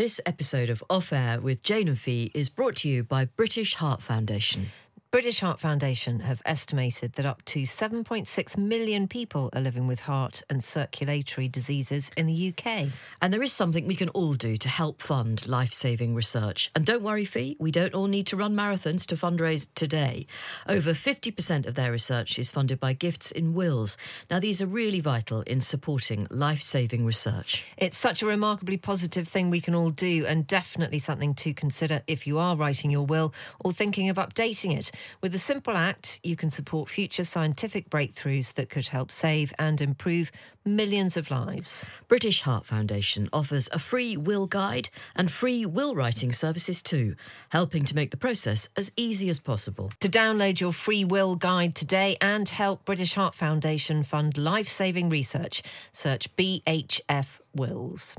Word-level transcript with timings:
This 0.00 0.18
episode 0.24 0.70
of 0.70 0.82
Off 0.88 1.12
Air 1.12 1.42
with 1.42 1.62
Jane 1.62 1.86
and 1.86 2.00
Fi 2.00 2.30
is 2.32 2.48
brought 2.48 2.76
to 2.76 2.88
you 2.88 3.04
by 3.04 3.26
British 3.26 3.74
Heart 3.74 4.00
Foundation. 4.00 4.70
British 5.12 5.40
Heart 5.40 5.58
Foundation 5.58 6.20
have 6.20 6.40
estimated 6.46 7.14
that 7.14 7.26
up 7.26 7.44
to 7.46 7.62
7.6 7.62 8.56
million 8.56 9.08
people 9.08 9.50
are 9.52 9.60
living 9.60 9.88
with 9.88 9.98
heart 9.98 10.44
and 10.48 10.62
circulatory 10.62 11.48
diseases 11.48 12.12
in 12.16 12.28
the 12.28 12.54
UK. 12.54 12.90
And 13.20 13.32
there 13.32 13.42
is 13.42 13.52
something 13.52 13.88
we 13.88 13.96
can 13.96 14.10
all 14.10 14.34
do 14.34 14.56
to 14.58 14.68
help 14.68 15.02
fund 15.02 15.48
life 15.48 15.72
saving 15.72 16.14
research. 16.14 16.70
And 16.76 16.86
don't 16.86 17.02
worry, 17.02 17.24
Fi, 17.24 17.56
we 17.58 17.72
don't 17.72 17.92
all 17.92 18.06
need 18.06 18.28
to 18.28 18.36
run 18.36 18.54
marathons 18.54 19.04
to 19.06 19.16
fundraise 19.16 19.66
today. 19.74 20.28
Over 20.68 20.92
50% 20.92 21.66
of 21.66 21.74
their 21.74 21.90
research 21.90 22.38
is 22.38 22.52
funded 22.52 22.78
by 22.78 22.92
gifts 22.92 23.32
in 23.32 23.52
wills. 23.52 23.96
Now, 24.30 24.38
these 24.38 24.62
are 24.62 24.66
really 24.66 25.00
vital 25.00 25.40
in 25.40 25.58
supporting 25.60 26.28
life 26.30 26.62
saving 26.62 27.04
research. 27.04 27.64
It's 27.76 27.98
such 27.98 28.22
a 28.22 28.26
remarkably 28.26 28.76
positive 28.76 29.26
thing 29.26 29.50
we 29.50 29.60
can 29.60 29.74
all 29.74 29.90
do, 29.90 30.24
and 30.24 30.46
definitely 30.46 31.00
something 31.00 31.34
to 31.34 31.52
consider 31.52 32.02
if 32.06 32.28
you 32.28 32.38
are 32.38 32.54
writing 32.54 32.92
your 32.92 33.06
will 33.06 33.34
or 33.58 33.72
thinking 33.72 34.08
of 34.08 34.16
updating 34.16 34.78
it. 34.78 34.92
With 35.20 35.34
a 35.34 35.38
simple 35.38 35.76
act, 35.76 36.20
you 36.22 36.36
can 36.36 36.50
support 36.50 36.88
future 36.88 37.24
scientific 37.24 37.90
breakthroughs 37.90 38.54
that 38.54 38.70
could 38.70 38.88
help 38.88 39.10
save 39.10 39.52
and 39.58 39.80
improve 39.80 40.30
millions 40.64 41.16
of 41.16 41.30
lives. 41.30 41.88
British 42.08 42.42
Heart 42.42 42.66
Foundation 42.66 43.28
offers 43.32 43.68
a 43.72 43.78
free 43.78 44.16
will 44.16 44.46
guide 44.46 44.88
and 45.16 45.30
free 45.30 45.64
will 45.64 45.94
writing 45.94 46.32
services 46.32 46.82
too, 46.82 47.14
helping 47.50 47.84
to 47.84 47.94
make 47.94 48.10
the 48.10 48.16
process 48.16 48.68
as 48.76 48.92
easy 48.96 49.28
as 49.28 49.40
possible. 49.40 49.92
To 50.00 50.08
download 50.08 50.60
your 50.60 50.72
free 50.72 51.04
will 51.04 51.36
guide 51.36 51.74
today 51.74 52.16
and 52.20 52.48
help 52.48 52.84
British 52.84 53.14
Heart 53.14 53.34
Foundation 53.34 54.02
fund 54.02 54.36
life 54.36 54.68
saving 54.68 55.08
research, 55.08 55.62
search 55.92 56.34
BHF 56.36 57.40
Wills. 57.54 58.16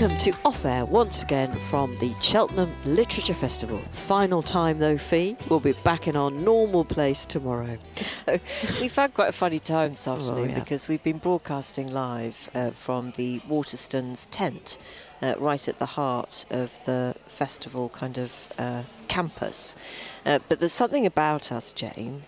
Welcome 0.00 0.16
to 0.16 0.32
Off 0.46 0.64
Air 0.64 0.86
once 0.86 1.22
again 1.22 1.52
from 1.68 1.94
the 1.98 2.14
Cheltenham 2.22 2.72
Literature 2.86 3.34
Festival. 3.34 3.76
Final 3.92 4.40
time 4.40 4.78
though, 4.78 4.96
Fi. 4.96 5.36
We'll 5.50 5.60
be 5.60 5.74
back 5.74 6.08
in 6.08 6.16
our 6.16 6.30
normal 6.30 6.86
place 6.86 7.26
tomorrow. 7.26 7.76
So 8.06 8.38
we've 8.80 8.96
had 8.96 9.12
quite 9.12 9.28
a 9.28 9.32
funny 9.32 9.58
time 9.58 9.90
this 9.90 10.08
afternoon 10.08 10.50
yeah. 10.50 10.58
because 10.58 10.88
we've 10.88 11.04
been 11.04 11.18
broadcasting 11.18 11.86
live 11.88 12.48
uh, 12.54 12.70
from 12.70 13.12
the 13.16 13.40
Waterstones 13.40 14.26
tent 14.30 14.78
uh, 15.20 15.34
right 15.38 15.68
at 15.68 15.78
the 15.78 15.84
heart 15.84 16.46
of 16.48 16.82
the 16.86 17.14
festival 17.26 17.90
kind 17.90 18.16
of 18.16 18.54
uh, 18.56 18.84
campus. 19.08 19.76
Uh, 20.24 20.38
but 20.48 20.60
there's 20.60 20.72
something 20.72 21.04
about 21.04 21.52
us, 21.52 21.72
Jane, 21.72 22.22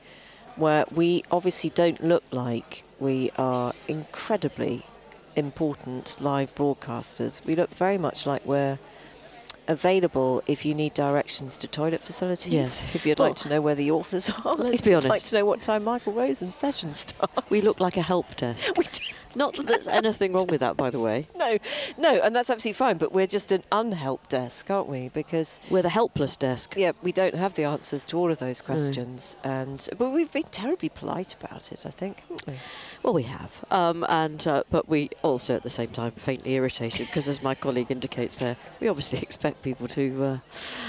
where 0.56 0.84
we 0.94 1.24
obviously 1.30 1.70
don't 1.70 2.04
look 2.04 2.24
like 2.30 2.84
we 3.00 3.30
are 3.38 3.72
incredibly 3.88 4.84
important 5.36 6.16
live 6.20 6.54
broadcasters. 6.54 7.44
We 7.44 7.54
look 7.54 7.70
very 7.74 7.98
much 7.98 8.26
like 8.26 8.44
we're 8.46 8.78
available 9.68 10.42
if 10.46 10.64
you 10.64 10.74
need 10.74 10.92
directions 10.94 11.56
to 11.58 11.68
toilet 11.68 12.00
facilities. 12.00 12.52
Yes. 12.52 12.82
If 12.94 13.06
you'd 13.06 13.18
Well, 13.18 13.28
like 13.28 13.36
to 13.38 13.48
know 13.48 13.60
where 13.60 13.74
the 13.76 13.90
authors 13.90 14.30
are. 14.44 14.54
let's 14.56 14.80
if 14.80 14.84
be 14.84 14.90
you'd 14.90 14.96
honest. 14.96 15.08
like 15.08 15.22
to 15.24 15.34
know 15.36 15.44
what 15.44 15.62
time 15.62 15.84
Michael 15.84 16.12
Rosen's 16.12 16.54
session 16.56 16.94
starts. 16.94 17.48
We 17.50 17.60
look 17.60 17.78
like 17.80 17.96
a 17.96 18.02
help 18.02 18.34
desk. 18.36 18.76
We 18.76 18.84
do. 18.84 19.04
Not 19.34 19.56
that 19.56 19.66
there's 19.66 19.88
anything 19.88 20.32
wrong 20.32 20.46
with 20.46 20.60
that, 20.60 20.76
by 20.76 20.90
the 20.90 21.00
way. 21.00 21.26
No, 21.42 21.58
no, 21.98 22.20
and 22.22 22.36
that's 22.36 22.50
absolutely 22.50 22.74
fine. 22.74 22.98
But 22.98 23.12
we're 23.12 23.26
just 23.26 23.50
an 23.50 23.64
unhelped 23.72 24.30
desk, 24.30 24.70
aren't 24.70 24.88
we? 24.88 25.08
Because 25.08 25.60
We're 25.70 25.82
the 25.82 25.88
helpless 25.88 26.36
desk. 26.36 26.74
yeah, 26.76 26.92
we 27.02 27.10
don't 27.10 27.34
have 27.34 27.54
the 27.54 27.64
answers 27.64 28.04
to 28.04 28.16
all 28.18 28.30
of 28.30 28.38
those 28.38 28.62
questions, 28.62 29.36
and 29.42 29.88
but 29.98 30.10
we've 30.10 30.30
been 30.30 30.44
terribly 30.52 30.88
polite 30.88 31.34
about 31.34 31.72
it. 31.72 31.84
I 31.84 31.90
think, 31.90 32.22
we? 32.46 32.54
Well, 33.02 33.12
we 33.14 33.24
have, 33.24 33.64
um, 33.72 34.06
and 34.08 34.46
uh, 34.46 34.62
but 34.70 34.88
we 34.88 35.10
also 35.22 35.56
at 35.56 35.64
the 35.64 35.70
same 35.70 35.88
time 35.88 36.12
faintly 36.12 36.52
irritated 36.54 37.06
because, 37.08 37.26
as 37.26 37.42
my 37.42 37.56
colleague 37.56 37.90
indicates 37.90 38.36
there, 38.36 38.56
we 38.78 38.86
obviously 38.86 39.18
expect 39.22 39.62
people 39.64 39.88
to 39.88 40.24
uh, 40.24 40.38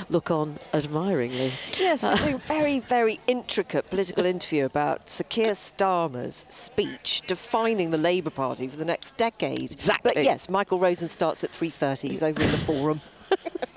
look 0.09 0.29
on 0.29 0.59
admiringly. 0.71 1.51
Yes, 1.79 2.03
we're 2.03 2.15
doing 2.17 2.33
a 2.35 2.37
very, 2.37 2.79
very 2.79 3.19
intricate 3.25 3.89
political 3.89 4.25
interview 4.25 4.65
about 4.65 5.09
Sir 5.09 5.23
Keir 5.27 5.53
Starmer's 5.53 6.45
speech 6.49 7.21
defining 7.25 7.89
the 7.89 7.97
Labour 7.97 8.29
Party 8.33 8.67
for 8.67 8.77
the 8.77 8.85
next 8.85 9.17
decade. 9.17 9.71
Exactly. 9.71 10.11
But 10.15 10.23
yes, 10.23 10.49
Michael 10.49 10.79
Rosen 10.79 11.07
starts 11.07 11.43
at 11.43 11.51
3.30. 11.51 12.09
He's 12.09 12.23
over 12.23 12.41
in 12.41 12.51
the 12.51 12.57
forum. 12.57 13.01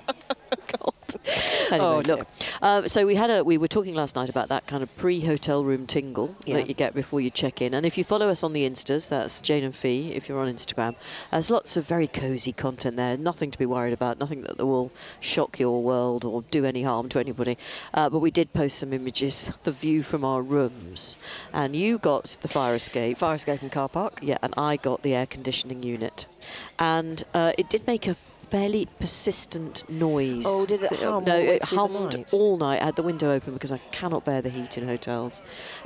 Oh, 1.69 2.01
look. 2.07 2.25
Um, 2.61 2.87
so 2.87 3.05
we 3.05 3.15
had 3.15 3.29
a 3.29 3.43
we 3.43 3.57
were 3.57 3.67
talking 3.67 3.93
last 3.93 4.15
night 4.15 4.29
about 4.29 4.47
that 4.47 4.67
kind 4.67 4.81
of 4.81 4.95
pre-hotel 4.95 5.65
room 5.65 5.85
tingle 5.85 6.33
Yeah. 6.45 6.55
that 6.55 6.67
you 6.69 6.73
get 6.73 6.93
before 6.93 7.19
you 7.19 7.29
check 7.29 7.61
in. 7.61 7.73
And 7.73 7.85
if 7.85 7.97
you 7.97 8.05
follow 8.05 8.29
us 8.29 8.41
on 8.41 8.53
the 8.53 8.67
Instas, 8.67 9.09
that's 9.09 9.41
Jane 9.41 9.65
and 9.65 9.75
Fi. 9.75 10.11
If 10.13 10.29
you're 10.29 10.39
on 10.39 10.47
Instagram, 10.53 10.95
there's 11.29 11.49
lots 11.49 11.75
of 11.75 11.85
very 11.85 12.07
cosy 12.07 12.53
content 12.53 12.95
there. 12.95 13.17
Nothing 13.17 13.51
to 13.51 13.57
be 13.57 13.65
worried 13.65 13.91
about. 13.93 14.17
Nothing 14.17 14.43
that 14.43 14.65
will 14.65 14.91
shock 15.19 15.59
your 15.59 15.83
world 15.83 16.23
or 16.23 16.43
do 16.43 16.63
any 16.63 16.83
harm 16.83 17.09
to 17.09 17.19
anybody. 17.19 17.57
Uh, 17.93 18.09
but 18.09 18.19
we 18.19 18.31
did 18.31 18.53
post 18.53 18.77
some 18.79 18.93
images, 18.93 19.51
the 19.63 19.71
view 19.73 20.03
from 20.03 20.23
our 20.23 20.41
rooms, 20.41 21.17
and 21.51 21.75
you 21.75 21.97
got 21.97 22.37
the 22.41 22.47
fire 22.47 22.75
escape. 22.75 23.17
Fire 23.17 23.35
escape 23.35 23.61
and 23.61 23.71
car 23.73 23.89
park. 23.89 24.19
Yeah, 24.21 24.37
and 24.41 24.53
I 24.57 24.77
got 24.77 25.01
the 25.03 25.13
air 25.13 25.25
conditioning 25.25 25.83
unit, 25.83 26.27
and 26.79 27.23
uh, 27.33 27.51
it 27.57 27.69
did 27.69 27.85
make 27.87 28.07
a 28.07 28.15
fairly 28.49 28.87
persistent 28.99 29.89
noise. 29.89 30.43
Oh, 30.47 30.65
did 30.65 30.83
it 30.83 30.91
hum 30.93 31.23
No, 31.25 31.31
all 31.33 31.41
the 31.41 31.47
way 31.47 31.55
it 31.55 31.63
hummed 31.63 32.13
night? 32.15 32.33
all 32.33 32.57
night. 32.57 32.81
I 32.81 32.85
had 32.85 32.95
the 32.95 33.03
window 33.03 33.31
open 33.31 33.53
because 33.53 33.71
I 33.71 33.77
cannot 33.91 34.23
bear 34.25 34.41
the 34.41 34.49
heat 34.49 34.77
in 34.77 34.87
hotels, 34.87 35.41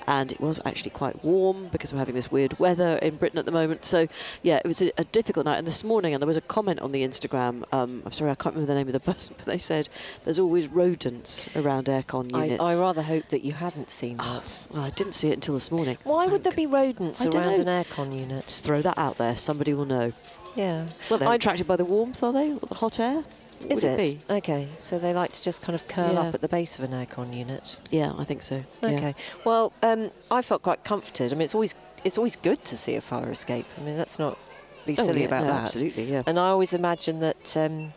and 0.07 0.31
it 0.31 0.39
was 0.39 0.59
actually 0.65 0.91
quite 0.91 1.23
warm 1.23 1.67
because 1.71 1.91
we're 1.93 1.99
having 1.99 2.15
this 2.15 2.31
weird 2.31 2.57
weather 2.59 2.97
in 2.97 3.15
Britain 3.17 3.39
at 3.39 3.45
the 3.45 3.51
moment. 3.51 3.85
So, 3.85 4.07
yeah, 4.43 4.57
it 4.57 4.65
was 4.67 4.81
a, 4.81 4.91
a 4.97 5.03
difficult 5.05 5.45
night. 5.45 5.57
And 5.57 5.65
this 5.67 5.83
morning, 5.83 6.13
and 6.13 6.21
there 6.21 6.27
was 6.27 6.37
a 6.37 6.41
comment 6.41 6.79
on 6.81 6.91
the 6.91 7.01
Instagram. 7.07 7.63
Um, 7.73 8.03
I'm 8.05 8.11
sorry, 8.11 8.31
I 8.31 8.35
can't 8.35 8.55
remember 8.55 8.73
the 8.73 8.77
name 8.77 8.87
of 8.87 8.93
the 8.93 8.99
person, 9.11 9.35
but 9.37 9.45
they 9.45 9.57
said 9.57 9.89
there's 10.25 10.39
always 10.39 10.67
rodents 10.67 11.53
around 11.55 11.85
aircon 11.87 12.33
I, 12.33 12.45
units. 12.45 12.61
I 12.63 12.79
rather 12.79 13.01
hope 13.01 13.29
that 13.29 13.43
you 13.43 13.53
hadn't 13.53 13.89
seen 13.89 14.17
that. 14.17 14.59
well, 14.71 14.83
I 14.83 14.89
didn't 14.91 15.13
see 15.13 15.29
it 15.29 15.33
until 15.33 15.55
this 15.55 15.71
morning. 15.71 15.97
Why 16.03 16.27
would 16.27 16.43
there 16.43 16.53
be 16.53 16.65
rodents 16.67 17.25
I 17.25 17.29
around 17.29 17.59
an 17.59 17.67
aircon 17.67 18.17
unit? 18.17 18.47
Just 18.47 18.63
throw 18.63 18.81
that 18.81 18.97
out 18.97 19.17
there. 19.17 19.35
Somebody 19.37 19.73
will 19.73 19.85
know. 19.85 20.13
Yeah. 20.55 20.87
Well, 21.09 21.19
they're 21.19 21.29
I- 21.29 21.35
attracted 21.35 21.67
by 21.67 21.75
the 21.75 21.85
warmth, 21.85 22.21
are 22.23 22.33
they, 22.33 22.51
or 22.51 22.59
the 22.59 22.75
hot 22.75 22.99
air? 22.99 23.23
What 23.61 23.71
Is 23.71 23.83
it? 23.83 23.97
be? 23.97 24.19
Okay, 24.37 24.67
so 24.77 24.97
they 24.97 25.13
like 25.13 25.33
to 25.33 25.43
just 25.43 25.61
kind 25.61 25.75
of 25.75 25.87
curl 25.87 26.13
Yeah. 26.13 26.21
up 26.21 26.33
at 26.33 26.41
the 26.41 26.47
base 26.47 26.79
of 26.79 26.83
an 26.83 26.91
aircon 26.91 27.31
unit. 27.35 27.77
Yeah, 27.91 28.13
I 28.17 28.23
think 28.23 28.41
so. 28.41 28.63
yeah. 28.81 28.89
Okay. 28.89 29.15
Well, 29.45 29.71
um, 29.83 30.09
I 30.31 30.41
felt 30.41 30.63
quite 30.63 30.83
comforted. 30.83 31.31
I 31.31 31.35
mean, 31.35 31.43
it's 31.43 31.53
always 31.53 31.75
it's 32.03 32.17
always 32.17 32.35
good 32.35 32.65
to 32.65 32.75
see 32.75 32.95
a 32.95 33.01
fire 33.01 33.29
escape. 33.29 33.67
I 33.77 33.81
mean, 33.81 33.97
let's 33.99 34.17
not 34.17 34.39
be 34.87 34.95
Oh, 34.97 35.03
silly 35.03 35.21
yeah, 35.21 35.27
about 35.27 35.43
no, 35.43 35.49
that. 35.53 35.61
Absolutely, 35.65 36.05
yeah. 36.05 36.23
And 36.25 36.39
I 36.39 36.47
always 36.47 36.73
imagine 36.73 37.19
that 37.19 37.55
um, 37.55 37.93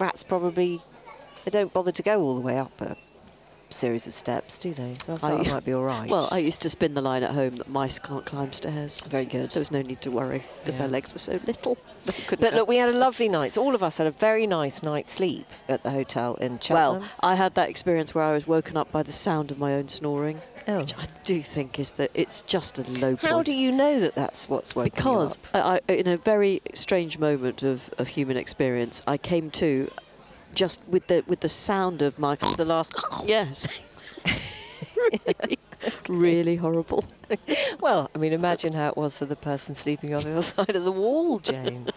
rats 0.00 0.24
probably 0.24 0.82
they 1.44 1.52
don't 1.52 1.72
bother 1.72 1.92
to 1.92 2.02
go 2.02 2.20
all 2.20 2.34
the 2.34 2.40
way 2.40 2.58
up 2.58 2.80
a 2.80 2.96
series 3.74 4.06
of 4.06 4.12
steps, 4.12 4.58
do 4.58 4.72
they? 4.72 4.94
So 4.94 5.14
I 5.14 5.18
thought 5.18 5.32
I- 5.32 5.50
I 5.50 5.52
might 5.54 5.64
be 5.64 5.72
all 5.72 5.82
right. 5.84 6.08
Well, 6.08 6.28
I 6.30 6.38
used 6.38 6.60
to 6.62 6.70
spin 6.70 6.94
the 6.94 7.00
line 7.00 7.22
at 7.22 7.30
home 7.32 7.56
that 7.56 7.68
mice 7.68 7.98
can't 7.98 8.24
climb 8.24 8.52
stairs. 8.52 9.00
Very 9.02 9.24
good. 9.24 9.50
There 9.50 9.60
was 9.60 9.70
no 9.70 9.82
need 9.82 10.00
to 10.02 10.10
worry 10.10 10.42
because 10.60 10.74
Yeah. 10.74 10.80
their 10.82 10.88
legs 10.88 11.12
were 11.12 11.20
so 11.20 11.38
little. 11.46 11.78
But 12.38 12.52
look, 12.54 12.68
we 12.68 12.76
had 12.76 12.88
a 12.90 12.96
lovely 12.96 13.28
night. 13.28 13.52
So 13.52 13.62
all 13.62 13.74
of 13.74 13.82
us 13.82 13.98
had 13.98 14.06
a 14.06 14.10
very 14.10 14.46
nice 14.46 14.82
night's 14.82 15.12
sleep 15.12 15.46
at 15.68 15.82
the 15.82 15.90
hotel 15.90 16.34
in 16.34 16.58
Cheltenham. 16.58 17.00
Well, 17.00 17.10
I 17.20 17.34
had 17.34 17.54
that 17.54 17.68
experience 17.70 18.14
where 18.14 18.24
I 18.24 18.32
was 18.32 18.46
woken 18.46 18.76
up 18.76 18.92
by 18.92 19.02
the 19.02 19.12
sound 19.12 19.50
of 19.50 19.58
my 19.58 19.72
own 19.74 19.88
snoring, 19.88 20.40
oh. 20.68 20.80
which 20.80 20.94
I 20.98 21.06
do 21.24 21.42
think 21.42 21.78
is 21.78 21.90
that 21.92 22.10
it's 22.14 22.42
just 22.42 22.78
a 22.78 22.82
low 23.00 23.16
how 23.16 23.36
point. 23.36 23.46
do 23.46 23.54
you 23.54 23.72
know 23.72 24.00
that 24.00 24.14
that's 24.14 24.48
what's 24.48 24.74
woken 24.76 24.92
because 24.94 25.36
you 25.54 25.58
up? 25.58 25.80
I, 25.88 25.92
I, 25.92 25.92
in 25.94 26.06
a 26.08 26.16
very 26.18 26.60
strange 26.74 27.18
moment 27.18 27.62
of, 27.62 27.92
of 27.98 28.08
human 28.08 28.36
experience, 28.36 29.00
I 29.06 29.16
came 29.16 29.50
to 29.52 29.90
just 30.54 30.80
with 30.88 31.06
the 31.08 31.24
with 31.26 31.40
the 31.40 31.48
sound 31.48 32.02
of 32.02 32.18
my 32.18 32.34
The 32.36 32.64
last. 32.64 32.94
yes, 33.26 33.66
really, 34.96 35.58
really 36.08 36.56
horrible. 36.56 37.04
Well, 37.80 38.10
I 38.14 38.18
mean, 38.18 38.32
imagine 38.32 38.72
how 38.74 38.88
it 38.88 38.96
was 38.96 39.18
for 39.18 39.26
the 39.26 39.36
person 39.36 39.74
sleeping 39.74 40.14
on 40.14 40.22
the 40.22 40.32
other 40.32 40.42
side 40.56 40.76
of 40.76 40.84
the 40.84 40.92
wall, 40.92 41.38
Jane. 41.38 41.88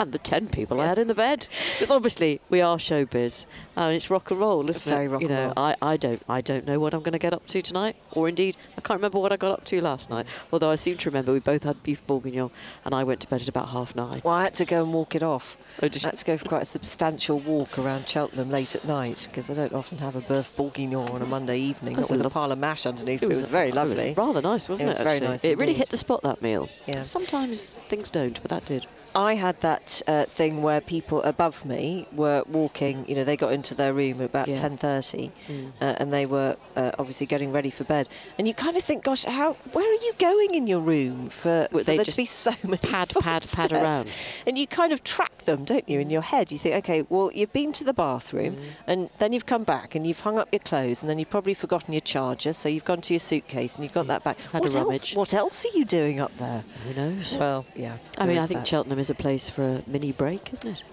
And 0.00 0.12
the 0.12 0.18
10 0.18 0.48
people 0.48 0.80
I 0.80 0.86
had 0.86 0.98
in 0.98 1.08
the 1.08 1.14
bed. 1.14 1.46
Because 1.74 1.90
obviously 1.90 2.40
we 2.48 2.60
are 2.62 2.78
showbiz 2.78 3.44
oh, 3.76 3.82
and 3.86 3.94
it's 3.94 4.08
rock 4.10 4.30
and 4.30 4.40
roll, 4.40 4.68
isn't 4.70 4.82
Very 4.90 5.04
it? 5.04 5.08
rock 5.10 5.20
you 5.20 5.28
and 5.28 5.36
know, 5.36 5.44
roll. 5.48 5.52
I, 5.58 5.76
I 5.82 5.96
don't 5.98 6.22
I 6.28 6.40
don't 6.40 6.66
know 6.66 6.80
what 6.80 6.94
I'm 6.94 7.00
going 7.02 7.12
to 7.12 7.18
get 7.18 7.34
up 7.34 7.46
to 7.48 7.60
tonight, 7.60 7.96
or 8.12 8.28
indeed 8.28 8.56
I 8.78 8.80
can't 8.80 8.98
remember 8.98 9.18
what 9.18 9.30
I 9.30 9.36
got 9.36 9.52
up 9.52 9.64
to 9.66 9.80
last 9.82 10.08
night. 10.08 10.24
Although 10.52 10.70
I 10.70 10.76
seem 10.76 10.96
to 10.96 11.10
remember 11.10 11.32
we 11.34 11.38
both 11.38 11.64
had 11.64 11.82
beef 11.82 12.04
bourguignon, 12.06 12.50
and 12.84 12.94
I 12.94 13.04
went 13.04 13.20
to 13.20 13.28
bed 13.28 13.42
at 13.42 13.48
about 13.48 13.68
half 13.68 13.94
nine. 13.94 14.22
Well, 14.24 14.34
I 14.34 14.44
had 14.44 14.54
to 14.56 14.64
go 14.64 14.82
and 14.82 14.94
walk 14.94 15.14
it 15.14 15.22
off. 15.22 15.58
Oh, 15.82 15.88
did 15.88 16.02
I 16.04 16.08
had 16.08 16.16
to 16.16 16.24
go 16.24 16.38
for 16.38 16.48
quite 16.48 16.62
a 16.62 16.66
substantial 16.66 17.38
walk 17.38 17.78
around 17.78 18.08
Cheltenham 18.08 18.50
late 18.50 18.74
at 18.74 18.86
night 18.86 19.26
because 19.30 19.50
I 19.50 19.54
don't 19.54 19.74
often 19.74 19.98
have 19.98 20.16
a 20.16 20.22
beef 20.22 20.50
bourguignon 20.56 21.10
on 21.10 21.20
a 21.20 21.26
Monday 21.26 21.58
evening, 21.58 21.96
not 21.96 22.10
with 22.10 22.24
a 22.24 22.30
pile 22.30 22.50
of 22.50 22.58
mash 22.58 22.86
underneath. 22.86 23.22
It 23.22 23.28
was, 23.28 23.46
a- 23.46 23.50
very 23.50 23.68
it 23.68 23.74
lovely. 23.74 24.08
was 24.08 24.16
rather 24.16 24.40
nice, 24.40 24.68
wasn't 24.68 24.88
It 24.88 24.94
it? 24.94 24.98
was 24.98 25.04
very 25.04 25.20
nice 25.20 25.44
It 25.44 25.58
really 25.58 25.74
hit 25.74 25.90
the 25.90 25.96
spot 25.98 26.22
that 26.22 26.40
meal. 26.40 26.70
Yeah. 26.86 27.02
Sometimes 27.02 27.74
things 27.74 28.08
don't, 28.08 28.40
but 28.40 28.48
that 28.50 28.64
did. 28.64 28.86
I 29.14 29.34
had 29.34 29.60
that 29.62 30.02
uh, 30.06 30.24
thing 30.24 30.62
where 30.62 30.80
people 30.80 31.22
above 31.22 31.64
me 31.64 32.06
were 32.12 32.44
walking. 32.48 33.04
You 33.08 33.16
know, 33.16 33.24
they 33.24 33.36
got 33.36 33.52
into 33.52 33.74
their 33.74 33.92
room 33.92 34.20
at 34.20 34.26
about 34.26 34.48
Yeah. 34.48 34.54
ten 34.54 34.76
thirty, 34.76 35.32
uh, 35.80 35.94
and 35.98 36.12
they 36.12 36.26
were 36.26 36.56
uh, 36.76 36.92
obviously 36.98 37.26
getting 37.26 37.50
ready 37.52 37.70
for 37.70 37.84
bed. 37.84 38.08
And 38.38 38.46
you 38.46 38.54
kind 38.54 38.76
of 38.76 38.82
think, 38.84 39.02
gosh, 39.04 39.24
how? 39.24 39.54
Where 39.72 39.84
are 39.90 40.02
you 40.06 40.12
going 40.18 40.54
in 40.54 40.66
your 40.66 40.80
room 40.80 41.28
for, 41.28 41.66
Well, 41.72 41.82
for 41.84 41.96
there 41.96 42.04
to 42.04 42.16
be 42.16 42.24
so 42.24 42.52
many 42.62 42.76
pad, 42.78 43.10
pad, 43.20 43.42
pad 43.56 43.72
around. 43.72 44.06
And 44.46 44.56
you 44.56 44.66
kind 44.66 44.92
of 44.92 45.02
track 45.02 45.44
them, 45.44 45.64
don't 45.64 45.88
you, 45.88 45.98
in 46.00 46.10
your 46.10 46.22
head? 46.22 46.52
You 46.52 46.58
think, 46.58 46.76
okay, 46.76 47.04
well, 47.08 47.32
you've 47.34 47.52
been 47.52 47.72
to 47.72 47.84
the 47.84 47.92
bathroom, 47.94 48.54
Mm. 48.54 48.58
and 48.86 49.10
then 49.18 49.32
you've 49.32 49.46
come 49.46 49.64
back, 49.64 49.94
and 49.94 50.06
you've 50.06 50.20
hung 50.20 50.38
up 50.38 50.48
your 50.52 50.60
clothes, 50.60 51.02
and 51.02 51.10
then 51.10 51.18
you've 51.18 51.30
probably 51.30 51.54
forgotten 51.54 51.92
your 51.92 52.00
charger, 52.00 52.52
so 52.52 52.68
you've 52.68 52.84
gone 52.84 53.00
to 53.02 53.14
your 53.14 53.20
suitcase, 53.20 53.74
and 53.74 53.84
you've 53.84 53.92
got 53.94 54.06
that 54.06 54.22
back. 54.24 54.38
Had 54.52 54.62
what 54.62 54.74
else? 54.74 54.74
rummage. 54.76 55.14
What 55.16 55.34
else 55.34 55.64
are 55.64 55.76
you 55.76 55.84
doing 55.84 56.20
up 56.20 56.34
there? 56.36 56.62
Who 56.86 56.94
knows? 56.94 57.36
Well, 57.36 57.64
yeah. 57.74 57.96
I 58.18 58.26
mean, 58.26 58.38
I 58.38 58.46
think 58.46 58.60
that. 58.60 58.68
Cheltenham 58.68 58.99
is 59.00 59.10
a 59.10 59.14
place 59.14 59.48
for 59.50 59.62
a 59.62 59.82
mini 59.86 60.12
break, 60.12 60.52
isn't 60.52 60.68
it? 60.68 60.84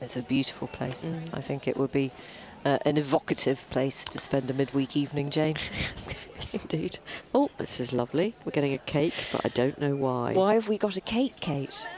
It's 0.00 0.16
a 0.16 0.22
beautiful 0.22 0.68
place. 0.68 1.06
Mm. 1.06 1.22
I 1.32 1.40
think 1.40 1.66
it 1.66 1.76
would 1.76 1.90
be 1.92 2.12
uh, 2.64 2.78
an 2.84 2.96
evocative 2.96 3.68
place 3.70 4.04
to 4.04 4.18
spend 4.18 4.50
a 4.50 4.54
midweek 4.54 4.96
evening, 4.96 5.30
Jane. 5.30 5.56
yes, 6.36 6.54
indeed. 6.54 6.98
Oh, 7.34 7.50
this 7.58 7.80
is 7.80 7.92
lovely. 7.92 8.34
We're 8.44 8.52
getting 8.52 8.74
a 8.74 8.78
cake, 8.78 9.14
but 9.32 9.44
I 9.44 9.48
don't 9.48 9.80
know 9.80 9.96
why. 9.96 10.34
Why 10.34 10.54
have 10.54 10.68
we 10.68 10.78
got 10.78 10.96
a 10.96 11.00
cake, 11.00 11.34
Kate? 11.40 11.88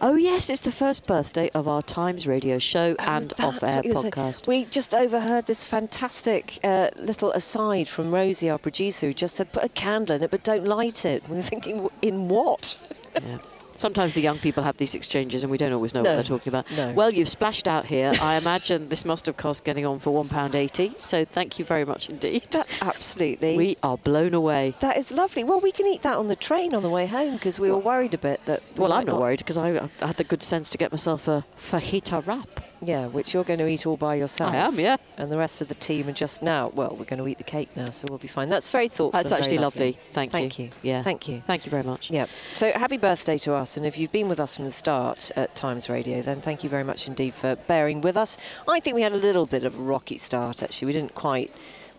Oh, 0.00 0.16
yes, 0.16 0.48
it's 0.50 0.60
the 0.60 0.72
first 0.72 1.06
birthday 1.06 1.50
of 1.54 1.68
our 1.68 1.82
Times 1.82 2.26
radio 2.26 2.58
show 2.58 2.96
and 2.98 3.32
Oh, 3.38 3.48
off-air 3.48 3.82
what 3.82 3.96
saying. 3.98 4.12
podcast. 4.12 4.46
We 4.46 4.64
just 4.64 4.94
overheard 4.94 5.46
this 5.46 5.64
fantastic 5.64 6.58
uh, 6.64 6.90
little 6.96 7.32
aside 7.32 7.88
from 7.88 8.10
Rosie, 8.12 8.50
our 8.50 8.58
producer, 8.58 9.08
who 9.08 9.12
just 9.12 9.36
said, 9.36 9.52
put 9.52 9.64
a 9.64 9.68
candle 9.68 10.16
in 10.16 10.22
it, 10.22 10.30
but 10.30 10.42
don't 10.42 10.64
light 10.64 11.04
it. 11.04 11.28
We 11.28 11.36
were 11.36 11.42
thinking, 11.42 11.88
in 12.02 12.28
what? 12.28 12.78
Yeah. 13.14 13.38
Sometimes 13.78 14.14
the 14.14 14.20
young 14.20 14.38
people 14.38 14.64
have 14.64 14.76
these 14.76 14.94
exchanges 14.96 15.44
and 15.44 15.50
we 15.52 15.56
don't 15.56 15.72
always 15.72 15.94
know 15.94 16.02
No, 16.02 16.10
what 16.10 16.14
they're 16.16 16.24
talking 16.38 16.50
about. 16.50 16.66
no. 16.76 16.92
Well, 16.92 17.12
you've 17.14 17.28
splashed 17.28 17.68
out 17.68 17.86
here. 17.86 18.10
I 18.20 18.34
imagine 18.34 18.88
this 18.88 19.04
must 19.04 19.26
have 19.26 19.36
cost 19.36 19.62
getting 19.62 19.86
on 19.86 20.00
for 20.00 20.10
£1.80, 20.24 21.00
so 21.00 21.24
thank 21.24 21.58
you 21.60 21.64
very 21.64 21.84
much 21.84 22.10
indeed. 22.10 22.42
That's 22.50 22.74
absolutely. 22.82 23.56
We 23.56 23.76
are 23.84 23.96
blown 23.96 24.34
away. 24.34 24.74
that 24.80 24.96
is 24.96 25.12
lovely. 25.12 25.44
Well, 25.44 25.60
we 25.60 25.70
can 25.70 25.86
eat 25.86 26.02
that 26.02 26.16
on 26.16 26.26
the 26.26 26.34
train 26.36 26.74
on 26.74 26.82
the 26.82 26.90
way 26.90 27.06
home 27.06 27.34
because 27.34 27.60
we 27.60 27.70
were 27.70 27.78
worried 27.78 28.14
a 28.14 28.18
bit 28.18 28.44
that. 28.46 28.62
we 28.74 28.80
Well, 28.82 28.92
I'm 28.92 29.06
not 29.06 29.20
worried 29.20 29.38
because 29.38 29.56
I, 29.56 29.88
I 30.02 30.06
had 30.08 30.16
the 30.16 30.24
good 30.24 30.42
sense 30.42 30.70
to 30.70 30.78
get 30.78 30.90
myself 30.90 31.28
a 31.28 31.44
fajita 31.56 32.26
wrap. 32.26 32.48
Yeah, 32.80 33.06
which 33.08 33.34
you're 33.34 33.44
going 33.44 33.58
to 33.58 33.66
eat 33.66 33.86
all 33.86 33.96
by 33.96 34.14
yourself. 34.14 34.52
I 34.52 34.56
am, 34.56 34.78
yeah. 34.78 34.96
And 35.16 35.32
the 35.32 35.38
rest 35.38 35.60
of 35.60 35.68
the 35.68 35.74
team 35.74 36.08
are 36.08 36.12
just 36.12 36.42
now. 36.42 36.68
Well, 36.74 36.94
we're 36.98 37.04
going 37.06 37.18
to 37.18 37.26
eat 37.28 37.38
the 37.38 37.44
cake 37.44 37.68
now, 37.76 37.90
so 37.90 38.06
we'll 38.08 38.18
be 38.18 38.28
fine. 38.28 38.48
That's 38.48 38.68
very 38.68 38.88
thoughtful. 38.88 39.10
That's 39.10 39.32
actually 39.32 39.58
lovely. 39.58 39.98
Thank, 40.12 40.30
Thank 40.32 40.58
you. 40.58 40.66
you. 40.66 40.70
Yeah. 40.82 41.02
Thank 41.02 41.26
you. 41.28 41.40
Thank 41.40 41.66
you 41.66 41.70
very 41.70 41.82
much. 41.82 42.10
Yeah. 42.10 42.26
So 42.54 42.70
happy 42.72 42.96
birthday 42.96 43.36
to 43.38 43.54
us. 43.54 43.76
And 43.76 43.84
if 43.84 43.98
you've 43.98 44.12
been 44.12 44.28
with 44.28 44.38
us 44.40 44.56
from 44.56 44.64
the 44.64 44.70
start 44.72 45.30
at 45.36 45.54
Times 45.56 45.88
Radio, 45.88 46.22
then 46.22 46.40
thank 46.40 46.62
you 46.62 46.70
very 46.70 46.84
much 46.84 47.08
indeed 47.08 47.34
for 47.34 47.56
bearing 47.56 48.00
with 48.00 48.16
us. 48.16 48.38
I 48.68 48.80
think 48.80 48.94
we 48.94 49.02
had 49.02 49.12
a 49.12 49.16
little 49.16 49.46
bit 49.46 49.64
of 49.64 49.76
a 49.78 49.82
rocky 49.82 50.16
start, 50.18 50.62
actually. 50.62 50.86
We 50.86 50.92
didn't 50.92 51.14
quite. 51.14 51.50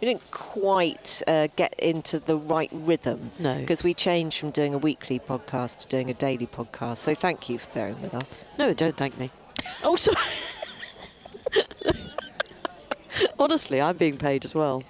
We 0.01 0.07
didn't 0.07 0.31
quite 0.31 1.21
uh, 1.27 1.49
get 1.57 1.77
into 1.77 2.19
the 2.19 2.37
right 2.37 2.69
rhythm 2.71 3.31
No. 3.41 3.57
because 3.59 3.83
we 3.83 3.93
changed 3.93 4.39
from 4.39 4.49
doing 4.51 4.73
a 4.73 4.77
weekly 4.77 5.19
podcast 5.19 5.79
to 5.79 5.87
doing 5.87 6.09
a 6.09 6.13
daily 6.13 6.47
podcast. 6.47 6.99
So 6.99 7.13
thank 7.13 7.49
you 7.49 7.57
for 7.57 7.69
bearing 7.73 8.01
with 8.01 8.13
us. 8.15 8.45
No, 8.57 8.73
don't 8.73 8.95
thank 8.95 9.17
me. 9.19 9.29
Oh, 9.83 9.97
sorry. 9.97 10.15
Honestly, 13.39 13.81
I'm 13.81 13.97
being 13.97 14.17
paid 14.17 14.45
as 14.45 14.53
well. 14.55 14.83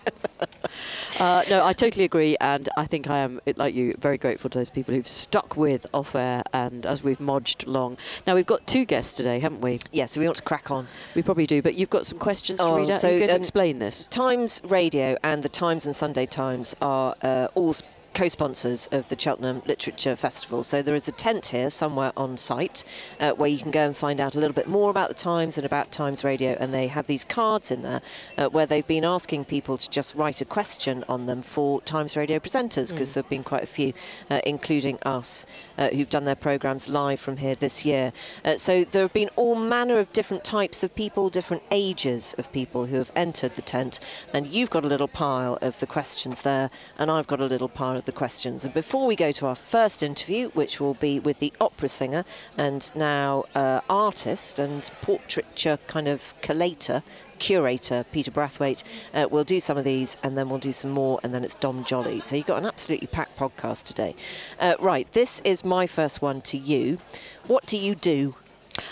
Uh, 1.19 1.41
no, 1.49 1.65
I 1.65 1.73
totally 1.73 2.05
agree, 2.05 2.35
and 2.39 2.67
I 2.77 2.85
think 2.85 3.09
I 3.09 3.19
am, 3.19 3.39
like 3.55 3.73
you, 3.73 3.95
very 3.97 4.17
grateful 4.17 4.49
to 4.51 4.57
those 4.59 4.69
people 4.69 4.93
who've 4.93 5.07
stuck 5.07 5.55
with 5.57 5.87
off 5.93 6.15
air 6.15 6.43
and 6.53 6.85
as 6.85 7.03
we've 7.03 7.19
modged 7.19 7.65
along. 7.65 7.97
Now, 8.27 8.35
we've 8.35 8.45
got 8.45 8.67
two 8.67 8.85
guests 8.85 9.13
today, 9.13 9.39
haven't 9.39 9.61
we? 9.61 9.79
Yeah, 9.91 10.05
so 10.05 10.19
we 10.19 10.27
want 10.27 10.37
to 10.37 10.43
crack 10.43 10.69
on. 10.69 10.87
We 11.15 11.23
probably 11.23 11.45
do, 11.47 11.61
but 11.61 11.75
you've 11.75 11.89
got 11.89 12.05
some 12.05 12.19
questions 12.19 12.59
to 12.59 12.65
Oh, 12.65 12.77
read 12.77 12.89
out. 12.91 12.99
so, 12.99 13.07
Are 13.07 13.11
you 13.11 13.17
going 13.19 13.29
to 13.29 13.35
um, 13.35 13.41
explain 13.41 13.79
this? 13.79 14.05
Times 14.05 14.61
Radio 14.65 15.17
and 15.23 15.41
the 15.41 15.49
Times 15.49 15.85
and 15.85 15.95
Sunday 15.95 16.25
Times 16.25 16.75
are 16.81 17.15
uh, 17.23 17.47
all 17.55 17.69
s- 17.69 17.83
co-sponsors 18.19 18.89
of 18.91 19.07
the 19.07 19.17
Cheltenham 19.17 19.61
Literature 19.65 20.13
Festival. 20.13 20.61
So 20.61 20.81
there 20.81 20.93
is 20.93 21.07
a 21.07 21.13
tent 21.13 21.45
here 21.45 21.69
somewhere 21.69 22.11
on 22.17 22.35
site 22.35 22.83
uh, 23.17 23.31
where 23.31 23.47
you 23.47 23.59
can 23.59 23.71
go 23.71 23.85
and 23.85 23.95
find 23.95 24.19
out 24.19 24.35
a 24.35 24.39
little 24.39 24.53
bit 24.53 24.67
more 24.67 24.89
about 24.89 25.07
the 25.07 25.13
Times 25.13 25.57
and 25.57 25.65
about 25.65 25.89
Times 25.93 26.21
Radio. 26.25 26.57
And 26.59 26.73
they 26.73 26.87
have 26.87 27.07
these 27.07 27.23
cards 27.23 27.71
in 27.71 27.81
there 27.81 28.01
uh, 28.37 28.49
where 28.49 28.65
they've 28.65 28.85
been 28.85 29.05
asking 29.05 29.45
people 29.45 29.77
to 29.77 29.89
just 29.89 30.15
write 30.15 30.41
a 30.41 30.45
question 30.45 31.05
on 31.07 31.27
them 31.27 31.41
for 31.41 31.79
Times 31.83 32.17
Radio 32.17 32.39
presenters 32.39 32.91
because 32.91 33.13
there 33.13 33.23
have 33.23 33.29
been 33.29 33.41
quite 33.41 33.63
a 33.63 33.67
few, 33.67 33.93
uh, 34.29 34.41
including 34.45 34.99
us, 35.03 35.45
uh, 35.77 35.87
who've 35.87 36.09
done 36.09 36.25
their 36.25 36.35
programmes 36.35 36.89
live 36.89 37.21
from 37.21 37.37
here 37.37 37.55
this 37.55 37.85
year. 37.85 38.11
Uh, 38.43 38.57
so 38.57 38.83
there 38.83 39.03
have 39.03 39.13
been 39.13 39.29
all 39.37 39.55
manner 39.55 39.97
of 39.97 40.11
different 40.11 40.43
types 40.43 40.83
of 40.83 40.93
people, 40.93 41.29
different 41.29 41.63
ages 41.71 42.35
of 42.37 42.51
people 42.51 42.87
who 42.87 42.97
have 42.97 43.13
entered 43.15 43.55
the 43.55 43.61
tent. 43.61 44.01
And 44.33 44.45
you've 44.45 44.71
got 44.71 44.83
a 44.83 44.87
little 44.87 45.07
pile 45.07 45.57
of 45.61 45.77
the 45.77 45.87
questions 45.87 46.41
there, 46.41 46.69
and 46.97 47.09
I've 47.09 47.27
got 47.27 47.39
a 47.39 47.45
little 47.45 47.69
pile 47.69 47.95
of 47.95 48.08
the 48.09 48.17
questions. 48.17 48.65
And 48.65 48.73
before 48.73 49.05
we 49.05 49.15
go 49.15 49.31
to 49.31 49.45
our 49.45 49.55
first 49.55 50.01
interview, 50.01 50.49
which 50.49 50.81
will 50.81 50.95
be 50.95 51.19
with 51.19 51.37
the 51.37 51.53
opera 51.61 51.89
singer 51.89 52.25
and 52.57 52.91
now 52.95 53.43
uh, 53.53 53.81
artist 53.87 54.57
and 54.57 54.89
portraiture 55.03 55.77
kind 55.85 56.07
of 56.07 56.33
collator, 56.41 57.03
curator 57.37 58.03
Peter 58.11 58.31
Brathwaite. 58.31 58.83
Uh, 59.13 59.27
we'll 59.29 59.43
do 59.43 59.59
some 59.59 59.77
of 59.77 59.83
these 59.83 60.17
and 60.23 60.35
then 60.35 60.49
we'll 60.49 60.57
do 60.57 60.71
some 60.71 60.89
more, 60.89 61.19
and 61.21 61.35
then 61.35 61.43
it's 61.43 61.53
Dom 61.53 61.83
Joly. 61.83 62.19
So 62.19 62.35
you've 62.35 62.47
got 62.47 62.57
an 62.57 62.65
absolutely 62.65 63.07
packed 63.07 63.37
podcast 63.37 63.83
today. 63.83 64.15
Uh, 64.59 64.73
right, 64.79 65.09
this 65.11 65.39
is 65.41 65.63
my 65.63 65.85
first 65.85 66.19
one 66.19 66.41
to 66.41 66.57
you. 66.57 66.97
What 67.45 67.67
do 67.67 67.77
you 67.77 67.93
do? 67.93 68.33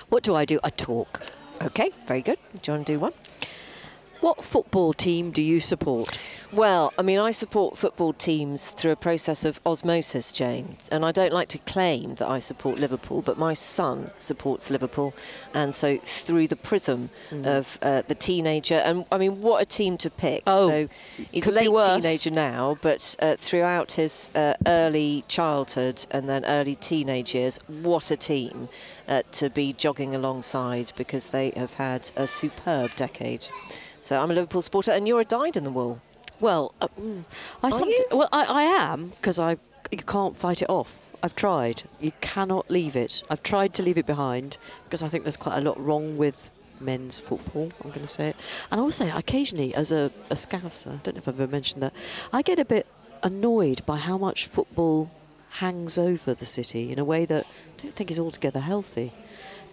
What 0.09 0.21
do 0.21 0.35
I 0.35 0.45
do? 0.45 0.59
I 0.63 0.69
talk. 0.69 1.21
Okay, 1.59 1.89
very 2.05 2.21
good. 2.21 2.37
Do 2.61 2.71
you 2.71 2.75
want 2.75 2.85
to 2.85 2.93
do 2.93 2.99
one? 2.99 3.13
What 4.19 4.43
football 4.43 4.93
team 4.93 5.31
do 5.31 5.41
you 5.41 5.59
support? 5.59 6.19
Well, 6.51 6.93
I 6.97 7.01
mean, 7.01 7.19
I 7.19 7.31
support 7.31 7.77
football 7.77 8.13
teams 8.13 8.71
through 8.71 8.91
a 8.91 8.95
process 8.95 9.45
of 9.45 9.61
osmosis, 9.65 10.31
Jane. 10.31 10.77
And 10.91 11.05
I 11.05 11.11
don't 11.11 11.33
like 11.33 11.49
to 11.49 11.59
claim 11.59 12.15
that 12.15 12.27
I 12.27 12.39
support 12.39 12.79
Liverpool, 12.79 13.21
but 13.21 13.37
my 13.37 13.53
son 13.53 14.11
supports 14.17 14.69
Liverpool. 14.69 15.13
And 15.53 15.75
so 15.75 15.97
through 15.97 16.47
the 16.47 16.55
prism 16.55 17.09
of 17.31 17.77
uh, 17.81 18.01
the 18.07 18.15
teenager, 18.15 18.75
and 18.75 19.05
I 19.11 19.17
mean, 19.17 19.41
what 19.41 19.61
a 19.61 19.65
team 19.65 19.97
to 19.99 20.09
pick. 20.09 20.43
Oh, 20.47 20.67
so 20.69 20.89
he's 21.31 21.47
a 21.47 21.51
late 21.51 21.69
teenager 21.69 22.31
now, 22.31 22.77
but 22.81 23.15
uh, 23.21 23.35
throughout 23.35 23.93
his 23.93 24.31
uh, 24.33 24.55
early 24.65 25.25
childhood 25.27 26.05
and 26.11 26.27
then 26.27 26.43
early 26.45 26.75
teenage 26.75 27.35
years, 27.35 27.59
what 27.67 28.09
a 28.09 28.17
team 28.17 28.69
uh, 29.07 29.21
to 29.33 29.49
be 29.49 29.73
jogging 29.73 30.15
alongside 30.15 30.91
because 30.95 31.29
they 31.29 31.51
have 31.55 31.73
had 31.75 32.09
a 32.15 32.25
superb 32.25 32.95
decade. 32.95 33.47
So 34.07 34.21
I'm 34.21 34.31
a 34.31 34.33
Liverpool 34.33 34.61
supporter, 34.61 34.91
and 34.91 35.05
you're 35.05 35.19
a 35.19 35.25
dyed 35.25 35.57
in 35.57 35.65
the 35.65 35.69
wool. 35.69 35.99
Well, 36.39 36.73
uh, 36.79 36.87
mm, 36.97 37.25
I 37.61 38.15
well 38.15 38.29
I, 38.31 38.45
I 38.45 38.61
am 38.63 39.09
because 39.09 39.37
I 39.37 39.57
you 39.91 39.97
can't 39.97 40.37
fight 40.37 40.61
it 40.61 40.69
off. 40.69 41.13
I've 41.21 41.35
tried. 41.35 41.83
You 41.99 42.13
cannot 42.21 42.71
leave 42.71 42.95
it. 42.95 43.21
I've 43.29 43.43
tried 43.43 43.73
to 43.73 43.83
leave 43.83 43.97
it 43.97 44.05
behind 44.05 44.55
because 44.85 45.03
I 45.03 45.09
think 45.09 45.25
there's 45.25 45.35
quite 45.35 45.57
a 45.57 45.61
lot 45.61 45.77
wrong 45.77 46.15
with 46.15 46.49
men's 46.79 47.19
football. 47.19 47.69
I'm 47.83 47.89
going 47.89 48.03
to 48.03 48.07
say 48.07 48.29
it, 48.29 48.37
and 48.71 48.79
I 48.79 48.83
will 48.83 48.91
say 48.91 49.09
occasionally 49.09 49.75
as 49.75 49.91
a, 49.91 50.09
a 50.29 50.35
scouser, 50.35 50.93
I 50.93 50.99
don't 51.03 51.15
know 51.15 51.19
if 51.19 51.27
I've 51.27 51.41
ever 51.41 51.51
mentioned 51.51 51.83
that, 51.83 51.91
I 52.31 52.41
get 52.43 52.59
a 52.59 52.65
bit 52.65 52.87
annoyed 53.23 53.85
by 53.85 53.97
how 53.97 54.17
much 54.17 54.47
football 54.47 55.11
hangs 55.49 55.97
over 55.97 56.33
the 56.33 56.45
city 56.45 56.93
in 56.93 56.99
a 56.99 57.03
way 57.03 57.25
that 57.25 57.45
I 57.45 57.81
don't 57.81 57.95
think 57.95 58.09
is 58.09 58.21
altogether 58.21 58.61
healthy. 58.61 59.11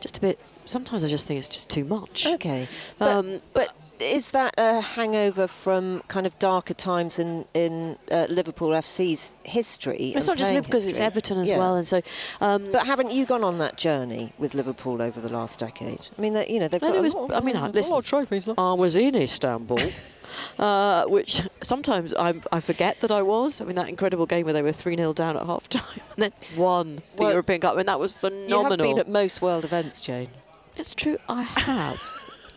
Just 0.00 0.18
a 0.18 0.20
bit. 0.20 0.40
Sometimes 0.64 1.04
I 1.04 1.08
just 1.08 1.28
think 1.28 1.38
it's 1.38 1.46
just 1.46 1.70
too 1.70 1.84
much. 1.84 2.26
Okay, 2.26 2.66
but, 2.98 3.12
Um, 3.16 3.40
but 3.52 3.68
is 4.04 4.30
that 4.30 4.54
a 4.58 4.80
hangover 4.80 5.46
from 5.46 6.02
kind 6.08 6.26
of 6.26 6.38
darker 6.38 6.74
times 6.74 7.18
in 7.18 7.44
in 7.54 7.98
uh, 8.10 8.26
Liverpool 8.28 8.70
FC's 8.70 9.36
history? 9.42 10.12
It's 10.14 10.26
not 10.26 10.36
just 10.38 10.50
Liverpool 10.52 10.68
because 10.70 10.86
it's? 10.86 11.00
Everton 11.00 11.38
as 11.38 11.48
Yeah. 11.48 11.58
well, 11.58 11.74
and 11.76 11.86
so. 11.88 12.00
Um, 12.40 12.70
But 12.72 12.86
haven't 12.86 13.10
you 13.12 13.26
gone 13.26 13.42
on 13.44 13.58
that 13.58 13.76
journey 13.76 14.32
with 14.38 14.54
Liverpool 14.54 15.00
over 15.02 15.20
the 15.20 15.28
last 15.28 15.58
decade? 15.58 16.08
I 16.16 16.20
mean, 16.20 16.34
you 16.48 16.60
know 16.60 16.68
they've 16.68 16.80
got. 16.80 16.94
it 16.94 16.98
a 16.98 17.02
was- 17.02 17.14
lot- 17.14 17.32
I 17.34 17.40
mean, 17.40 17.56
I- 17.56 17.60
a 17.60 17.62
lot 17.66 17.74
listen, 17.74 17.96
of 17.96 18.04
trophies. 18.04 18.46
look. 18.46 18.58
I 18.58 18.72
was 18.74 18.94
in 18.96 19.14
Istanbul, 19.14 19.78
uh, 20.58 21.04
which 21.06 21.42
sometimes 21.62 22.14
I, 22.14 22.34
I 22.52 22.60
forget 22.60 23.00
that 23.00 23.10
I 23.10 23.22
was. 23.22 23.60
I 23.60 23.64
mean, 23.64 23.76
that 23.76 23.88
incredible 23.88 24.26
game 24.26 24.44
where 24.44 24.52
they 24.54 24.62
were 24.62 24.72
3 24.72 24.96
0 24.96 25.12
down 25.12 25.36
at 25.36 25.46
half 25.46 25.68
time 25.68 26.00
and 26.16 26.22
then 26.24 26.32
won 26.56 26.96
the 27.16 27.22
Well, 27.22 27.30
European 27.32 27.60
Cup. 27.60 27.74
I 27.74 27.76
mean, 27.78 27.86
that 27.86 28.00
was 28.00 28.12
phenomenal. 28.12 28.86
You 28.86 28.94
have 28.96 28.96
been 28.96 28.98
at 28.98 29.08
most 29.08 29.40
world 29.42 29.64
events, 29.64 30.00
Jane. 30.00 30.28
it's 30.76 30.94
true, 30.94 31.18
I 31.28 31.42
have. 31.42 32.00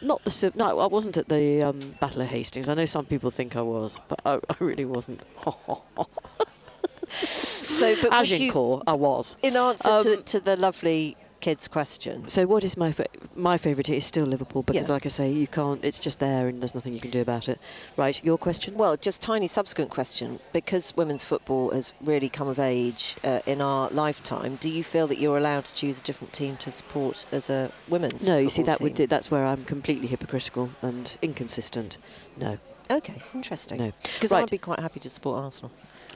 Not 0.01 0.23
the. 0.23 0.51
No, 0.55 0.79
I 0.79 0.87
wasn't 0.87 1.17
at 1.17 1.27
the 1.27 1.63
um, 1.63 1.95
Battle 1.99 2.21
of 2.21 2.27
Hastings. 2.27 2.69
I 2.69 2.73
know 2.75 2.85
some 2.85 3.05
people 3.05 3.31
think 3.31 3.55
I 3.55 3.61
was, 3.61 3.99
but 4.07 4.19
I, 4.25 4.35
I 4.35 4.55
really 4.59 4.85
wasn't. 4.85 5.21
So, 7.09 7.95
but 8.01 8.11
would 8.11 8.29
you, 8.29 8.83
I 8.85 8.93
was. 8.93 9.37
in 9.41 9.55
answer 9.55 9.99
to, 9.99 10.17
Um, 10.17 10.23
to 10.23 10.39
the 10.41 10.57
lovely 10.57 11.15
kid's 11.47 11.69
question. 11.69 12.27
So 12.27 12.45
what 12.45 12.65
is 12.65 12.75
my 12.75 12.91
fa- 12.91 13.05
my 13.33 13.57
favourite? 13.57 13.87
Is 13.89 14.05
still 14.05 14.25
Liverpool 14.25 14.63
because, 14.63 14.89
Yeah. 14.89 14.93
like 14.95 15.05
I 15.05 15.09
say, 15.09 15.31
you 15.31 15.47
can't. 15.47 15.79
It's 15.81 15.97
just 16.07 16.19
there, 16.19 16.49
and 16.49 16.59
there's 16.61 16.75
nothing 16.75 16.93
you 16.93 16.99
can 16.99 17.09
do 17.09 17.21
about 17.21 17.47
it. 17.47 17.57
Right, 17.95 18.21
your 18.21 18.37
question. 18.37 18.75
Well, 18.77 18.97
just 18.97 19.21
tiny 19.21 19.47
subsequent 19.47 19.89
question. 19.89 20.39
Because 20.51 20.93
women's 20.97 21.23
football 21.23 21.71
has 21.71 21.93
really 22.01 22.27
come 22.27 22.49
of 22.49 22.59
age 22.59 23.15
uh, 23.23 23.39
in 23.45 23.61
our 23.61 23.89
lifetime, 23.91 24.57
do 24.59 24.69
you 24.69 24.83
feel 24.83 25.07
that 25.07 25.19
you're 25.19 25.37
allowed 25.37 25.63
to 25.69 25.73
choose 25.73 26.01
a 26.01 26.03
different 26.03 26.33
team 26.33 26.57
to 26.57 26.69
support 26.69 27.25
as 27.31 27.49
a 27.49 27.71
women's? 27.87 28.27
no, 28.27 28.35
you 28.37 28.49
see 28.49 28.63
that 28.63 28.81
would 28.81 28.97
that's 28.97 29.31
where 29.31 29.45
I'm 29.45 29.63
completely 29.63 30.07
hypocritical 30.07 30.71
and 30.81 31.17
inconsistent. 31.21 31.97
No. 32.35 32.57
Okay, 32.91 33.21
interesting. 33.33 33.77
No. 33.79 33.91
Because 34.15 34.33
Right. 34.33 34.41
I'd 34.43 34.49
be 34.51 34.57
quite 34.57 34.79
happy 34.79 34.99
to 34.99 35.09
support 35.09 35.43
Arsenal. 35.45 35.71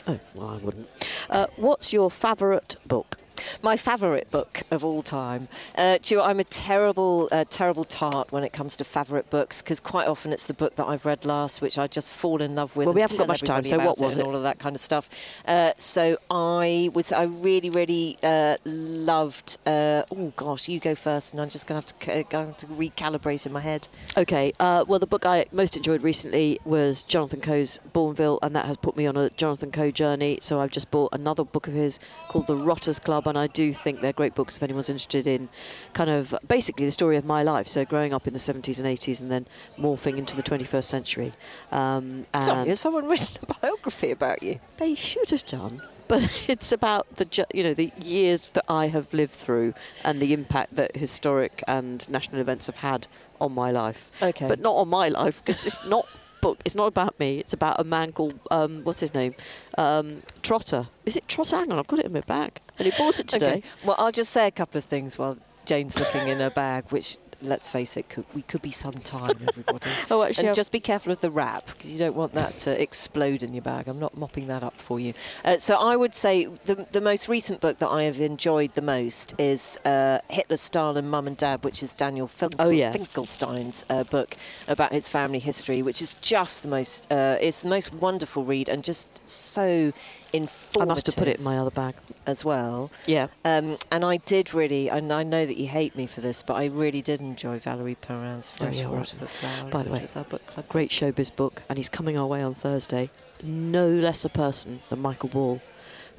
Oh, 0.08 0.20
well, 0.36 0.50
I 0.50 0.58
wouldn't. 0.58 0.88
Uh, 1.30 1.48
what's 1.56 1.94
your 1.94 2.12
favourite 2.12 2.76
book? 2.86 3.18
My 3.62 3.78
favourite 3.78 4.30
book 4.32 4.62
of 4.72 4.84
all 4.84 5.02
time. 5.02 5.48
Uh, 5.76 5.98
do 6.02 6.14
you 6.14 6.18
know, 6.20 6.26
I'm 6.26 6.40
a 6.40 6.44
terrible, 6.44 7.30
uh, 7.32 7.46
terrible 7.50 7.84
tart 7.84 8.32
when 8.32 8.44
it 8.44 8.54
comes 8.54 8.78
to 8.78 8.84
favourite 8.84 9.30
books 9.30 9.62
because 9.62 9.80
quite 9.80 10.08
often 10.08 10.32
it's 10.32 10.48
the 10.48 10.54
book 10.54 10.76
that 10.76 10.86
I've 10.86 11.06
read 11.06 11.26
last, 11.26 11.62
which 11.62 11.78
I 11.78 11.88
just 11.88 12.12
fall 12.12 12.42
in 12.42 12.56
love 12.56 12.76
with. 12.76 12.88
Well, 12.88 12.96
we 12.96 13.02
haven't 13.02 13.18
got 13.18 13.28
much 13.28 13.42
time, 13.42 13.64
so 13.64 13.78
what 13.78 14.00
was 14.00 14.14
and 14.14 14.22
it? 14.22 14.26
all 14.26 14.36
of 14.36 14.44
that 14.44 14.60
kind 14.60 14.76
of 14.76 14.82
stuff. 14.82 15.10
Uh, 15.46 15.74
so 15.78 16.18
I 16.30 16.90
was, 16.94 17.12
I 17.12 17.24
really, 17.24 17.70
really 17.70 18.18
uh, 18.24 18.58
loved. 18.66 19.58
Uh, 19.66 20.04
oh 20.12 20.34
gosh, 20.36 20.68
you 20.68 20.80
go 20.80 20.96
first, 20.96 21.34
and 21.34 21.42
I'm 21.42 21.50
just 21.50 21.68
going 21.68 21.82
to 21.82 21.94
have 22.08 22.24
to, 22.24 22.30
going 22.30 22.54
to 22.56 22.68
recalibrate 22.68 23.46
in 23.46 23.52
my 23.52 23.62
head. 23.62 23.88
Okay. 24.18 24.54
Uh, 24.60 24.86
well, 24.88 25.00
the 25.00 25.08
book 25.08 25.26
I 25.26 25.46
most 25.52 25.78
enjoyed 25.78 26.04
recently 26.04 26.60
was 26.66 27.04
Jonathan 27.04 27.42
Coe's 27.42 27.80
Bournville, 27.94 28.40
and 28.42 28.56
that 28.56 28.66
has 28.66 28.78
put 28.78 28.98
me 28.98 29.06
on 29.06 29.18
a 29.18 29.30
Jonathan 29.32 29.72
Coe 29.72 29.92
journey. 29.92 30.40
So 30.42 30.60
I've 30.60 30.72
just 30.72 30.92
bought 30.92 31.10
another 31.14 31.44
book 31.44 31.68
of 31.68 31.74
his 31.74 32.00
called 32.28 32.48
The 32.48 32.56
Rotters 32.56 33.00
Club, 33.00 33.28
and 33.32 33.40
I 33.40 33.48
do 33.48 33.74
think 33.74 34.02
they're 34.02 34.12
great 34.12 34.36
books 34.36 34.58
if 34.58 34.64
anyone's 34.64 34.90
interested 34.90 35.26
in 35.26 35.48
kind 35.94 36.10
of 36.10 36.36
basically 36.48 36.86
the 36.86 36.92
story 36.92 37.16
of 37.16 37.24
my 37.24 37.44
life. 37.44 37.68
So 37.68 37.86
growing 37.86 38.14
up 38.14 38.28
in 38.28 38.34
the 38.34 38.40
70s 38.40 38.78
and 38.78 38.86
80s, 38.86 39.22
and 39.22 39.32
then 39.32 39.48
morphing 39.80 40.18
into 40.18 40.36
the 40.36 40.44
21st 40.44 40.84
century. 40.84 41.34
Um, 41.72 42.26
has 42.34 42.80
someone 42.82 43.08
written 43.08 43.38
a 43.42 43.54
biography 43.54 44.12
about 44.12 44.44
you? 44.44 44.60
they 44.78 44.96
should 44.96 45.30
have 45.32 45.46
done. 45.46 45.82
But 46.10 46.30
it's 46.50 46.74
about 46.74 47.16
the 47.16 47.24
ju- 47.24 47.46
you 47.54 47.64
know 47.64 47.74
the 47.74 47.92
years 47.98 48.50
that 48.50 48.66
I 48.68 48.88
have 48.88 49.14
lived 49.14 49.32
through 49.32 49.74
and 50.04 50.20
the 50.20 50.34
impact 50.34 50.76
that 50.76 50.98
historic 50.98 51.64
and 51.68 52.08
national 52.10 52.42
events 52.42 52.66
have 52.66 52.76
had 52.78 53.08
on 53.40 53.54
my 53.54 53.72
life. 53.72 54.12
Okay. 54.22 54.48
But 54.48 54.60
not 54.60 54.74
on 54.74 54.90
my 54.90 55.08
life 55.08 55.42
because 55.44 55.66
it's 55.66 55.88
not 55.88 56.06
book. 56.42 56.60
It's 56.66 56.76
not 56.76 56.88
about 56.88 57.20
me. 57.20 57.40
It's 57.40 57.54
about 57.54 57.80
a 57.80 57.84
man 57.84 58.12
called 58.12 58.40
um, 58.50 58.84
what's 58.84 59.00
his 59.00 59.14
name, 59.14 59.36
um, 59.78 60.22
Trotter. 60.42 60.88
Is 61.06 61.16
it 61.16 61.28
Trotter? 61.28 61.58
Hang 61.58 61.72
on, 61.72 61.80
I've 61.80 61.88
got 61.88 62.00
it 62.00 62.06
in 62.06 62.14
my 62.14 62.22
bag. 62.22 62.60
And 62.78 62.86
he 62.88 62.98
bought 62.98 63.20
it 63.20 63.28
today. 63.28 63.48
Okay. 63.48 63.64
Well, 63.86 63.96
I'll 64.00 64.12
just 64.12 64.32
say 64.32 64.48
a 64.48 64.52
couple 64.52 64.78
of 64.80 64.86
things 64.86 65.18
while 65.18 65.38
Jane's 65.66 66.00
looking 66.00 66.28
in 66.28 66.40
her 66.40 66.50
bag, 66.50 66.86
which, 66.90 67.18
let's 67.42 67.70
face 67.70 67.98
it, 67.98 68.10
could, 68.10 68.26
we 68.34 68.42
could 68.44 68.62
be 68.62 68.72
some 68.72 68.94
time, 68.94 69.36
everybody. 69.48 69.80
Oh, 70.12 70.24
actually, 70.24 70.42
and 70.44 70.50
I've- 70.50 70.56
just 70.56 70.72
be 70.72 70.80
careful 70.80 71.12
of 71.12 71.20
the 71.22 71.30
wrap 71.30 71.66
because 71.68 71.92
you 71.92 72.00
don't 72.00 72.16
want 72.16 72.34
that 72.34 72.54
to 72.60 72.82
explode 72.82 73.44
in 73.44 73.54
your 73.54 73.62
bag. 73.62 73.88
I'm 73.88 74.00
not 74.00 74.18
mopping 74.18 74.48
that 74.48 74.64
up 74.64 74.74
for 74.76 75.00
you. 75.00 75.14
Uh, 75.46 75.58
so 75.58 75.76
I 75.76 75.96
would 75.96 76.14
say 76.16 76.46
the 76.66 76.76
the 76.92 77.02
most 77.02 77.28
recent 77.30 77.62
book 77.62 77.78
that 77.78 77.90
I 77.90 78.04
have 78.04 78.20
enjoyed 78.20 78.74
the 78.76 78.82
most 78.82 79.34
is 79.38 79.80
uh, 79.86 80.20
Hitler, 80.30 80.58
Stalin, 80.58 81.10
Mum 81.10 81.28
and 81.28 81.38
Dad, 81.38 81.64
which 81.64 81.82
is 81.84 81.94
Daniel 81.94 82.28
Finkel- 82.28 82.68
Oh, 82.68 82.70
yeah. 82.70 82.92
Finkelstein's 82.92 83.86
uh, 83.90 84.04
book 84.04 84.36
about 84.68 84.92
his 84.92 85.08
family 85.10 85.40
history, 85.40 85.82
which 85.82 86.02
is 86.02 86.12
just 86.22 86.64
the 86.64 86.70
most 86.70 87.12
uh, 87.12 87.38
it's 87.40 87.62
the 87.64 87.70
most 87.70 87.94
wonderful 87.94 88.44
read 88.44 88.70
and 88.70 88.84
just 88.84 89.08
so 89.30 89.92
I 90.34 90.86
must 90.86 91.06
have 91.08 91.16
put 91.16 91.28
it 91.28 91.38
in 91.40 91.44
my 91.44 91.58
other 91.58 91.72
bag. 91.72 91.96
as 92.26 92.46
well. 92.46 92.92
Yeah. 93.06 93.28
Um, 93.44 93.78
and 93.92 94.06
I 94.06 94.18
did 94.18 94.54
really, 94.54 94.90
and 94.90 95.12
I 95.12 95.24
know 95.24 95.46
that 95.46 95.58
you 95.58 95.68
hate 95.68 95.96
me 95.96 96.08
for 96.08 96.22
this, 96.22 96.44
but 96.44 96.54
I 96.54 96.66
really 96.66 97.02
did 97.02 97.20
enjoy 97.20 97.60
Valerie 97.60 97.96
Perrin's 97.96 98.50
Fresh 98.50 98.84
all 98.84 98.92
right. 98.92 98.98
Water 99.00 99.16
for 99.16 99.28
Flowers, 99.28 99.72
By 99.72 99.84
the 99.84 99.92
way, 99.92 100.02
was 100.02 100.16
our 100.16 100.24
book 100.24 100.46
club. 100.48 100.68
Great 100.70 100.92
showbiz 100.92 101.36
book, 101.36 101.64
and 101.70 101.78
he's 101.78 101.90
coming 101.90 102.18
our 102.18 102.28
way 102.28 102.42
on 102.42 102.54
Thursday. 102.54 103.10
No 103.44 103.88
less 103.88 104.24
a 104.24 104.30
person 104.30 104.82
than 104.90 105.00
Michael 105.02 105.30
Ball, 105.30 105.62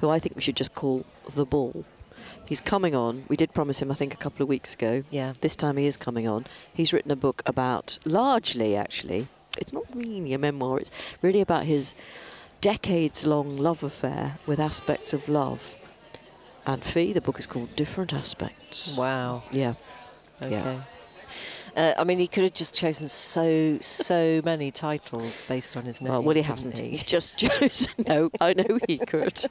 who 0.01 0.11
I 0.11 0.19
think 0.19 0.35
we 0.35 0.43
should 0.43 0.57
just 0.57 0.75
call 0.75 1.05
the 1.35 1.45
Ball. 1.47 1.85
He's 2.45 2.61
coming 2.61 2.95
on. 2.95 3.25
We 3.29 3.37
did 3.37 3.55
promise 3.55 3.81
him, 3.81 3.91
I 3.91 3.95
think, 3.95 4.13
a 4.13 4.17
couple 4.17 4.43
of 4.43 4.49
weeks 4.49 4.75
ago. 4.75 5.05
Yeah. 5.11 5.33
This 5.41 5.57
time 5.57 5.77
he 5.77 5.87
is 5.87 5.97
coming 5.97 6.29
on. 6.29 6.47
He's 6.75 6.93
written 6.93 7.11
a 7.11 7.17
book 7.17 7.43
about, 7.47 7.99
largely 8.05 8.77
actually, 8.77 9.29
it's 9.57 9.73
not 9.73 9.85
really 9.95 10.33
a 10.35 10.39
memoir, 10.39 10.79
it's 10.79 10.91
really 11.23 11.41
about 11.41 11.65
his 11.65 11.95
decades 12.63 13.27
long 13.27 13.59
love 13.59 13.83
affair 13.83 14.39
with 14.47 14.59
aspects 14.59 15.13
of 15.13 15.29
love. 15.29 15.61
And 16.65 16.83
Fi, 16.83 17.13
the 17.13 17.21
book 17.21 17.39
is 17.39 17.47
called 17.47 17.75
Different 17.77 18.13
Aspects. 18.15 18.97
Wow. 18.97 19.43
Yeah. 19.51 19.75
Okay. 20.41 20.53
Yeah. 20.53 20.83
Uh, 21.75 21.95
I 21.99 22.05
mean, 22.05 22.19
he 22.19 22.29
could 22.29 22.45
have 22.45 22.53
just 22.53 22.75
chosen 22.75 23.09
so 23.09 23.79
so 23.81 24.41
many 24.45 24.71
titles 24.71 25.43
based 25.49 25.77
on 25.77 25.85
his 25.85 26.01
name. 26.01 26.13
Well, 26.13 26.23
well, 26.23 26.37
he 26.37 26.43
hasn't. 26.43 26.79
he? 26.79 26.91
He's 26.91 27.03
just 27.03 27.37
chosen. 27.45 27.91
No, 28.07 28.31
I 28.41 28.53
know 28.55 28.79
he 28.87 28.99
could. 28.99 29.45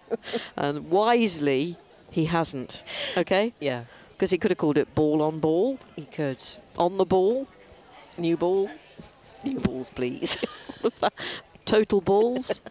and 0.56 0.90
wisely, 0.90 1.78
he 2.12 2.26
hasn't. 2.26 2.84
Okay? 3.18 3.54
Yeah, 3.60 3.86
Because 4.12 4.32
he 4.32 4.38
could 4.38 4.52
have 4.52 4.58
called 4.60 4.78
it 4.78 4.94
Ball 4.96 5.22
on 5.22 5.40
Ball, 5.40 5.80
he 5.96 6.06
could. 6.06 6.42
On 6.78 6.98
the 6.98 7.06
Ball, 7.06 7.48
New 8.18 8.38
ball. 8.38 8.70
New 9.44 9.60
balls, 9.60 9.90
please. 9.90 10.38
Total 11.66 12.02
Balls. 12.02 12.62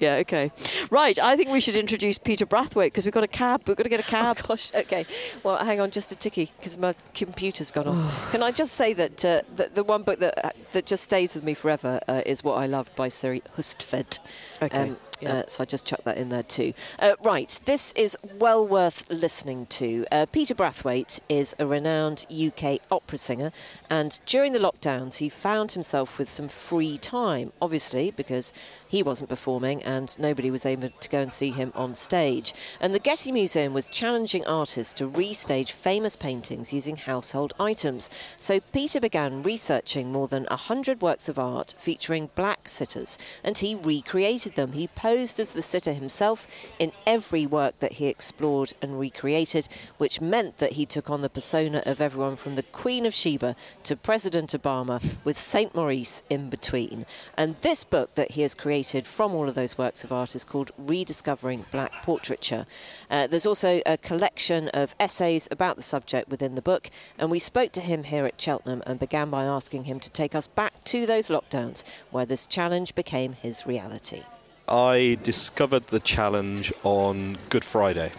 Yeah, 0.00 0.16
okay. 0.16 0.50
Right, 0.90 1.18
I 1.18 1.36
think 1.36 1.50
we 1.50 1.60
should 1.60 1.76
introduce 1.76 2.18
Peter 2.18 2.46
Brathwaite 2.46 2.86
because 2.86 3.04
we've 3.04 3.14
got 3.14 3.24
a 3.24 3.28
cab. 3.28 3.62
We've 3.66 3.76
got 3.76 3.84
to 3.84 3.88
get 3.88 4.00
a 4.00 4.04
cab. 4.04 4.38
Oh, 4.44 4.46
gosh. 4.48 4.72
Okay. 4.74 5.06
Well, 5.42 5.56
hang 5.56 5.80
on, 5.80 5.90
just 5.90 6.12
a 6.12 6.16
ticky 6.16 6.52
because 6.56 6.76
my 6.78 6.94
computer's 7.14 7.70
gone 7.70 7.88
off. 7.88 8.30
Can 8.32 8.42
I 8.42 8.50
just 8.50 8.74
say 8.74 8.92
that 8.94 9.24
uh, 9.24 9.42
the, 9.54 9.70
the 9.74 9.84
one 9.84 10.02
book 10.02 10.18
that 10.20 10.44
uh, 10.44 10.50
that 10.72 10.86
just 10.86 11.04
stays 11.04 11.34
with 11.34 11.44
me 11.44 11.54
forever 11.54 12.00
uh, 12.08 12.22
is 12.26 12.44
What 12.44 12.54
I 12.54 12.66
Loved 12.66 12.94
by 12.96 13.08
Siri 13.08 13.42
Hustvedt. 13.56 14.18
Okay, 14.62 14.90
Um, 14.90 14.96
yeah. 15.20 15.34
uh, 15.34 15.42
so 15.46 15.62
I 15.62 15.64
just 15.64 15.84
chucked 15.84 16.04
that 16.04 16.16
in 16.16 16.28
there 16.28 16.42
too. 16.42 16.72
Uh, 16.98 17.14
right, 17.22 17.58
this 17.64 17.92
is 17.92 18.16
well 18.38 18.66
worth 18.66 19.08
listening 19.10 19.66
to. 19.66 20.06
Uh, 20.10 20.26
Peter 20.26 20.54
Brathwaite 20.54 21.20
is 21.28 21.54
a 21.58 21.66
renowned 21.66 22.26
UK 22.30 22.80
opera 22.90 23.18
singer, 23.18 23.52
and 23.90 24.20
during 24.26 24.52
the 24.52 24.58
lockdowns, 24.58 25.16
he 25.16 25.28
found 25.28 25.72
himself 25.72 26.18
with 26.18 26.28
some 26.28 26.48
free 26.48 26.98
time, 26.98 27.52
obviously, 27.60 28.10
because 28.10 28.52
he 28.88 29.02
wasn't 29.02 29.28
performing 29.28 29.82
and 29.82 30.18
nobody 30.18 30.50
was 30.50 30.64
able 30.64 30.88
to 30.88 31.08
go 31.08 31.20
and 31.20 31.32
see 31.32 31.50
him 31.50 31.72
on 31.74 31.94
stage. 31.94 32.54
And 32.80 32.94
the 32.94 32.98
Getty 32.98 33.30
Museum 33.32 33.74
was 33.74 33.86
challenging 33.86 34.44
artists 34.46 34.94
to 34.94 35.08
restage 35.08 35.70
famous 35.70 36.16
paintings 36.16 36.72
using 36.72 36.96
household 36.96 37.52
items. 37.60 38.10
So 38.38 38.60
Peter 38.72 39.00
began 39.00 39.42
researching 39.42 40.10
more 40.10 40.26
than 40.26 40.44
100 40.44 41.02
works 41.02 41.28
of 41.28 41.38
art 41.38 41.74
featuring 41.76 42.30
black 42.34 42.68
sitters, 42.68 43.18
and 43.44 43.58
he 43.58 43.74
recreated 43.74 44.54
them. 44.54 44.72
He 44.72 44.86
posed 45.08 45.40
as 45.40 45.52
the 45.52 45.62
sitter 45.62 45.94
himself 45.94 46.46
in 46.78 46.92
every 47.06 47.46
work 47.46 47.78
that 47.78 47.94
he 47.94 48.08
explored 48.08 48.74
and 48.82 49.00
recreated, 49.00 49.66
which 49.96 50.20
meant 50.20 50.58
that 50.58 50.72
he 50.72 50.84
took 50.84 51.08
on 51.08 51.22
the 51.22 51.30
persona 51.30 51.82
of 51.86 51.98
everyone 51.98 52.36
from 52.36 52.56
the 52.56 52.62
Queen 52.62 53.06
of 53.06 53.14
Sheba 53.14 53.56
to 53.84 53.96
President 53.96 54.50
Obama, 54.50 55.02
with 55.24 55.38
St. 55.38 55.74
Maurice 55.74 56.22
in 56.28 56.50
between. 56.50 57.06
And 57.38 57.56
this 57.62 57.84
book 57.84 58.16
that 58.16 58.32
he 58.32 58.42
has 58.42 58.54
created 58.54 59.06
from 59.06 59.34
all 59.34 59.48
of 59.48 59.54
those 59.54 59.78
works 59.78 60.04
of 60.04 60.12
art 60.12 60.34
is 60.34 60.44
called 60.44 60.72
Rediscovering 60.76 61.64
Black 61.70 62.02
Portraiture. 62.02 62.66
Uh, 63.10 63.26
there's 63.26 63.46
also 63.46 63.80
a 63.86 63.96
collection 63.96 64.68
of 64.74 64.94
essays 65.00 65.48
about 65.50 65.76
the 65.76 65.82
subject 65.82 66.28
within 66.28 66.54
the 66.54 66.60
book, 66.60 66.90
and 67.18 67.30
we 67.30 67.38
spoke 67.38 67.72
to 67.72 67.80
him 67.80 68.04
here 68.04 68.26
at 68.26 68.38
Cheltenham 68.38 68.82
and 68.86 69.00
began 69.00 69.30
by 69.30 69.44
asking 69.44 69.84
him 69.84 70.00
to 70.00 70.10
take 70.10 70.34
us 70.34 70.46
back 70.46 70.84
to 70.84 71.06
those 71.06 71.28
lockdowns 71.28 71.82
where 72.10 72.26
this 72.26 72.46
challenge 72.46 72.94
became 72.94 73.32
his 73.32 73.66
reality. 73.66 74.24
I 74.68 75.16
discovered 75.22 75.84
the 75.84 76.00
challenge 76.00 76.72
on 76.82 77.38
Good 77.48 77.64
Friday. 77.64 78.12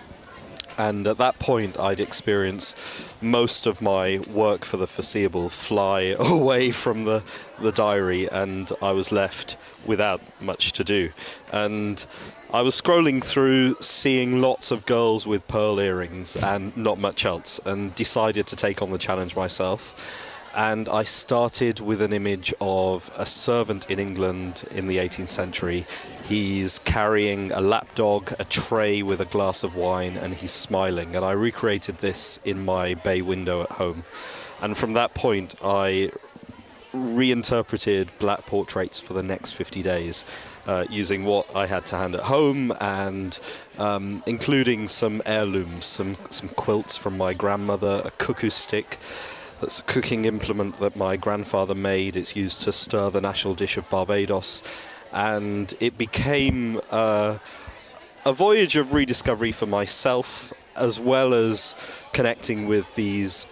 And 0.77 1.05
at 1.07 1.17
that 1.17 1.37
point, 1.39 1.79
I'd 1.79 1.99
experienced 1.99 2.77
most 3.21 3.65
of 3.65 3.81
my 3.81 4.19
work 4.31 4.63
for 4.65 4.77
the 4.77 4.87
foreseeable 4.87 5.49
fly 5.49 6.01
away 6.19 6.71
from 6.71 7.03
the, 7.03 7.23
the 7.59 7.71
diary, 7.71 8.29
and 8.29 8.71
I 8.81 8.93
was 8.93 9.11
left 9.11 9.57
without 9.85 10.21
much 10.41 10.71
to 10.73 10.83
do. 10.83 11.11
And 11.51 12.03
I 12.51 12.61
was 12.61 12.81
scrolling 12.81 13.23
through, 13.23 13.75
seeing 13.81 14.39
lots 14.39 14.71
of 14.71 14.85
girls 14.85 15.27
with 15.27 15.47
pearl 15.47 15.79
earrings 15.79 16.35
and 16.35 16.75
not 16.75 16.97
much 16.97 17.25
else, 17.25 17.59
and 17.65 17.93
decided 17.93 18.47
to 18.47 18.55
take 18.55 18.81
on 18.81 18.91
the 18.91 18.97
challenge 18.97 19.35
myself 19.35 20.25
and 20.55 20.89
I 20.89 21.03
started 21.03 21.79
with 21.79 22.01
an 22.01 22.11
image 22.11 22.53
of 22.59 23.11
a 23.15 23.25
servant 23.25 23.89
in 23.89 23.99
England 23.99 24.63
in 24.71 24.87
the 24.87 24.97
18th 24.97 25.29
century. 25.29 25.85
He's 26.29 26.77
carrying 26.77 27.51
a 27.53 27.59
lapdog, 27.59 28.33
a 28.38 28.43
tray 28.43 29.01
with 29.01 29.19
a 29.19 29.25
glass 29.25 29.63
of 29.63 29.75
wine, 29.75 30.15
and 30.15 30.36
he's 30.36 30.51
smiling. 30.51 31.15
And 31.15 31.25
I 31.25 31.31
recreated 31.31 31.98
this 31.98 32.39
in 32.45 32.63
my 32.63 32.93
bay 32.93 33.24
window 33.24 33.63
at 33.63 33.71
home. 33.71 34.03
And 34.62 34.77
from 34.77 34.93
that 34.93 35.15
point, 35.15 35.55
I 35.63 36.12
reinterpreted 36.93 38.09
black 38.19 38.45
portraits 38.45 39.00
for 39.00 39.13
the 39.13 39.24
next 39.24 39.53
50 39.53 39.81
days 39.81 40.24
uh, 40.67 40.86
using 40.88 41.25
what 41.25 41.48
I 41.55 41.65
had 41.65 41.88
to 41.88 41.95
hand 41.95 42.13
at 42.13 42.21
home 42.21 42.74
and 42.79 43.39
um, 43.79 44.21
including 44.27 44.88
some 44.88 45.24
heirlooms, 45.25 45.88
some, 45.88 46.15
some 46.29 46.50
quilts 46.50 46.95
from 46.95 47.17
my 47.17 47.33
grandmother, 47.33 48.03
a 48.05 48.12
cou-cou 48.12 48.51
stick. 48.51 48.98
That's 49.62 49.79
a 49.79 49.83
cooking 49.83 50.25
implement 50.25 50.79
that 50.79 50.95
my 50.95 51.17
grandfather 51.17 51.74
made. 51.74 52.15
It's 52.15 52.36
used 52.36 52.62
to 52.62 52.71
stir 52.71 53.09
the 53.09 53.19
national 53.19 53.55
dish 53.55 53.77
of 53.77 53.89
Barbados. 53.89 54.62
And 55.13 55.73
it 55.79 55.97
became 55.97 56.79
uh, 56.91 57.37
a 58.25 58.33
voyage 58.33 58.75
of 58.75 58.93
rediscovery 58.93 59.51
for 59.51 59.65
myself, 59.65 60.53
as 60.75 60.99
well 60.99 61.33
as 61.33 61.75
connecting 62.13 62.67
with 62.67 62.93
these 62.95 63.47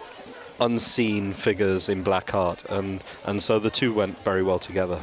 unseen 0.60 1.32
figures 1.32 1.88
in 1.88 2.02
black 2.02 2.34
art, 2.34 2.64
and 2.68 3.04
and 3.24 3.40
so 3.40 3.60
the 3.60 3.70
two 3.70 3.92
went 3.94 4.18
very 4.24 4.42
well 4.42 4.58
together. 4.58 4.98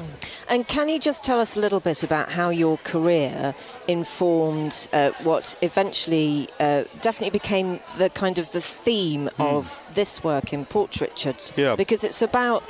And 0.49 0.67
can 0.67 0.89
you 0.89 0.99
just 0.99 1.23
tell 1.23 1.39
us 1.39 1.55
a 1.55 1.61
little 1.61 1.79
bit 1.79 2.03
about 2.03 2.29
how 2.33 2.49
your 2.49 2.77
career 2.79 3.55
informed 3.87 4.89
uh, 4.91 5.11
what 5.23 5.55
eventually 5.61 6.49
uh, 6.59 6.83
definitely 7.01 7.29
became 7.29 7.79
the 7.97 8.09
kind 8.09 8.37
of 8.37 8.51
the 8.51 8.59
theme 8.61 9.29
Hmm. 9.37 9.41
of 9.41 9.81
this 9.93 10.23
work 10.23 10.51
in 10.51 10.65
portraiture? 10.65 11.33
Yeah. 11.55 11.75
Because 11.77 12.03
it's 12.03 12.21
about 12.21 12.61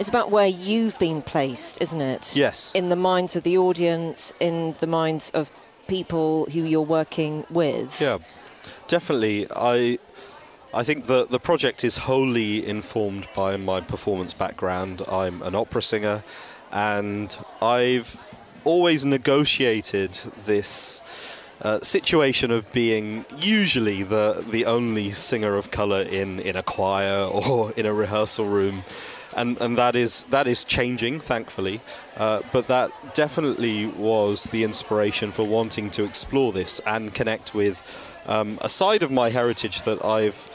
it's 0.00 0.08
about 0.08 0.30
where 0.30 0.46
you've 0.46 0.98
been 0.98 1.20
placed, 1.20 1.80
isn't 1.82 2.00
it? 2.00 2.34
Yes. 2.34 2.72
In 2.74 2.88
the 2.88 2.96
minds 2.96 3.36
of 3.36 3.42
the 3.42 3.58
audience, 3.58 4.32
in 4.40 4.74
the 4.80 4.86
minds 4.86 5.30
of 5.32 5.50
people 5.88 6.46
who 6.46 6.62
you're 6.62 6.80
working 6.80 7.44
with. 7.50 8.00
Yeah, 8.00 8.18
definitely. 8.88 9.46
I 9.54 9.98
I 10.72 10.84
think 10.84 11.06
the 11.06 11.26
the 11.26 11.38
project 11.38 11.84
is 11.84 11.98
wholly 11.98 12.66
informed 12.66 13.28
by 13.34 13.58
my 13.58 13.82
performance 13.82 14.32
background. 14.32 15.02
I'm 15.06 15.42
an 15.42 15.54
opera 15.54 15.82
singer, 15.82 16.24
and 16.72 17.36
I've 17.60 18.16
always 18.64 19.04
negotiated 19.04 20.18
this. 20.46 21.02
Uh, 21.62 21.78
situation 21.82 22.50
of 22.50 22.72
being 22.72 23.26
usually 23.36 24.02
the 24.02 24.42
the 24.50 24.64
only 24.64 25.12
singer 25.12 25.56
of 25.56 25.70
color 25.70 26.00
in, 26.00 26.40
in 26.40 26.56
a 26.56 26.62
choir 26.62 27.22
or 27.26 27.70
in 27.72 27.84
a 27.84 27.92
rehearsal 27.92 28.46
room, 28.46 28.82
and 29.36 29.60
and 29.60 29.78
that 29.78 29.96
is 29.96 30.24
that 30.30 30.46
is 30.46 30.64
changing, 30.64 31.20
thankfully. 31.20 31.80
Uh, 32.16 32.42
but 32.52 32.66
that 32.68 32.90
definitely 33.14 33.86
was 33.86 34.44
the 34.44 34.64
inspiration 34.64 35.32
for 35.32 35.44
wanting 35.46 35.90
to 35.90 36.04
explore 36.04 36.52
this 36.52 36.80
and 36.86 37.14
connect 37.14 37.54
with 37.54 37.80
um, 38.26 38.58
a 38.60 38.68
side 38.68 39.02
of 39.02 39.10
my 39.10 39.30
heritage 39.30 39.82
that 39.82 40.04
I've 40.04 40.49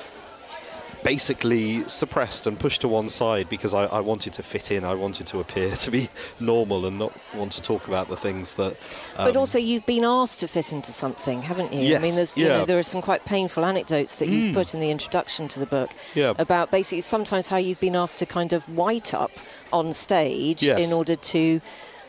basically 1.05 1.87
suppressed 1.87 2.47
and 2.47 2.59
pushed 2.59 2.81
to 2.81 2.87
one 2.87 3.07
side 3.07 3.47
because 3.47 3.75
I, 3.75 3.83
I 3.85 3.99
wanted 3.99 4.33
to 4.33 4.43
fit 4.43 4.71
in. 4.71 4.83
I 4.83 4.95
wanted 4.95 5.27
to 5.27 5.39
appear 5.39 5.71
to 5.75 5.91
be 5.91 6.09
normal 6.39 6.87
and 6.87 6.97
not 6.97 7.13
want 7.35 7.51
to 7.53 7.61
talk 7.61 7.87
about 7.87 8.09
the 8.09 8.17
things 8.17 8.53
that. 8.53 8.75
But 9.15 9.35
um, 9.35 9.37
also, 9.37 9.59
you've 9.59 9.85
been 9.85 10.03
asked 10.03 10.39
to 10.39 10.47
fit 10.47 10.73
into 10.73 10.91
something, 10.91 11.43
haven't 11.43 11.71
you? 11.73 11.95
I 11.95 11.99
mean, 11.99 12.15
there's, 12.15 12.35
you 12.37 12.45
yeah. 12.47 12.53
Mm. 12.53 12.57
know, 12.57 12.65
there 12.65 12.79
are 12.79 12.83
some 12.83 13.03
quite 13.03 13.23
painful 13.23 13.63
anecdotes 13.63 14.15
that 14.15 14.29
you've 14.29 14.55
put 14.55 14.73
in 14.73 14.79
the 14.79 14.89
introduction 14.89 15.47
to 15.49 15.59
the 15.59 15.67
book 15.67 15.91
Yeah. 16.15 16.33
about 16.39 16.71
basically 16.71 17.01
sometimes 17.01 17.49
how 17.49 17.57
you've 17.57 17.79
been 17.79 17.95
asked 17.95 18.17
to 18.17 18.25
kind 18.25 18.51
of 18.51 18.67
white 18.75 19.13
up 19.13 19.31
on 19.71 19.93
stage 19.93 20.63
Yes. 20.63 20.87
in 20.87 20.91
order 20.91 21.15
to 21.15 21.61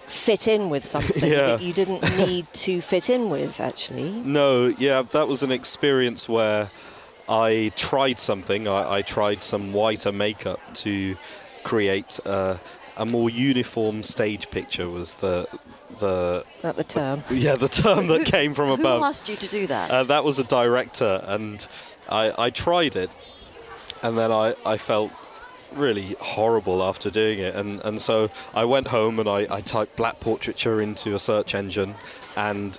fit 0.06 0.48
in 0.48 0.70
with 0.70 0.86
something 0.94 1.30
Yeah. 1.30 1.46
that 1.48 1.60
you 1.60 1.74
didn't 1.74 2.02
need 2.16 2.50
to 2.54 2.80
fit 2.80 3.10
in 3.10 3.28
with, 3.28 3.60
actually. 3.60 4.10
No, 4.24 4.68
yeah, 4.78 5.02
that 5.02 5.28
was 5.28 5.42
an 5.42 5.52
experience 5.52 6.28
where 6.30 6.70
I 7.28 7.72
tried 7.76 8.18
something. 8.18 8.68
I, 8.68 8.96
I 8.96 9.02
tried 9.02 9.42
some 9.42 9.72
whiter 9.72 10.12
makeup 10.12 10.60
to 10.74 11.16
create 11.64 12.20
uh, 12.24 12.56
a 12.96 13.04
more 13.04 13.28
uniform 13.28 14.02
stage 14.02 14.50
picture. 14.50 14.88
Was 14.88 15.14
the 15.14 15.48
the 15.98 16.44
At 16.62 16.76
the 16.76 16.84
term. 16.84 17.24
yeah 17.30 17.56
the 17.56 17.68
term 17.68 18.06
that 18.08 18.26
came 18.26 18.54
from 18.54 18.70
above. 18.70 19.00
Who 19.00 19.04
asked 19.06 19.28
you 19.28 19.36
to 19.36 19.48
do 19.48 19.66
that? 19.66 19.90
Uh, 19.90 20.04
that 20.04 20.24
was 20.24 20.38
a 20.38 20.44
director, 20.44 21.22
and 21.26 21.66
I, 22.08 22.32
I 22.46 22.50
tried 22.50 22.96
it, 22.96 23.10
and 24.02 24.16
then 24.16 24.30
I, 24.30 24.54
I 24.64 24.76
felt 24.76 25.10
really 25.72 26.14
horrible 26.20 26.82
after 26.82 27.10
doing 27.10 27.38
it, 27.38 27.54
and, 27.54 27.80
and 27.82 28.00
so 28.00 28.30
I 28.54 28.64
went 28.64 28.88
home 28.88 29.18
and 29.18 29.28
I, 29.28 29.46
I 29.50 29.60
typed 29.60 29.96
black 29.96 30.20
portraiture 30.20 30.80
into 30.80 31.14
a 31.14 31.18
search 31.18 31.54
engine, 31.54 31.94
and 32.36 32.78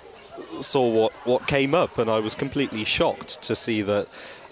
saw 0.60 0.88
what, 0.88 1.12
what 1.24 1.46
came 1.46 1.74
up, 1.74 1.98
and 1.98 2.10
I 2.10 2.20
was 2.20 2.34
completely 2.34 2.84
shocked 2.84 3.42
to 3.42 3.54
see 3.54 3.82
that. 3.82 4.08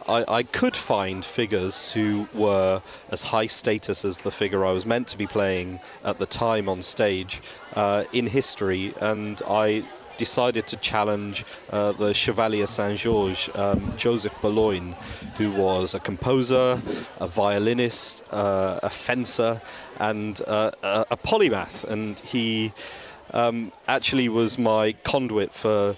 I, 0.08 0.24
I 0.28 0.42
could 0.44 0.76
find 0.76 1.24
figures 1.24 1.92
who 1.92 2.28
were 2.34 2.82
as 3.10 3.24
high 3.24 3.46
status 3.46 4.04
as 4.04 4.20
the 4.20 4.30
figure 4.30 4.64
I 4.64 4.72
was 4.72 4.86
meant 4.86 5.08
to 5.08 5.18
be 5.18 5.26
playing 5.26 5.80
at 6.04 6.18
the 6.18 6.26
time 6.26 6.68
on 6.68 6.82
stage 6.82 7.42
uh, 7.74 8.04
in 8.12 8.26
history, 8.26 8.94
and 9.00 9.42
I 9.48 9.84
decided 10.16 10.66
to 10.68 10.76
challenge 10.76 11.44
uh, 11.70 11.92
the 11.92 12.14
Chevalier 12.14 12.66
Saint 12.66 12.98
Georges, 12.98 13.50
um, 13.54 13.92
Joseph 13.96 14.34
Boulogne, 14.40 14.94
who 15.36 15.50
was 15.50 15.94
a 15.94 16.00
composer, 16.00 16.80
a 17.20 17.26
violinist, 17.26 18.22
uh, 18.32 18.80
a 18.82 18.90
fencer, 18.90 19.60
and 19.98 20.40
uh, 20.46 20.70
a, 20.82 21.06
a 21.10 21.16
polymath. 21.16 21.84
And 21.84 22.18
he 22.20 22.72
um, 23.32 23.72
actually 23.88 24.28
was 24.28 24.58
my 24.58 24.92
conduit 25.04 25.52
for 25.52 25.96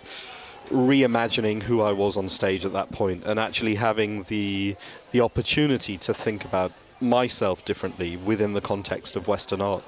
reimagining 0.70 1.62
who 1.62 1.80
I 1.80 1.92
was 1.92 2.16
on 2.16 2.28
stage 2.28 2.64
at 2.64 2.72
that 2.72 2.90
point, 2.90 3.24
and 3.24 3.38
actually 3.38 3.76
having 3.76 4.24
the 4.24 4.76
the 5.10 5.20
opportunity 5.20 5.96
to 5.98 6.14
think 6.14 6.44
about 6.44 6.72
myself 7.00 7.64
differently 7.64 8.16
within 8.16 8.54
the 8.54 8.60
context 8.60 9.16
of 9.16 9.28
Western 9.28 9.60
art. 9.60 9.84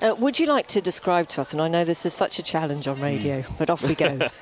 Uh, 0.00 0.14
would 0.18 0.38
you 0.38 0.46
like 0.46 0.66
to 0.68 0.80
describe 0.80 1.28
to 1.28 1.40
us, 1.40 1.52
and 1.52 1.62
I 1.62 1.68
know 1.68 1.84
this 1.84 2.04
is 2.06 2.12
such 2.12 2.38
a 2.38 2.42
challenge 2.42 2.88
on 2.88 3.00
radio, 3.00 3.42
Hmm. 3.42 3.54
but 3.58 3.70
off 3.70 3.82
we 3.86 3.94
go, 3.94 4.18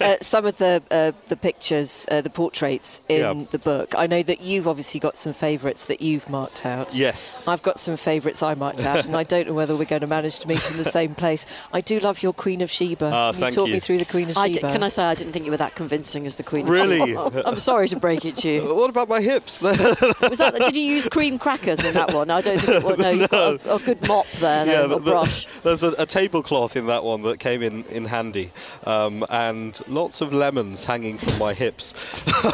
uh, 0.00 0.16
some 0.20 0.44
of 0.46 0.58
the 0.58 0.82
uh, 0.90 1.12
the 1.28 1.36
pictures, 1.36 2.06
uh, 2.10 2.20
the 2.20 2.30
portraits 2.30 3.00
in 3.08 3.20
Yeah. 3.20 3.44
the 3.50 3.58
book? 3.58 3.94
I 3.96 4.06
know 4.06 4.22
that 4.22 4.40
you've 4.42 4.68
obviously 4.68 5.00
got 5.00 5.16
some 5.16 5.32
favourites 5.32 5.84
that 5.86 6.00
you've 6.02 6.28
marked 6.28 6.66
out. 6.66 6.94
Yes. 6.94 7.46
I've 7.48 7.62
got 7.62 7.78
some 7.78 7.96
favourites 7.96 8.42
I 8.42 8.54
marked 8.54 8.84
out, 8.84 9.04
and 9.04 9.16
I 9.16 9.22
don't 9.34 9.46
know 9.48 9.54
whether 9.54 9.74
we're 9.76 9.84
going 9.84 10.00
to 10.02 10.06
manage 10.06 10.38
to 10.40 10.48
meet 10.48 10.70
in 10.70 10.76
the 10.76 10.84
same 10.84 11.14
place. 11.14 11.46
I 11.72 11.80
do 11.80 11.98
love 12.00 12.22
your 12.22 12.32
Queen 12.32 12.60
of 12.60 12.70
Sheba. 12.70 13.06
Ah, 13.12 13.32
Can 13.32 13.34
you 13.34 13.40
thank 13.46 13.54
talk 13.54 13.66
you. 13.68 13.74
me 13.74 13.80
through 13.80 13.98
the 13.98 14.04
Queen 14.04 14.30
of 14.30 14.36
I 14.38 14.48
d- 14.48 14.54
Sheba? 14.54 14.72
can 14.72 14.82
I 14.82 14.88
say 14.88 15.04
I 15.04 15.14
didn't 15.14 15.32
think 15.32 15.44
you 15.44 15.50
were 15.50 15.56
that 15.58 15.74
convincing 15.74 16.26
as 16.26 16.36
the 16.36 16.42
Queen? 16.42 16.62
of 16.64 16.70
Really? 16.70 17.16
I'm 17.16 17.58
sorry 17.58 17.88
to 17.88 17.96
break 17.96 18.24
it 18.24 18.36
to 18.36 18.48
you. 18.48 18.74
What 18.74 18.90
about 18.90 19.08
my 19.08 19.20
hips? 19.20 19.62
Was 19.62 19.78
that? 19.78 20.54
Did 20.58 20.76
you 20.76 20.82
use 20.82 21.08
cream 21.08 21.38
crackers 21.38 21.84
in 21.84 21.94
that 21.94 22.12
one? 22.12 22.30
I 22.30 22.40
don't 22.40 22.58
think. 22.60 22.84
Well, 22.84 22.96
no, 22.96 23.10
you've 23.10 23.30
got 23.30 23.64
a, 23.66 23.74
a 23.74 23.78
good 23.78 24.06
mop 24.08 24.23
there, 24.40 24.64
then, 24.64 24.88
the- 24.88 24.96
or 24.96 25.00
the- 25.00 25.10
brush. 25.10 25.46
there's 25.62 25.82
a, 25.82 25.92
a 25.98 26.06
tablecloth 26.06 26.76
in 26.76 26.86
that 26.86 27.04
one 27.04 27.22
that 27.22 27.38
came 27.38 27.62
in, 27.62 27.84
in 27.84 28.06
handy, 28.06 28.50
um, 28.86 29.24
and 29.30 29.80
lots 29.88 30.20
of 30.20 30.32
lemons 30.32 30.84
hanging 30.84 31.18
from 31.18 31.38
my 31.38 31.54
hips. 31.54 31.94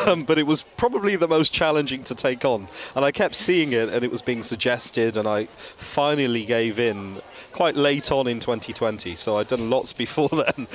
um, 0.07 0.23
but 0.25 0.39
it 0.39 0.47
was 0.47 0.63
probably 0.77 1.17
the 1.17 1.29
most 1.29 1.53
challenging 1.53 2.05
to 2.05 2.15
take 2.15 2.45
on, 2.45 2.69
and 2.95 3.05
I 3.05 3.11
kept 3.11 3.35
seeing 3.35 3.73
it, 3.73 3.89
and 3.89 4.05
it 4.05 4.11
was 4.11 4.23
being 4.23 4.43
suggested, 4.43 5.17
and 5.17 5.27
I 5.27 5.45
finally 5.47 6.45
gave 6.45 6.79
in 6.79 7.21
quite 7.53 7.75
late 7.75 8.13
on 8.13 8.27
in 8.27 8.39
2020. 8.41 9.15
So 9.17 9.39
I'd 9.39 9.49
done 9.49 9.71
lots 9.71 9.93
before 10.05 10.29
then, 10.29 10.67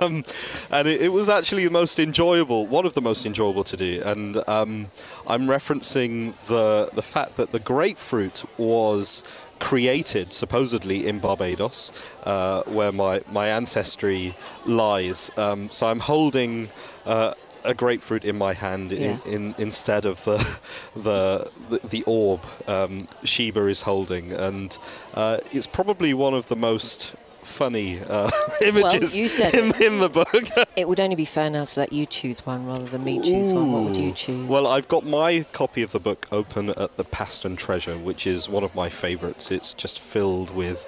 um, 0.00 0.24
and 0.70 0.88
it, 0.88 1.02
it 1.02 1.12
was 1.12 1.28
actually 1.28 1.64
the 1.64 1.70
most 1.70 1.98
enjoyable, 1.98 2.66
one 2.66 2.86
of 2.86 2.94
the 2.94 3.02
most 3.02 3.24
enjoyable 3.26 3.64
to 3.64 3.76
do. 3.76 4.02
And 4.04 4.36
um, 4.48 4.86
I'm 5.26 5.46
referencing 5.46 6.34
the 6.46 6.90
the 6.94 7.02
fact 7.02 7.36
that 7.36 7.52
the 7.52 7.58
grapefruit 7.58 8.44
was 8.58 9.22
created 9.62 10.32
supposedly 10.32 11.06
in 11.06 11.18
Barbados, 11.20 11.92
uh, 12.24 12.62
where 12.64 12.92
my, 12.92 13.20
my 13.30 13.46
ancestry 13.48 14.34
lies. 14.66 15.30
Um, 15.36 15.70
so 15.70 15.86
I'm 15.86 16.00
holding 16.00 16.68
uh, 17.06 17.34
a 17.64 17.72
grapefruit 17.74 18.24
in 18.24 18.36
my 18.36 18.54
hand 18.54 18.90
Yeah. 18.90 19.18
in, 19.24 19.32
in, 19.34 19.54
instead 19.58 20.04
of 20.04 20.24
the 20.24 20.36
the 20.96 21.48
the, 21.70 21.78
the 21.88 22.02
orb 22.06 22.40
um, 22.66 23.06
Sheba 23.24 23.66
is 23.68 23.82
holding, 23.82 24.32
and 24.32 24.76
uh, 25.14 25.38
it's 25.52 25.68
probably 25.68 26.12
one 26.12 26.34
of 26.34 26.46
the 26.48 26.56
most 26.56 27.14
funny 27.44 28.00
uh, 28.00 28.30
images 28.62 29.14
you 29.16 29.28
said 29.28 29.54
in, 29.54 29.74
in 29.82 29.98
the 30.00 30.08
book. 30.08 30.28
It 30.76 30.88
would 30.88 31.00
only 31.00 31.16
be 31.16 31.24
fair 31.24 31.50
now 31.50 31.64
to 31.64 31.80
let 31.80 31.92
you 31.92 32.06
choose 32.06 32.44
one 32.46 32.66
rather 32.66 32.86
than 32.86 33.04
me 33.04 33.20
choose 33.20 33.52
one. 33.52 33.72
What 33.72 33.84
would 33.84 33.96
you 33.96 34.12
choose? 34.12 34.48
Well, 34.48 34.66
I've 34.66 34.88
got 34.88 35.04
my 35.04 35.44
copy 35.52 35.82
of 35.82 35.92
the 35.92 36.00
book 36.00 36.26
open 36.32 36.70
at 36.70 36.96
the 36.96 37.04
Paston 37.04 37.56
Treasure, 37.56 37.98
which 37.98 38.26
is 38.26 38.48
one 38.48 38.64
of 38.64 38.74
my 38.74 38.88
favourites. 38.88 39.50
It's 39.50 39.74
just 39.74 40.00
filled 40.00 40.54
with 40.54 40.86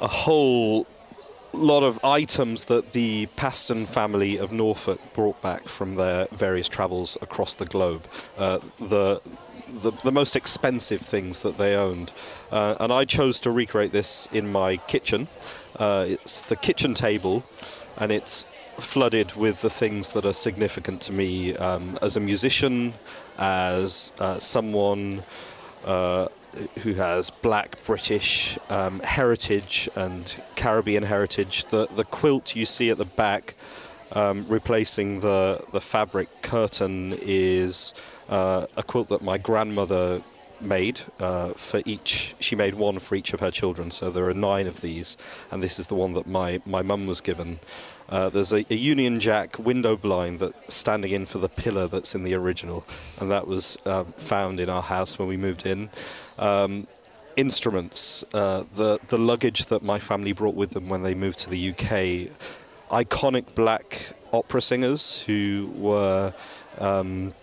a 0.00 0.08
whole 0.08 0.86
lot 1.52 1.82
of 1.82 2.02
items 2.04 2.66
that 2.66 2.92
the 2.92 3.26
Paston 3.36 3.86
family 3.86 4.36
of 4.36 4.52
Norfolk 4.52 5.00
brought 5.12 5.40
back 5.42 5.68
from 5.68 5.96
their 5.96 6.26
various 6.32 6.68
travels 6.68 7.16
across 7.20 7.54
the 7.54 7.66
globe. 7.66 8.04
Uh, 8.38 8.58
the, 8.78 9.20
the 9.82 9.92
the 10.02 10.12
most 10.12 10.36
expensive 10.36 11.00
things 11.00 11.40
that 11.40 11.56
they 11.56 11.74
owned, 11.74 12.12
uh, 12.50 12.76
and 12.80 12.92
I 12.92 13.04
chose 13.04 13.40
to 13.40 13.50
recreate 13.50 13.92
this 13.92 14.28
in 14.32 14.50
my 14.50 14.76
kitchen. 14.76 15.28
Uh, 15.78 16.06
it's 16.08 16.42
the 16.42 16.56
kitchen 16.56 16.94
table, 16.94 17.44
and 17.96 18.12
it's 18.12 18.44
flooded 18.78 19.34
with 19.34 19.62
the 19.62 19.70
things 19.70 20.12
that 20.12 20.24
are 20.24 20.34
significant 20.34 21.00
to 21.02 21.12
me 21.12 21.56
um, 21.56 21.98
as 22.02 22.16
a 22.16 22.20
musician, 22.20 22.94
as 23.38 24.12
uh, 24.18 24.38
someone 24.38 25.22
uh, 25.84 26.28
who 26.80 26.94
has 26.94 27.30
black 27.30 27.82
British 27.84 28.58
um, 28.68 29.00
heritage 29.00 29.88
and 29.96 30.42
Caribbean 30.56 31.04
heritage. 31.04 31.64
The 31.66 31.86
the 31.86 32.04
quilt 32.04 32.54
you 32.54 32.66
see 32.66 32.90
at 32.90 32.98
the 32.98 33.04
back, 33.04 33.54
um, 34.12 34.44
replacing 34.48 35.20
the 35.20 35.64
the 35.72 35.80
fabric 35.80 36.28
curtain, 36.42 37.18
is 37.22 37.94
uh, 38.32 38.66
a 38.78 38.82
quilt 38.82 39.08
that 39.10 39.20
my 39.20 39.36
grandmother 39.36 40.22
made 40.58 41.02
uh, 41.20 41.52
for 41.52 41.82
each. 41.84 42.34
She 42.40 42.56
made 42.56 42.74
one 42.74 42.98
for 42.98 43.14
each 43.14 43.34
of 43.34 43.40
her 43.40 43.50
children, 43.50 43.90
so 43.90 44.10
there 44.10 44.26
are 44.28 44.34
nine 44.34 44.66
of 44.66 44.80
these, 44.80 45.18
and 45.50 45.62
this 45.62 45.78
is 45.78 45.86
the 45.88 45.94
one 45.94 46.14
that 46.14 46.26
my 46.26 46.60
my 46.64 46.80
mum 46.80 47.06
was 47.06 47.20
given. 47.20 47.58
Uh, 48.08 48.30
there's 48.30 48.52
a, 48.52 48.64
a, 48.70 48.74
Union 48.74 49.20
Jack 49.20 49.58
window 49.58 49.96
blind 49.96 50.40
that's 50.40 50.74
standing 50.74 51.12
in 51.12 51.24
for 51.24 51.38
the 51.38 51.48
pillar 51.48 51.86
that's 51.86 52.14
in 52.14 52.24
the 52.24 52.34
original, 52.34 52.84
and 53.20 53.30
that 53.30 53.46
was 53.46 53.76
uh, 53.84 54.04
found 54.16 54.60
in 54.60 54.68
our 54.70 54.82
house 54.82 55.18
when 55.18 55.28
we 55.28 55.36
moved 55.36 55.66
in. 55.66 55.90
Um, 56.38 56.86
instruments, 57.36 58.24
uh, 58.32 58.64
the 58.76 58.98
the 59.08 59.18
luggage 59.18 59.66
that 59.66 59.82
my 59.82 59.98
family 59.98 60.32
brought 60.32 60.54
with 60.54 60.70
them 60.70 60.88
when 60.88 61.02
they 61.02 61.14
moved 61.14 61.38
to 61.40 61.50
the 61.50 61.70
UK, 61.70 62.30
iconic 62.90 63.54
black 63.54 64.14
opera 64.32 64.62
singers 64.62 65.20
who 65.26 65.70
were. 65.76 66.32
Um, 66.78 67.34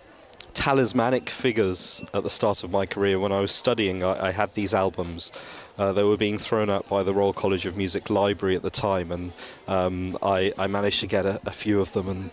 talismanic 0.50 1.30
figures 1.30 2.04
at 2.14 2.22
the 2.22 2.30
start 2.30 2.64
of 2.64 2.70
my 2.70 2.86
career. 2.86 3.18
When 3.18 3.32
I 3.32 3.40
was 3.40 3.52
studying, 3.52 4.04
I, 4.04 4.28
I 4.28 4.30
had 4.32 4.54
these 4.54 4.74
albums 4.74 5.32
uh, 5.80 5.94
they 5.94 6.02
were 6.02 6.16
being 6.16 6.36
thrown 6.36 6.68
out 6.68 6.86
by 6.90 7.02
the 7.02 7.14
Royal 7.14 7.32
College 7.32 7.64
of 7.64 7.74
Music 7.74 8.10
Library 8.10 8.54
at 8.54 8.60
the 8.60 8.70
time, 8.70 9.10
and 9.10 9.32
um, 9.66 10.18
I, 10.22 10.52
I, 10.58 10.66
managed 10.66 11.00
to 11.00 11.06
get 11.06 11.24
a, 11.24 11.40
a, 11.46 11.50
few 11.50 11.80
of 11.80 11.92
them 11.92 12.06
and 12.06 12.30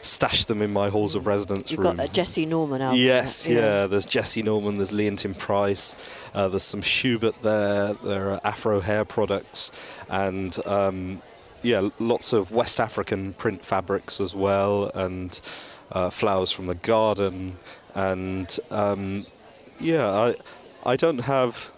stash 0.00 0.46
them 0.46 0.62
in 0.62 0.72
my 0.72 0.88
halls 0.88 1.14
of 1.14 1.26
residence 1.26 1.70
You've 1.70 1.80
room. 1.80 1.98
got 1.98 2.06
a 2.06 2.10
Jessye 2.10 2.48
Norman 2.48 2.80
album. 2.80 2.98
Yes, 2.98 3.46
yeah. 3.46 3.58
yeah. 3.58 3.86
There's 3.86 4.06
Jessye 4.06 4.42
Norman. 4.42 4.76
There's 4.76 4.92
Leontyne 4.92 5.36
Price. 5.36 5.94
Uh, 6.32 6.48
there's 6.48 6.64
some 6.64 6.80
Schubert 6.80 7.34
there. 7.42 7.92
There 8.02 8.30
are 8.30 8.40
Afro 8.44 8.80
hair 8.80 9.04
products, 9.04 9.72
and 10.08 10.58
um, 10.66 11.20
yeah, 11.62 11.90
lots 11.98 12.32
of 12.32 12.50
West 12.50 12.80
African 12.80 13.34
print 13.34 13.62
fabrics 13.62 14.22
as 14.22 14.34
well, 14.34 14.90
and 14.94 15.38
uh, 15.92 16.10
flowers 16.10 16.52
from 16.52 16.66
the 16.66 16.74
garden, 16.74 17.54
and 17.94 18.58
um, 18.70 19.26
yeah, 19.80 20.08
I 20.08 20.34
I 20.84 20.96
don't 20.96 21.18
have 21.18 21.72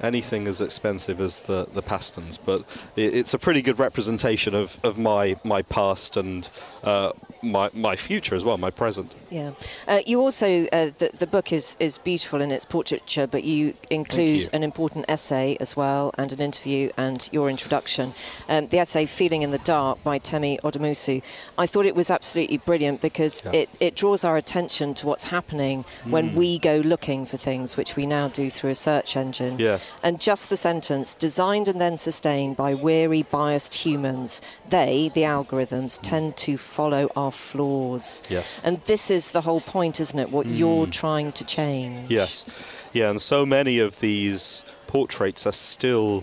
anything 0.00 0.46
as 0.48 0.60
expensive 0.60 1.20
as 1.20 1.40
the, 1.40 1.66
the 1.72 1.82
Pastons, 1.82 2.36
but 2.36 2.64
it, 2.96 3.14
it's 3.14 3.34
a 3.34 3.38
pretty 3.38 3.62
good 3.62 3.78
representation 3.78 4.54
of, 4.54 4.78
of 4.82 4.98
my, 4.98 5.36
my 5.44 5.62
past 5.62 6.16
and 6.16 6.48
uh, 6.82 7.12
my, 7.44 7.70
my 7.72 7.96
future 7.96 8.34
as 8.34 8.44
well, 8.44 8.56
my 8.58 8.70
present. 8.70 9.14
Yeah. 9.30 9.52
Uh, 9.86 10.00
you 10.06 10.20
also, 10.20 10.66
uh, 10.66 10.90
the, 10.98 11.10
the 11.18 11.26
book 11.26 11.52
is, 11.52 11.76
is 11.78 11.98
beautiful 11.98 12.40
in 12.40 12.50
its 12.50 12.64
portraiture, 12.64 13.26
but 13.26 13.44
you 13.44 13.74
include 13.90 14.42
you. 14.42 14.48
an 14.52 14.62
important 14.62 15.04
essay 15.08 15.56
as 15.60 15.76
well, 15.76 16.12
and 16.18 16.32
an 16.32 16.40
interview 16.40 16.90
and 16.96 17.28
your 17.32 17.50
introduction. 17.50 18.14
Um, 18.48 18.68
the 18.68 18.78
essay, 18.78 19.06
Feeling 19.06 19.42
in 19.42 19.50
the 19.50 19.58
Dark 19.58 20.02
by 20.02 20.18
Temi 20.18 20.58
Odumosu. 20.64 21.22
I 21.58 21.66
thought 21.66 21.86
it 21.86 21.94
was 21.94 22.10
absolutely 22.10 22.58
brilliant 22.58 23.00
because 23.00 23.44
yeah. 23.44 23.52
it, 23.52 23.70
it 23.80 23.94
draws 23.94 24.24
our 24.24 24.36
attention 24.36 24.94
to 24.94 25.06
what's 25.06 25.28
happening 25.28 25.84
mm. 26.04 26.10
when 26.10 26.34
we 26.34 26.58
go 26.58 26.78
looking 26.78 27.26
for 27.26 27.36
things, 27.36 27.76
which 27.76 27.96
we 27.96 28.06
now 28.06 28.28
do 28.28 28.50
through 28.50 28.70
a 28.70 28.74
search 28.74 29.16
engine. 29.16 29.58
Yes. 29.58 29.94
And 30.02 30.20
just 30.20 30.48
the 30.48 30.56
sentence, 30.56 31.14
designed 31.14 31.68
and 31.68 31.80
then 31.80 31.96
sustained 31.98 32.56
by 32.56 32.74
weary, 32.74 33.22
biased 33.22 33.74
humans, 33.74 34.40
they, 34.68 35.10
the 35.14 35.22
algorithms, 35.22 35.98
tend 36.02 36.36
to 36.38 36.56
follow 36.56 37.08
our 37.16 37.32
flaws. 37.34 38.22
Yes. 38.28 38.60
And 38.64 38.80
this 38.84 39.10
is 39.10 39.32
the 39.32 39.42
whole 39.42 39.60
point, 39.60 40.00
isn't 40.00 40.18
it? 40.18 40.30
What 40.30 40.46
mm. 40.46 40.56
you're 40.56 40.86
trying 40.86 41.32
to 41.32 41.44
change. 41.44 42.10
Yes. 42.10 42.44
Yeah, 42.92 43.10
and 43.10 43.20
so 43.20 43.44
many 43.44 43.78
of 43.78 44.00
these 44.00 44.64
portraits 44.86 45.46
are 45.46 45.52
still 45.52 46.22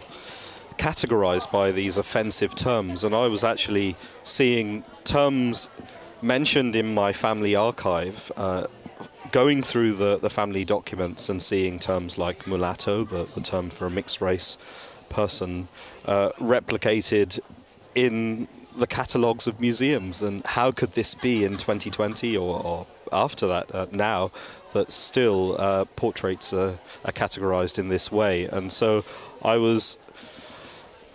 categorized 0.77 1.51
by 1.51 1.71
these 1.71 1.97
offensive 1.97 2.55
terms. 2.55 3.03
And 3.03 3.13
I 3.13 3.27
was 3.27 3.43
actually 3.43 3.95
seeing 4.23 4.83
terms 5.03 5.69
mentioned 6.21 6.75
in 6.75 6.93
my 6.93 7.13
family 7.13 7.55
archive. 7.55 8.31
Uh, 8.37 8.67
going 9.31 9.63
through 9.63 9.93
the, 9.93 10.17
the 10.17 10.29
family 10.29 10.65
documents 10.65 11.29
and 11.29 11.41
seeing 11.41 11.79
terms 11.79 12.17
like 12.17 12.45
mulatto, 12.47 13.03
the, 13.03 13.23
the 13.33 13.41
term 13.41 13.69
for 13.69 13.85
a 13.85 13.89
mixed 13.89 14.21
race 14.21 14.57
person, 15.09 15.67
uh, 16.05 16.29
replicated 16.39 17.39
in 17.95 18.47
the 18.75 18.87
catalogues 18.87 19.47
of 19.47 19.59
museums. 19.59 20.21
And 20.21 20.45
how 20.45 20.71
could 20.71 20.93
this 20.93 21.13
be 21.13 21.43
in 21.43 21.57
2020 21.57 22.37
or, 22.37 22.63
or 22.63 22.87
after 23.11 23.47
that, 23.47 23.73
uh, 23.73 23.87
now, 23.91 24.31
that 24.73 24.91
still 24.91 25.59
uh, 25.59 25.85
portraits 25.95 26.53
are, 26.53 26.79
are 27.05 27.11
categorized 27.11 27.77
in 27.77 27.89
this 27.89 28.11
way? 28.11 28.45
And 28.45 28.71
so 28.71 29.03
I 29.43 29.57
was 29.57 29.97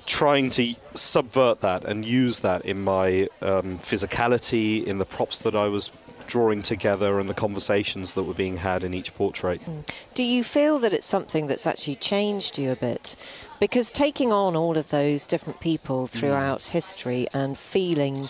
trying 0.06 0.50
to 0.50 0.74
subvert 0.94 1.60
that 1.60 1.84
and 1.84 2.04
use 2.04 2.40
that 2.40 2.64
in 2.64 2.82
my 2.82 3.28
um, 3.42 3.78
physicality, 3.78 4.84
in 4.84 4.98
the 4.98 5.04
props 5.04 5.40
that 5.40 5.56
I 5.56 5.66
was 5.66 5.90
drawing 6.26 6.62
together 6.62 7.18
and 7.18 7.28
the 7.28 7.34
conversations 7.34 8.14
that 8.14 8.24
were 8.24 8.34
being 8.34 8.58
had 8.58 8.84
in 8.84 8.94
each 8.94 9.14
portrait. 9.14 9.60
Mm. 9.64 9.88
Do 10.14 10.24
you 10.24 10.44
feel 10.44 10.78
that 10.80 10.92
it's 10.92 11.06
something 11.06 11.46
that's 11.46 11.66
actually 11.66 11.96
changed 11.96 12.58
you 12.58 12.70
a 12.70 12.76
bit? 12.76 13.16
Because 13.60 13.90
taking 13.90 14.32
on 14.32 14.56
all 14.56 14.76
of 14.76 14.90
those 14.90 15.26
different 15.26 15.60
people 15.60 16.06
throughout 16.06 16.60
mm. 16.60 16.70
history 16.70 17.26
and 17.32 17.56
feeling 17.56 18.28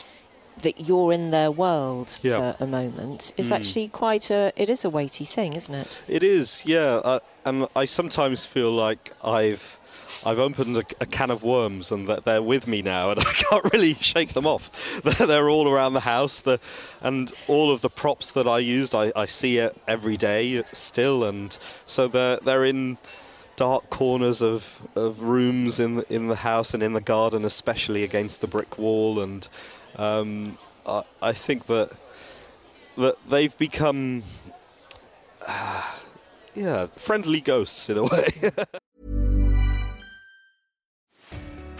that 0.62 0.88
you're 0.88 1.12
in 1.12 1.30
their 1.30 1.50
world 1.50 2.18
yeah. 2.22 2.52
for 2.52 2.64
a 2.64 2.66
moment 2.66 3.32
is 3.36 3.50
mm. 3.50 3.56
actually 3.56 3.88
quite 3.88 4.30
a 4.30 4.52
it 4.56 4.70
is 4.70 4.84
a 4.84 4.90
weighty 4.90 5.24
thing 5.24 5.52
isn't 5.52 5.74
it 5.74 6.02
it 6.08 6.22
is 6.22 6.62
yeah 6.64 7.00
uh, 7.04 7.20
and 7.44 7.66
i 7.76 7.84
sometimes 7.84 8.44
feel 8.44 8.72
like 8.72 9.12
i've 9.22 9.78
I've 10.24 10.38
opened 10.38 10.76
a, 10.76 10.84
a, 11.00 11.06
can 11.06 11.30
of 11.30 11.42
worms 11.42 11.90
and 11.90 12.08
they're 12.08 12.42
with 12.42 12.66
me 12.66 12.82
now, 12.82 13.10
and 13.10 13.20
I 13.26 13.32
can't 13.32 13.72
really 13.72 13.94
shake 13.94 14.32
them 14.32 14.46
off. 14.46 15.00
They're, 15.18 15.48
all 15.48 15.68
around 15.68 15.92
the 15.92 16.00
house, 16.00 16.40
the, 16.40 16.58
and 17.00 17.32
all 17.46 17.70
of 17.70 17.80
the 17.80 17.90
props 17.90 18.30
that 18.32 18.48
I 18.48 18.58
used, 18.58 18.94
I, 18.94 19.12
I 19.14 19.26
see 19.26 19.58
it 19.58 19.76
every 19.86 20.16
day 20.16 20.62
still, 20.72 21.24
and 21.24 21.56
so 21.86 22.08
they're 22.08 22.38
they're 22.38 22.64
in 22.64 22.98
dark 23.56 23.88
corners 23.90 24.42
of, 24.42 24.80
of 24.94 25.22
rooms 25.22 25.80
in 25.80 25.96
the, 25.96 26.14
in 26.14 26.28
the 26.28 26.36
house 26.36 26.74
and 26.74 26.82
in 26.82 26.92
the 26.92 27.00
garden, 27.00 27.44
especially 27.44 28.02
against 28.04 28.40
the 28.40 28.46
brick 28.46 28.78
wall, 28.78 29.20
and 29.20 29.48
um, 29.96 30.58
I, 30.86 31.04
I 31.22 31.32
think 31.32 31.66
that 31.66 31.92
that 32.96 33.16
they've 33.28 33.56
become. 33.56 34.22
Uh, 35.46 35.94
yeah, 36.54 36.86
friendly 36.86 37.40
ghosts 37.40 37.88
in 37.90 37.98
a 37.98 38.04
way. 38.04 38.26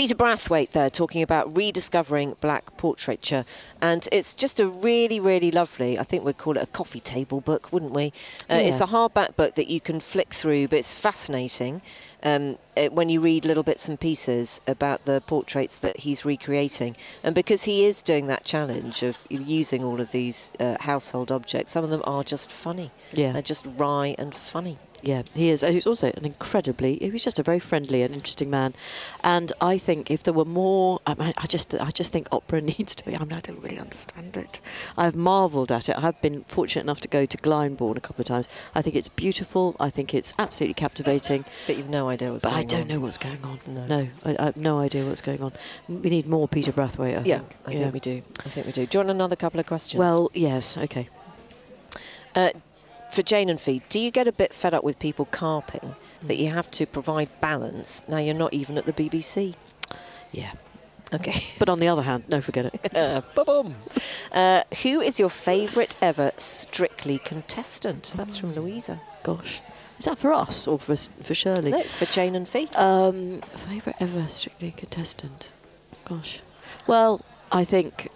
Peter 0.00 0.14
Brathwaite 0.14 0.70
there 0.70 0.88
talking 0.88 1.20
about 1.20 1.54
rediscovering 1.54 2.34
black 2.40 2.74
portraiture. 2.78 3.44
And 3.82 4.08
it's 4.10 4.34
just 4.34 4.58
a 4.58 4.66
really, 4.66 5.20
really 5.20 5.50
lovely, 5.50 5.98
I 5.98 6.04
think 6.04 6.24
we'd 6.24 6.38
call 6.38 6.56
it 6.56 6.62
a 6.62 6.66
coffee 6.68 7.00
table 7.00 7.42
book, 7.42 7.70
wouldn't 7.70 7.92
we? 7.92 8.14
Uh, 8.50 8.54
yeah. 8.54 8.58
It's 8.60 8.80
a 8.80 8.86
hardback 8.86 9.36
book 9.36 9.56
that 9.56 9.66
you 9.66 9.78
can 9.78 10.00
flick 10.00 10.32
through, 10.32 10.68
but 10.68 10.78
it's 10.78 10.94
fascinating 10.94 11.82
um, 12.22 12.56
it, 12.76 12.90
uh, 12.90 12.94
when 12.94 13.10
you 13.10 13.20
read 13.20 13.44
little 13.44 13.62
bits 13.62 13.90
and 13.90 14.00
pieces 14.00 14.62
about 14.66 15.04
the 15.04 15.20
portraits 15.26 15.76
that 15.76 15.98
he's 15.98 16.24
recreating. 16.24 16.96
And 17.22 17.34
because 17.34 17.64
he 17.64 17.84
is 17.84 18.00
doing 18.00 18.26
that 18.28 18.42
challenge 18.42 19.02
of 19.02 19.18
using 19.28 19.84
all 19.84 20.00
of 20.00 20.12
these 20.12 20.54
uh, 20.58 20.78
household 20.80 21.30
objects, 21.30 21.72
some 21.72 21.84
of 21.84 21.90
them 21.90 22.00
are 22.04 22.24
just 22.24 22.50
funny. 22.50 22.90
Yeah. 23.12 23.32
They're 23.32 23.42
just 23.42 23.68
wry 23.76 24.14
and 24.18 24.34
funny. 24.34 24.78
Yeah, 25.02 25.22
he 25.34 25.50
is. 25.50 25.62
He's 25.62 25.86
also 25.86 26.08
an 26.16 26.24
incredibly. 26.24 26.96
He 26.98 27.10
was 27.10 27.24
just 27.24 27.38
a 27.38 27.42
very 27.42 27.58
friendly 27.58 28.02
and 28.02 28.14
interesting 28.14 28.50
man, 28.50 28.74
and 29.22 29.52
I 29.60 29.78
think 29.78 30.10
if 30.10 30.22
there 30.22 30.34
were 30.34 30.44
more, 30.44 31.00
I, 31.06 31.14
mean, 31.14 31.32
I 31.36 31.46
just, 31.46 31.74
I 31.74 31.90
just 31.90 32.12
think 32.12 32.28
opera 32.32 32.60
needs 32.78 32.94
to 32.96 33.04
be. 33.04 33.16
I 33.16 33.20
mean, 33.20 33.32
I 33.32 33.40
don't 33.40 33.60
really 33.62 33.78
understand 33.78 34.36
it. 34.36 34.60
I've 34.96 35.16
marvelled 35.16 35.72
at 35.72 35.88
it. 35.88 35.96
I've 35.98 36.20
been 36.20 36.44
fortunate 36.44 36.82
enough 36.82 37.00
to 37.00 37.08
go 37.08 37.24
to 37.24 37.36
Glyndebourne 37.38 37.96
a 37.96 38.00
couple 38.00 38.22
of 38.22 38.26
times. 38.26 38.48
I 38.74 38.82
think 38.82 38.96
it's 38.96 39.08
beautiful. 39.08 39.76
I 39.80 39.90
think 39.90 40.14
it's 40.14 40.34
absolutely 40.38 40.74
captivating. 40.74 41.44
But 41.66 41.76
you've 41.76 41.88
no 41.88 42.08
idea 42.08 42.32
what's 42.32 42.44
but 42.44 42.50
going 42.50 42.58
on. 42.58 42.64
I 42.64 42.68
don't 42.68 42.82
on. 42.82 42.88
know 42.88 43.00
what's 43.00 43.18
going 43.18 43.44
on. 43.44 43.60
No, 43.66 43.86
no 43.86 44.08
I, 44.24 44.36
I, 44.38 44.44
have 44.46 44.56
no 44.56 44.78
idea 44.78 45.06
what's 45.06 45.20
going 45.20 45.42
on. 45.42 45.52
We 45.88 46.10
need 46.10 46.26
more 46.26 46.48
Peter 46.48 46.72
Brathwaite. 46.72 47.18
I 47.18 47.22
yeah, 47.24 47.38
think. 47.38 47.56
I 47.66 47.70
yeah. 47.72 47.78
think 47.80 47.94
we 47.94 48.00
do. 48.00 48.22
I 48.44 48.48
think 48.48 48.66
we 48.66 48.72
do. 48.72 48.86
Do 48.86 48.98
you 48.98 49.00
want 49.00 49.10
another 49.10 49.36
couple 49.36 49.60
of 49.60 49.66
questions? 49.66 49.98
Well, 49.98 50.30
yes. 50.34 50.76
Okay. 50.76 51.08
Uh, 52.34 52.50
for 53.10 53.22
Jane 53.22 53.48
and 53.48 53.60
Fi, 53.60 53.82
do 53.88 53.98
you 53.98 54.10
get 54.10 54.28
a 54.28 54.32
bit 54.32 54.52
fed 54.52 54.74
up 54.74 54.84
with 54.84 54.98
people 54.98 55.24
carping 55.26 55.94
that 56.22 56.36
you 56.36 56.48
have 56.48 56.70
to 56.72 56.86
provide 56.86 57.28
balance? 57.40 58.02
Now 58.08 58.18
you're 58.18 58.34
not 58.34 58.54
even 58.54 58.78
at 58.78 58.86
the 58.86 58.92
BBC. 58.92 59.54
Yeah. 60.32 60.52
Okay. 61.12 61.42
But 61.58 61.68
on 61.68 61.78
the 61.80 61.88
other 61.88 62.02
hand, 62.02 62.24
no, 62.28 62.40
forget 62.40 62.66
it. 62.66 62.92
Uh. 62.96 63.20
Uh, 64.32 64.62
who 64.82 65.00
is 65.00 65.18
your 65.18 65.28
favourite 65.28 65.96
ever 66.00 66.32
Strictly 66.36 67.18
contestant? 67.18 68.14
That's 68.16 68.36
from 68.36 68.54
Louisa. 68.54 69.00
Gosh. 69.22 69.60
Is 69.98 70.06
that 70.06 70.18
for 70.18 70.32
us 70.32 70.66
or 70.66 70.78
for, 70.78 70.96
for 70.96 71.34
Shirley? 71.34 71.72
No, 71.72 71.78
it's 71.78 71.96
for 71.96 72.06
Jane 72.06 72.34
and 72.34 72.48
Fi. 72.48 72.68
Um, 72.74 73.42
favourite 73.42 73.96
ever 74.00 74.28
Strictly 74.28 74.70
contestant? 74.70 75.50
Gosh. 76.04 76.40
Well, 76.86 77.20
I 77.52 77.64
think 77.64 78.08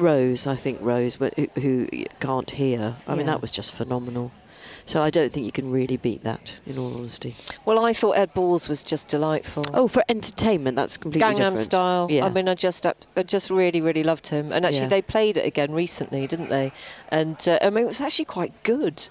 Rose. 0.00 0.46
I 0.46 0.56
think 0.56 0.78
Rose, 0.80 1.16
who, 1.16 1.46
who 1.60 1.88
can't 2.18 2.50
hear. 2.50 2.96
I 3.06 3.14
mean, 3.14 3.26
that 3.26 3.40
was 3.40 3.50
just 3.50 3.72
phenomenal. 3.72 4.32
So 4.86 5.02
I 5.02 5.10
don't 5.10 5.32
think 5.32 5.46
you 5.46 5.52
can 5.52 5.70
really 5.70 5.96
beat 5.96 6.24
that, 6.24 6.58
in 6.66 6.76
all 6.76 6.96
honesty. 6.96 7.36
Well, 7.64 7.84
I 7.84 7.92
thought 7.92 8.12
Ed 8.12 8.34
Balls 8.34 8.68
was 8.68 8.82
just 8.82 9.06
delightful. 9.06 9.64
Oh, 9.72 9.86
for 9.86 10.02
entertainment, 10.08 10.74
that's 10.74 10.96
completely 10.96 11.28
Gangnam 11.28 11.36
different. 11.36 11.58
Style. 11.58 12.06
Yeah. 12.10 12.24
I 12.26 12.28
mean, 12.30 12.48
I 12.48 12.54
just, 12.54 12.84
I 12.86 13.22
just 13.22 13.50
really, 13.50 13.80
really 13.80 14.02
loved 14.02 14.28
him. 14.28 14.50
And 14.50 14.64
actually, 14.66 14.80
Yeah. 14.82 14.88
they 14.88 15.02
played 15.02 15.36
it 15.36 15.46
again 15.46 15.70
recently, 15.72 16.26
didn't 16.26 16.48
they? 16.48 16.72
And 17.10 17.36
uh, 17.46 17.58
I 17.62 17.70
mean, 17.70 17.84
it 17.84 17.88
was 17.88 18.00
actually 18.00 18.24
quite 18.24 18.52
good. 18.64 19.08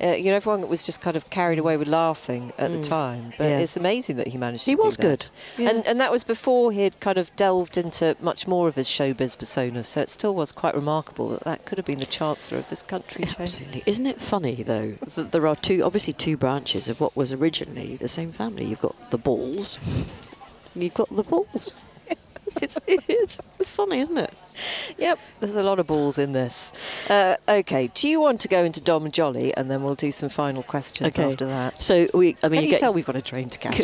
Uh, 0.00 0.08
you 0.10 0.30
know, 0.30 0.36
everyone 0.36 0.68
was 0.68 0.86
just 0.86 1.00
kind 1.00 1.16
of 1.16 1.28
carried 1.28 1.58
away 1.58 1.76
with 1.76 1.88
laughing 1.88 2.52
at 2.56 2.70
the 2.70 2.80
time, 2.80 3.32
but 3.36 3.44
Mm. 3.46 3.50
Yeah. 3.50 3.58
it's 3.58 3.76
amazing 3.76 4.16
that 4.16 4.28
he 4.28 4.38
managed 4.38 4.64
He 4.64 4.72
to 4.72 4.76
do 4.80 4.84
was 4.86 4.96
good. 4.96 5.28
Yeah. 5.56 5.70
And 5.70 5.86
and 5.86 6.00
that 6.00 6.12
was 6.12 6.22
before 6.22 6.70
he 6.70 6.82
had 6.82 7.00
kind 7.00 7.18
of 7.18 7.34
delved 7.34 7.76
into 7.76 8.16
much 8.20 8.46
more 8.46 8.68
of 8.68 8.76
his 8.76 8.86
showbiz 8.86 9.36
persona. 9.36 9.82
So 9.82 10.00
it 10.02 10.08
still 10.10 10.34
was 10.36 10.52
quite 10.52 10.74
remarkable 10.76 11.28
that 11.30 11.44
that 11.44 11.64
could 11.64 11.78
have 11.78 11.84
been 11.86 11.98
the 11.98 12.06
chancellor 12.06 12.58
of 12.58 12.68
this 12.68 12.82
country. 12.82 13.24
Absolutely. 13.38 13.82
Isn't 13.86 14.06
it 14.06 14.20
funny, 14.20 14.62
though, 14.62 14.92
that 15.16 15.32
there 15.32 15.46
are 15.48 15.56
two, 15.56 15.82
obviously 15.84 16.12
two 16.12 16.36
branches 16.36 16.88
of 16.88 17.00
what 17.00 17.16
was 17.16 17.32
originally 17.32 17.96
the 17.96 18.08
same 18.08 18.30
family? 18.30 18.64
You've 18.66 18.80
got 18.80 19.10
the 19.10 19.18
balls, 19.18 19.78
and 20.74 20.82
you've 20.84 20.94
got 20.94 21.14
the 21.14 21.24
balls. 21.24 21.72
it's, 22.62 22.78
it's, 22.86 23.38
it's 23.58 23.70
funny, 23.70 24.00
isn't 24.00 24.18
it? 24.18 24.32
Yep, 24.98 25.18
there's 25.40 25.56
a 25.56 25.62
lot 25.62 25.78
of 25.78 25.86
balls 25.86 26.18
in 26.18 26.32
this. 26.32 26.72
Uh, 27.08 27.36
okay, 27.48 27.90
do 27.94 28.08
you 28.08 28.20
want 28.20 28.40
to 28.40 28.48
go 28.48 28.64
into 28.64 28.80
Dom 28.80 29.10
Joly, 29.10 29.52
and 29.56 29.70
then 29.70 29.82
we'll 29.82 29.94
do 29.94 30.10
some 30.10 30.28
final 30.28 30.62
questions 30.62 31.16
Okay. 31.16 31.30
after 31.30 31.46
that? 31.46 31.78
So, 31.80 32.08
we, 32.14 32.36
I 32.42 32.48
mean, 32.48 32.56
Can 32.56 32.64
you, 32.64 32.70
get, 32.70 32.80
tell 32.80 32.92
we've 32.92 33.06
got 33.06 33.16
a 33.16 33.22
train 33.22 33.48
to 33.50 33.58
catch? 33.60 33.78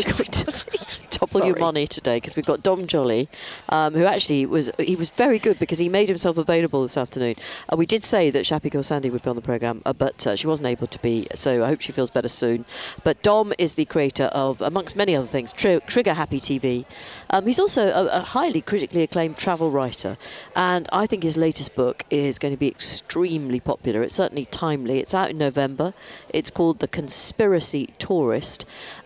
double 1.11 1.47
your 1.47 1.59
money 1.59 1.87
today 1.87 2.17
because 2.17 2.37
we've 2.37 2.47
got 2.47 2.63
Dom 2.63 2.87
Joly, 2.87 3.29
um, 3.69 3.95
who 3.95 4.05
actually 4.05 4.47
was 4.47 4.71
he 4.79 4.97
was 4.97 5.11
very 5.11 5.39
good 5.39 5.59
because 5.59 5.79
he 5.79 5.89
made 5.89 6.09
himself 6.09 6.39
available 6.39 6.83
this 6.83 6.97
afternoon. 6.97 7.37
Uh, 7.73 7.77
we 7.77 7.87
did 7.87 8.05
say 8.05 8.31
that 8.31 8.45
Shappy 8.45 8.71
Girl 8.71 8.83
Sandy 8.83 9.11
would 9.11 9.23
be 9.23 9.31
on 9.31 9.37
the 9.37 9.43
program, 9.43 9.83
uh, 9.87 9.93
but 9.93 10.27
uh, 10.27 10.37
she 10.37 10.47
wasn't 10.47 10.67
able 10.67 10.87
to 10.89 10.99
be. 11.01 11.27
So 11.35 11.65
I 11.65 11.69
hope 11.69 11.81
she 11.81 11.93
feels 11.93 12.11
better 12.11 12.29
soon. 12.29 12.65
But 13.03 13.23
Dom 13.23 13.53
is 13.59 13.75
the 13.75 13.85
creator 13.85 14.25
of, 14.25 14.61
amongst 14.61 14.97
many 14.97 15.15
other 15.15 15.27
things, 15.27 15.53
Tri- 15.53 15.79
Trigger 15.87 16.15
Happy 16.15 16.41
TV. 16.41 16.85
Um, 17.35 17.47
he's 17.49 17.59
also 17.59 17.89
a, 17.89 18.19
a 18.19 18.21
highly 18.21 18.61
critically 18.61 19.03
acclaimed 19.03 19.37
travel 19.37 19.69
writer, 19.69 20.17
and 20.55 20.89
I 20.93 21.05
think 21.05 21.25
his 21.25 21.37
latest 21.37 21.75
book 21.75 22.05
is 22.09 22.39
going 22.39 22.55
to 22.55 22.59
be 22.59 22.69
extremely 22.69 23.59
popular. 23.59 24.05
It's 24.05 24.15
certainly 24.15 24.45
timely. 24.45 25.01
It's 25.01 25.15
out 25.15 25.31
in 25.31 25.39
November. 25.39 25.95
It's 26.29 26.49
called 26.49 26.79
The 26.79 26.87
Conspiracy 26.87 27.93
Tourist. 27.99 28.65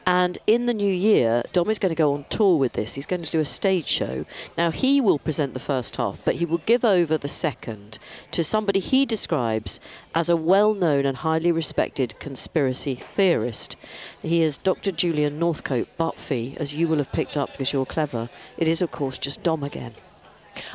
And 0.09 0.39
in 0.47 0.65
the 0.65 0.73
new 0.73 0.93
year, 0.93 1.43
Dom 1.53 1.69
is 1.69 1.79
going 1.79 1.91
to 1.91 1.95
go 1.95 2.15
on 2.15 2.25
tour 2.31 2.57
with 2.57 2.73
this. 2.73 2.95
He's 2.95 3.05
going 3.05 3.23
to 3.23 3.31
do 3.31 3.41
a 3.41 3.45
stage 3.45 3.87
show. 3.87 4.25
Now, 4.57 4.71
he 4.71 5.03
will 5.03 5.19
present 5.19 5.53
the 5.53 5.61
first 5.61 5.97
half, 5.97 6.19
but 6.25 6.37
he 6.37 6.47
will 6.47 6.63
give 6.65 6.83
over 6.83 7.19
the 7.19 7.29
second 7.29 7.99
to 8.31 8.43
somebody 8.43 8.81
he 8.81 9.05
describes 9.05 9.81
as 10.15 10.31
a 10.31 10.37
well 10.37 10.73
known 10.73 11.05
and 11.05 11.19
highly 11.19 11.53
respected 11.53 12.19
conspiracy 12.19 12.95
theorist. 12.95 13.77
He 14.23 14.43
is 14.43 14.59
Dr. 14.59 14.91
Julian 14.93 15.39
Northcote, 15.39 15.89
but 15.97 16.17
Fi, 16.17 16.57
as 16.59 16.75
you 16.75 16.89
will 16.89 16.99
have 16.99 17.13
picked 17.13 17.37
up 17.37 17.53
because 17.53 17.73
you're 17.73 17.87
clever, 17.87 18.29
it 18.57 18.67
is, 18.69 18.83
of 18.83 18.91
course, 18.91 19.19
just 19.19 19.43
Dom 19.43 19.63
again. 19.63 19.93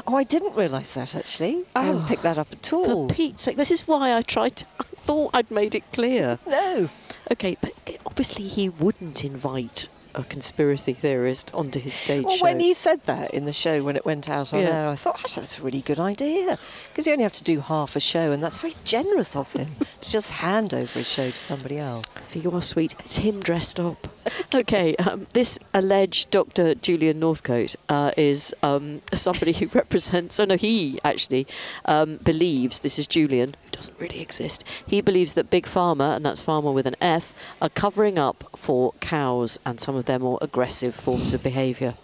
Oh, 0.07 0.15
I 0.15 0.23
didn't 0.23 0.55
realise 0.55 0.93
that 0.93 1.13
actually. 1.13 1.65
I 1.75 1.89
Oh, 1.89 2.05
picked 2.07 2.23
that 2.23 2.37
up 2.37 2.47
at 2.53 2.71
all. 2.71 3.09
For 3.09 3.13
Pete's 3.13 3.43
sake, 3.43 3.57
this 3.57 3.69
is 3.71 3.85
why 3.85 4.15
I 4.15 4.21
tried 4.21 4.55
to. 4.57 4.65
I 4.79 4.83
thought 4.95 5.31
I'd 5.33 5.51
made 5.51 5.75
it 5.75 5.83
clear. 5.91 6.39
no. 6.47 6.89
Okay, 7.31 7.57
but 7.61 7.71
obviously 8.05 8.47
he 8.47 8.67
wouldn't 8.69 9.23
invite 9.23 9.87
a 10.15 10.23
conspiracy 10.23 10.93
theorist 10.93 11.49
onto 11.53 11.79
his 11.79 11.93
stage 11.93 12.23
Well, 12.25 12.37
show. 12.37 12.43
when 12.43 12.59
you 12.59 12.73
said 12.73 13.03
that 13.05 13.33
in 13.33 13.45
the 13.45 13.53
show 13.53 13.83
when 13.83 13.95
it 13.95 14.05
went 14.05 14.29
out 14.29 14.53
on 14.53 14.61
Yeah. 14.61 14.81
air, 14.81 14.87
I 14.89 14.95
thought, 14.95 15.19
actually, 15.19 15.41
that's 15.41 15.59
a 15.59 15.61
really 15.63 15.81
good 15.81 15.99
idea 15.99 16.57
because 16.89 17.07
you 17.07 17.13
only 17.13 17.23
have 17.23 17.33
to 17.33 17.43
do 17.43 17.59
half 17.61 17.95
a 17.95 17.99
show, 17.99 18.31
and 18.31 18.43
that's 18.43 18.57
very 18.57 18.75
generous 18.83 19.35
of 19.35 19.51
him 19.53 19.75
to 20.01 20.09
just 20.11 20.31
hand 20.33 20.73
over 20.73 20.99
his 20.99 21.07
show 21.09 21.31
to 21.31 21.37
somebody 21.37 21.77
else. 21.79 22.21
You 22.33 22.51
are 22.51 22.61
sweet. 22.61 22.93
It's 23.05 23.15
him 23.17 23.39
dressed 23.41 23.79
up. 23.79 24.07
okay, 24.55 24.95
um, 24.97 25.27
this 25.33 25.59
alleged 25.73 26.31
Dr. 26.31 26.75
Julian 26.75 27.19
Northcote 27.19 27.75
uh, 27.89 28.11
is 28.17 28.53
um, 28.63 29.01
somebody 29.13 29.53
who 29.53 29.67
represents. 29.73 30.39
Oh 30.39 30.45
no, 30.45 30.55
he 30.55 30.99
actually 31.03 31.47
um, 31.85 32.17
believes 32.17 32.79
this 32.79 32.99
is 32.99 33.07
Julian, 33.07 33.55
who 33.63 33.71
doesn't 33.71 33.99
really 33.99 34.21
exist. 34.21 34.63
He 34.85 35.01
believes 35.01 35.33
that 35.33 35.49
Big 35.49 35.65
Pharma, 35.65 36.15
and 36.15 36.25
that's 36.25 36.43
Pharma 36.43 36.73
with 36.73 36.87
an 36.87 36.95
F, 37.01 37.33
are 37.61 37.69
covering 37.69 38.17
up 38.17 38.43
for 38.55 38.93
cows 38.99 39.59
and 39.65 39.79
some 39.79 39.95
of 39.95 40.05
their 40.05 40.19
more 40.19 40.37
aggressive 40.41 40.95
forms 40.95 41.33
of 41.33 41.43
behaviour. 41.43 41.95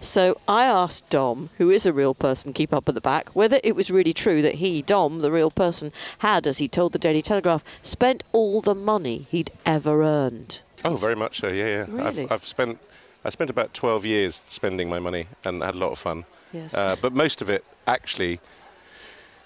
So 0.00 0.38
I 0.48 0.64
asked 0.64 1.10
Dom, 1.10 1.50
who 1.58 1.70
is 1.70 1.84
a 1.84 1.92
real 1.92 2.14
person, 2.14 2.52
keep 2.52 2.72
up 2.72 2.88
at 2.88 2.94
the 2.94 3.00
back, 3.00 3.28
whether 3.36 3.60
it 3.62 3.76
was 3.76 3.90
really 3.90 4.14
true 4.14 4.40
that 4.42 4.56
he, 4.56 4.80
Dom, 4.80 5.20
the 5.20 5.30
real 5.30 5.50
person, 5.50 5.92
had, 6.18 6.46
as 6.46 6.58
he 6.58 6.68
told 6.68 6.92
the 6.92 6.98
Daily 6.98 7.20
Telegraph, 7.20 7.62
spent 7.82 8.24
all 8.32 8.60
the 8.60 8.74
money 8.74 9.26
he'd 9.30 9.50
ever 9.66 10.02
earned. 10.02 10.62
Oh, 10.84 10.96
very 10.96 11.16
much 11.16 11.40
so. 11.40 11.48
Yeah, 11.48 11.66
yeah. 11.66 11.86
Really? 11.88 12.24
I've, 12.24 12.32
I've 12.32 12.46
spent 12.46 12.78
I 13.24 13.28
spent 13.30 13.50
about 13.50 13.74
12 13.74 14.06
years 14.06 14.42
spending 14.46 14.88
my 14.88 14.98
money 14.98 15.26
and 15.44 15.62
had 15.62 15.74
a 15.74 15.78
lot 15.78 15.92
of 15.92 15.98
fun. 15.98 16.24
Yes. 16.52 16.74
Uh, 16.74 16.96
but 17.00 17.12
most 17.12 17.42
of 17.42 17.50
it 17.50 17.64
actually 17.86 18.40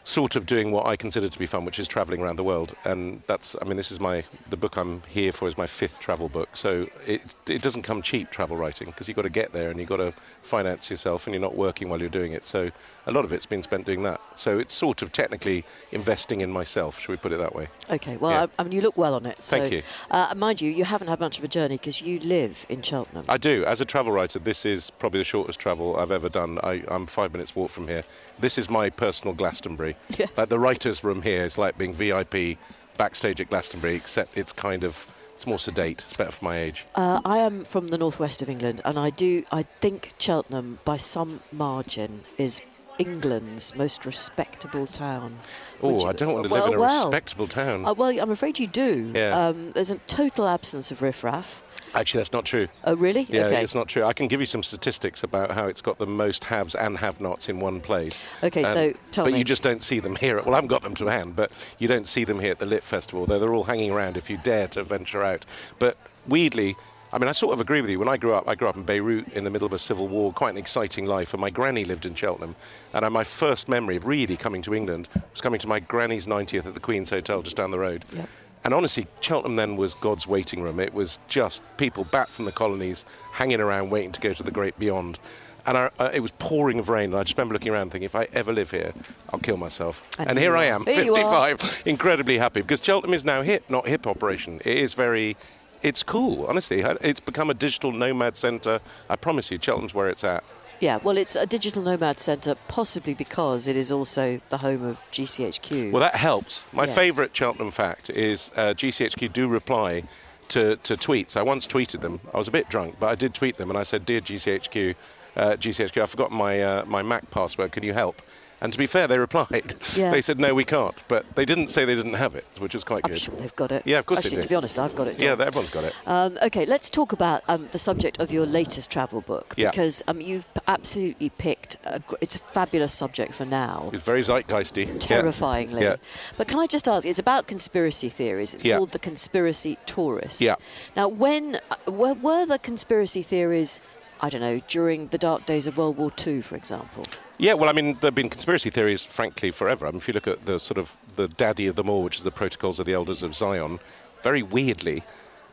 sort 0.04 0.36
of 0.36 0.44
doing 0.44 0.70
what 0.70 0.84
I 0.86 0.96
consider 0.96 1.28
to 1.28 1.38
be 1.38 1.46
fun, 1.46 1.64
which 1.64 1.78
is 1.78 1.88
traveling 1.88 2.20
around 2.20 2.36
the 2.36 2.44
world. 2.44 2.74
And 2.84 3.22
that's, 3.26 3.56
I 3.60 3.64
mean, 3.64 3.78
this 3.78 3.90
is 3.90 3.98
my, 4.00 4.22
the 4.50 4.56
book 4.56 4.76
I'm 4.76 5.00
here 5.08 5.32
for 5.32 5.48
is 5.48 5.56
my 5.56 5.66
fifth 5.66 5.98
travel 5.98 6.28
book. 6.28 6.50
So 6.56 6.88
it, 7.06 7.34
it 7.48 7.62
doesn't 7.62 7.82
come 7.82 8.02
cheap, 8.02 8.30
travel 8.30 8.56
writing, 8.58 8.88
because 8.88 9.08
you've 9.08 9.16
got 9.16 9.22
to 9.22 9.30
get 9.30 9.52
there 9.52 9.70
and 9.70 9.80
you've 9.80 9.88
got 9.88 9.96
to 9.96 10.12
finance 10.42 10.90
yourself 10.90 11.26
and 11.26 11.32
you're 11.32 11.40
not 11.40 11.56
working 11.56 11.88
while 11.88 12.00
you're 12.00 12.10
doing 12.10 12.32
it. 12.32 12.46
So 12.46 12.70
a 13.06 13.12
lot 13.12 13.24
of 13.24 13.32
it's 13.32 13.46
been 13.46 13.62
spent 13.62 13.86
doing 13.86 14.02
that. 14.02 14.20
So 14.36 14.58
it's 14.58 14.74
sort 14.74 15.00
of 15.00 15.10
technically 15.10 15.64
investing 15.90 16.42
in 16.42 16.50
myself, 16.50 17.00
should 17.00 17.10
we 17.10 17.16
put 17.16 17.32
it 17.32 17.38
that 17.38 17.54
way? 17.54 17.68
Okay, 17.90 18.18
well, 18.18 18.30
Yeah. 18.30 18.42
I, 18.58 18.60
I 18.60 18.62
mean, 18.64 18.72
you 18.72 18.82
look 18.82 18.98
well 18.98 19.14
on 19.14 19.24
it. 19.24 19.42
So, 19.42 19.58
Thank 19.58 19.72
you. 19.72 19.82
Uh, 20.10 20.34
mind 20.36 20.60
you, 20.60 20.70
you 20.70 20.84
haven't 20.84 21.08
had 21.08 21.18
much 21.18 21.38
of 21.38 21.44
a 21.44 21.48
journey 21.48 21.78
because 21.78 22.02
you 22.02 22.20
live 22.20 22.66
in 22.68 22.82
Cheltenham. 22.82 23.24
I 23.26 23.38
do. 23.38 23.64
As 23.64 23.80
a 23.80 23.86
travel 23.86 24.12
writer, 24.12 24.38
this 24.38 24.66
is 24.66 24.90
probably 24.90 25.20
the 25.20 25.24
shortest 25.24 25.58
travel 25.58 25.96
I've 25.96 26.10
ever 26.12 26.28
done. 26.28 26.58
I, 26.62 26.82
I'm 26.88 27.06
five 27.06 27.32
minutes 27.32 27.56
walk 27.56 27.70
from 27.70 27.88
here. 27.88 28.04
This 28.38 28.58
is 28.58 28.68
my 28.68 28.90
personal 28.90 29.34
Glastonbury. 29.34 29.96
Yes. 30.18 30.30
Like 30.36 30.48
the 30.48 30.58
writers' 30.58 31.02
room 31.02 31.22
here 31.22 31.42
is 31.44 31.58
like 31.58 31.76
being 31.76 31.92
VIP 31.92 32.58
backstage 32.96 33.40
at 33.40 33.48
Glastonbury, 33.48 33.96
except 33.96 34.36
it's 34.36 34.52
kind 34.52 34.84
of 34.84 35.06
it's 35.34 35.46
more 35.46 35.58
sedate. 35.58 36.00
It's 36.02 36.16
better 36.16 36.30
for 36.30 36.44
my 36.44 36.58
age. 36.58 36.86
Uh, 36.94 37.20
I 37.24 37.38
am 37.38 37.64
from 37.64 37.88
the 37.88 37.98
northwest 37.98 38.42
of 38.42 38.48
England, 38.48 38.80
and 38.84 38.98
I 38.98 39.10
do. 39.10 39.42
I 39.50 39.64
think 39.80 40.12
Cheltenham, 40.18 40.78
by 40.84 40.96
some 40.96 41.40
margin, 41.52 42.20
is 42.38 42.60
England's 42.98 43.74
most 43.74 44.06
respectable 44.06 44.86
town. 44.86 45.38
Oh, 45.82 46.06
I 46.06 46.12
don't 46.12 46.32
want 46.32 46.46
to 46.46 46.52
well, 46.52 46.62
live 46.62 46.72
in 46.72 46.78
a 46.78 46.80
well, 46.80 47.04
respectable 47.06 47.48
town. 47.48 47.84
Uh, 47.84 47.94
well, 47.94 48.18
I'm 48.18 48.30
afraid 48.30 48.58
you 48.58 48.66
do. 48.66 49.12
Yeah. 49.14 49.48
Um, 49.48 49.72
there's 49.72 49.90
a 49.90 49.96
total 50.06 50.46
absence 50.46 50.90
of 50.90 51.02
riffraff. 51.02 51.60
Actually, 51.94 52.18
that's 52.18 52.32
not 52.32 52.44
true. 52.44 52.68
Oh, 52.84 52.94
really? 52.94 53.26
Yeah, 53.28 53.46
okay. 53.46 53.62
it's 53.62 53.74
not 53.74 53.88
true. 53.88 54.04
I 54.04 54.12
can 54.12 54.26
give 54.26 54.40
you 54.40 54.46
some 54.46 54.62
statistics 54.62 55.22
about 55.22 55.52
how 55.52 55.66
it's 55.66 55.80
got 55.80 55.98
the 55.98 56.06
most 56.06 56.44
haves 56.44 56.74
and 56.74 56.98
have-nots 56.98 57.48
in 57.48 57.60
one 57.60 57.80
place. 57.80 58.26
Okay, 58.42 58.64
um, 58.64 58.72
so 58.72 58.92
tell 59.12 59.24
but 59.24 59.32
me. 59.32 59.38
you 59.38 59.44
just 59.44 59.62
don't 59.62 59.82
see 59.82 60.00
them 60.00 60.16
here. 60.16 60.38
At, 60.38 60.44
well, 60.44 60.54
I 60.54 60.58
haven't 60.58 60.68
got 60.68 60.82
them 60.82 60.94
to 60.96 61.06
hand, 61.06 61.36
but 61.36 61.52
you 61.78 61.86
don't 61.86 62.08
see 62.08 62.24
them 62.24 62.40
here 62.40 62.50
at 62.50 62.58
the 62.58 62.66
Lit 62.66 62.82
Festival. 62.82 63.26
They're, 63.26 63.38
they're 63.38 63.54
all 63.54 63.64
hanging 63.64 63.92
around 63.92 64.16
if 64.16 64.28
you 64.28 64.38
dare 64.38 64.66
to 64.68 64.82
venture 64.82 65.22
out. 65.22 65.44
But 65.78 65.96
weirdly, 66.26 66.76
I 67.12 67.18
mean, 67.18 67.28
I 67.28 67.32
sort 67.32 67.54
of 67.54 67.60
agree 67.60 67.80
with 67.80 67.90
you. 67.90 68.00
When 68.00 68.08
I 68.08 68.16
grew 68.16 68.34
up, 68.34 68.48
I 68.48 68.56
grew 68.56 68.68
up 68.68 68.76
in 68.76 68.82
Beirut 68.82 69.28
in 69.28 69.44
the 69.44 69.50
middle 69.50 69.66
of 69.66 69.72
a 69.72 69.78
civil 69.78 70.08
war, 70.08 70.32
quite 70.32 70.50
an 70.50 70.56
exciting 70.56 71.06
life, 71.06 71.32
and 71.32 71.40
my 71.40 71.48
granny 71.48 71.84
lived 71.84 72.06
in 72.06 72.16
Cheltenham. 72.16 72.56
And 72.92 73.08
my 73.14 73.22
first 73.22 73.68
memory 73.68 73.94
of 73.96 74.06
really 74.08 74.36
coming 74.36 74.62
to 74.62 74.74
England 74.74 75.08
was 75.30 75.40
coming 75.40 75.60
to 75.60 75.68
my 75.68 75.78
granny's 75.78 76.26
90th 76.26 76.66
at 76.66 76.74
the 76.74 76.80
Queen's 76.80 77.10
Hotel 77.10 77.42
just 77.42 77.56
down 77.56 77.70
the 77.70 77.78
road. 77.78 78.04
Yep. 78.12 78.28
And 78.64 78.72
honestly, 78.72 79.06
Cheltenham 79.20 79.56
then 79.56 79.76
was 79.76 79.94
God's 79.94 80.26
waiting 80.26 80.62
room. 80.62 80.80
It 80.80 80.94
was 80.94 81.18
just 81.28 81.62
people 81.76 82.04
back 82.04 82.28
from 82.28 82.46
the 82.46 82.52
colonies 82.52 83.04
hanging 83.32 83.60
around 83.60 83.90
waiting 83.90 84.12
to 84.12 84.20
go 84.20 84.32
to 84.32 84.42
the 84.42 84.50
great 84.50 84.78
beyond. 84.78 85.18
And 85.66 85.76
I, 85.76 85.90
uh, 85.98 86.10
it 86.12 86.20
was 86.20 86.30
pouring 86.32 86.78
of 86.78 86.88
rain. 86.88 87.10
And 87.10 87.16
I 87.16 87.22
just 87.24 87.36
remember 87.36 87.54
looking 87.54 87.72
around 87.72 87.90
thinking, 87.90 88.06
if 88.06 88.14
I 88.14 88.26
ever 88.32 88.52
live 88.52 88.70
here, 88.70 88.92
I'll 89.30 89.38
kill 89.38 89.58
myself. 89.58 90.02
And 90.18 90.30
And, 90.30 90.38
here 90.38 90.56
I 90.56 90.64
am, 90.64 90.84
Here 90.84 91.04
55, 91.04 91.82
incredibly 91.86 92.38
happy. 92.38 92.62
Because 92.62 92.82
Cheltenham 92.82 93.14
is 93.14 93.24
now 93.24 93.42
hip, 93.42 93.64
not 93.68 93.86
hip 93.86 94.06
operation. 94.06 94.60
It 94.64 94.78
is 94.78 94.94
very, 94.94 95.36
it's 95.82 96.02
cool, 96.02 96.46
honestly. 96.46 96.80
It's 97.02 97.20
become 97.20 97.50
a 97.50 97.54
digital 97.54 97.92
nomad 97.92 98.36
centre. 98.36 98.80
I 99.10 99.16
promise 99.16 99.50
you, 99.50 99.58
Cheltenham's 99.60 99.94
where 99.94 100.08
it's 100.08 100.24
at. 100.24 100.42
Yeah, 100.84 100.98
well, 101.02 101.16
it's 101.16 101.34
a 101.34 101.46
digital 101.46 101.80
nomad 101.82 102.20
centre, 102.20 102.56
possibly 102.68 103.14
because 103.14 103.66
it 103.66 103.74
is 103.74 103.90
also 103.90 104.38
the 104.50 104.58
home 104.58 104.84
of 104.84 104.98
GCHQ. 105.12 105.90
Well, 105.90 106.02
that 106.02 106.16
helps. 106.16 106.66
My 106.74 106.84
Yes. 106.84 106.94
favourite 106.94 107.34
Cheltenham 107.34 107.70
fact 107.70 108.10
is 108.10 108.50
uh, 108.54 108.74
GCHQ 108.74 109.32
do 109.32 109.48
reply 109.48 110.02
to, 110.48 110.76
to 110.76 110.94
tweets. 110.94 111.38
I 111.38 111.42
once 111.42 111.66
tweeted 111.66 112.02
them. 112.02 112.20
I 112.34 112.36
was 112.36 112.48
a 112.48 112.50
bit 112.50 112.68
drunk, 112.68 112.96
but 113.00 113.06
I 113.06 113.14
did 113.14 113.32
tweet 113.32 113.56
them, 113.56 113.70
and 113.70 113.78
I 113.78 113.82
said, 113.82 114.04
"Dear 114.04 114.20
GCHQ, 114.20 114.94
uh, 115.36 115.52
GCHQ, 115.56 116.02
I've 116.02 116.10
forgotten 116.10 116.36
my 116.36 116.60
uh, 116.60 116.84
my 116.84 117.00
Mac 117.02 117.30
password. 117.30 117.72
Can 117.72 117.82
you 117.82 117.94
help?" 117.94 118.20
And 118.64 118.72
to 118.72 118.78
be 118.78 118.86
fair, 118.86 119.06
they 119.06 119.18
replied. 119.18 119.74
Yeah. 119.94 120.10
they 120.10 120.22
said, 120.22 120.40
"No, 120.40 120.54
we 120.54 120.64
can't." 120.64 120.94
But 121.06 121.26
they 121.34 121.44
didn't 121.44 121.68
say 121.68 121.84
they 121.84 121.94
didn't 121.94 122.14
have 122.14 122.34
it, 122.34 122.46
which 122.58 122.74
is 122.74 122.82
quite 122.82 123.02
I'm 123.04 123.10
good. 123.10 123.20
sure 123.20 123.34
they've 123.36 123.54
got 123.54 123.70
it. 123.70 123.82
Yeah, 123.84 123.98
of 123.98 124.06
course 124.06 124.22
they 124.22 124.28
Actually, 124.28 124.36
do. 124.36 124.42
to 124.42 124.48
be 124.48 124.54
honest, 124.54 124.78
I've 124.78 124.96
got 124.96 125.06
it. 125.06 125.20
Yeah, 125.20 125.32
everyone's 125.32 125.68
got 125.68 125.84
it. 125.84 125.94
Um, 126.06 126.38
okay, 126.40 126.64
let's 126.64 126.88
talk 126.88 127.12
about 127.12 127.42
um, 127.46 127.68
the 127.72 127.78
subject 127.78 128.18
of 128.20 128.32
your 128.32 128.46
latest 128.46 128.90
travel 128.90 129.20
book 129.20 129.52
Yeah. 129.58 129.70
because 129.70 130.02
um, 130.08 130.18
you've 130.22 130.46
absolutely 130.66 131.28
picked. 131.28 131.76
A, 131.84 131.98
gr- 132.00 132.16
it's 132.22 132.36
a 132.36 132.38
fabulous 132.38 132.94
subject 132.94 133.34
for 133.34 133.44
now. 133.44 133.90
It's 133.92 134.02
very 134.02 134.22
zeitgeisty. 134.22 134.98
Terrifyingly. 134.98 135.82
Yeah. 135.82 135.96
But 136.38 136.48
can 136.48 136.58
I 136.58 136.66
just 136.66 136.88
ask? 136.88 137.06
It's 137.06 137.18
about 137.18 137.46
conspiracy 137.46 138.08
theories. 138.08 138.54
It's 138.54 138.64
Yeah. 138.64 138.78
called 138.78 138.92
the 138.92 138.98
Conspiracy 138.98 139.76
Tourist. 139.84 140.40
Yeah. 140.40 140.54
Now, 140.96 141.06
when 141.08 141.56
uh, 141.70 141.90
were, 141.92 142.14
were 142.14 142.46
the 142.46 142.58
conspiracy 142.58 143.22
theories? 143.22 143.82
I 144.22 144.30
don't 144.30 144.40
know 144.40 144.60
during 144.68 145.08
the 145.08 145.18
dark 145.18 145.44
days 145.44 145.66
of 145.66 145.76
World 145.76 145.98
War 145.98 146.10
II, 146.26 146.40
for 146.40 146.56
example. 146.56 147.04
Yeah, 147.38 147.54
well, 147.54 147.68
I 147.68 147.72
mean, 147.72 147.94
there 147.94 148.08
have 148.08 148.14
been 148.14 148.28
conspiracy 148.28 148.70
theories, 148.70 149.04
frankly, 149.04 149.50
forever. 149.50 149.86
I 149.86 149.90
mean, 149.90 149.98
if 149.98 150.06
you 150.08 150.14
look 150.14 150.28
at 150.28 150.46
the 150.46 150.60
sort 150.60 150.78
of 150.78 150.96
the 151.16 151.26
daddy 151.28 151.66
of 151.66 151.74
them 151.76 151.90
all, 151.90 152.02
which 152.04 152.16
is 152.16 152.24
the 152.24 152.30
Protocols 152.30 152.78
of 152.78 152.86
the 152.86 152.94
Elders 152.94 153.22
of 153.22 153.34
Zion, 153.34 153.80
very 154.22 154.42
weirdly, 154.42 155.02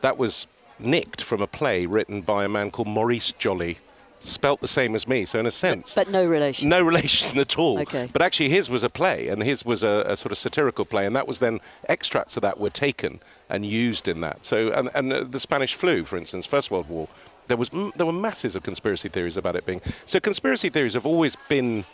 that 0.00 0.16
was 0.16 0.46
nicked 0.78 1.22
from 1.22 1.42
a 1.42 1.46
play 1.46 1.86
written 1.86 2.20
by 2.22 2.44
a 2.44 2.48
man 2.48 2.70
called 2.70 2.88
Maurice 2.88 3.32
Joly, 3.32 3.78
spelt 4.20 4.60
the 4.60 4.68
same 4.68 4.94
as 4.94 5.08
me. 5.08 5.24
So, 5.24 5.40
in 5.40 5.46
a 5.46 5.50
sense, 5.50 5.94
But 5.96 6.08
no 6.08 6.24
relation. 6.24 6.68
no 6.68 6.82
relation 6.92 7.36
at 7.38 7.58
all. 7.58 7.80
Okay. 7.80 8.08
But 8.12 8.22
actually, 8.22 8.50
his 8.50 8.70
was 8.70 8.84
a 8.84 8.88
play, 8.90 9.26
and 9.26 9.42
his 9.42 9.64
was 9.64 9.82
a, 9.82 10.04
a 10.06 10.16
sort 10.16 10.30
of 10.30 10.38
satirical 10.38 10.84
play, 10.84 11.04
and 11.04 11.16
that 11.16 11.26
was 11.26 11.40
then 11.40 11.58
extracts 11.88 12.36
of 12.36 12.42
that 12.42 12.60
were 12.60 12.70
taken 12.70 13.20
and 13.50 13.66
used 13.66 14.06
in 14.06 14.20
that. 14.20 14.44
So, 14.44 14.70
and, 14.72 14.88
and 14.94 15.12
uh, 15.12 15.24
the 15.24 15.40
Spanish 15.40 15.74
flu, 15.74 16.04
for 16.04 16.16
instance, 16.16 16.46
First 16.46 16.70
World 16.70 16.88
War, 16.88 17.08
there 17.48 17.56
was 17.56 17.70
there 17.96 18.06
were 18.06 18.12
masses 18.12 18.54
of 18.56 18.62
conspiracy 18.62 19.08
theories 19.08 19.36
about 19.36 19.56
it 19.56 19.66
being. 19.66 19.80
So, 20.06 20.20
conspiracy 20.20 20.68
theories 20.68 20.94
have 20.94 21.06
always 21.06 21.36
been, 21.48 21.84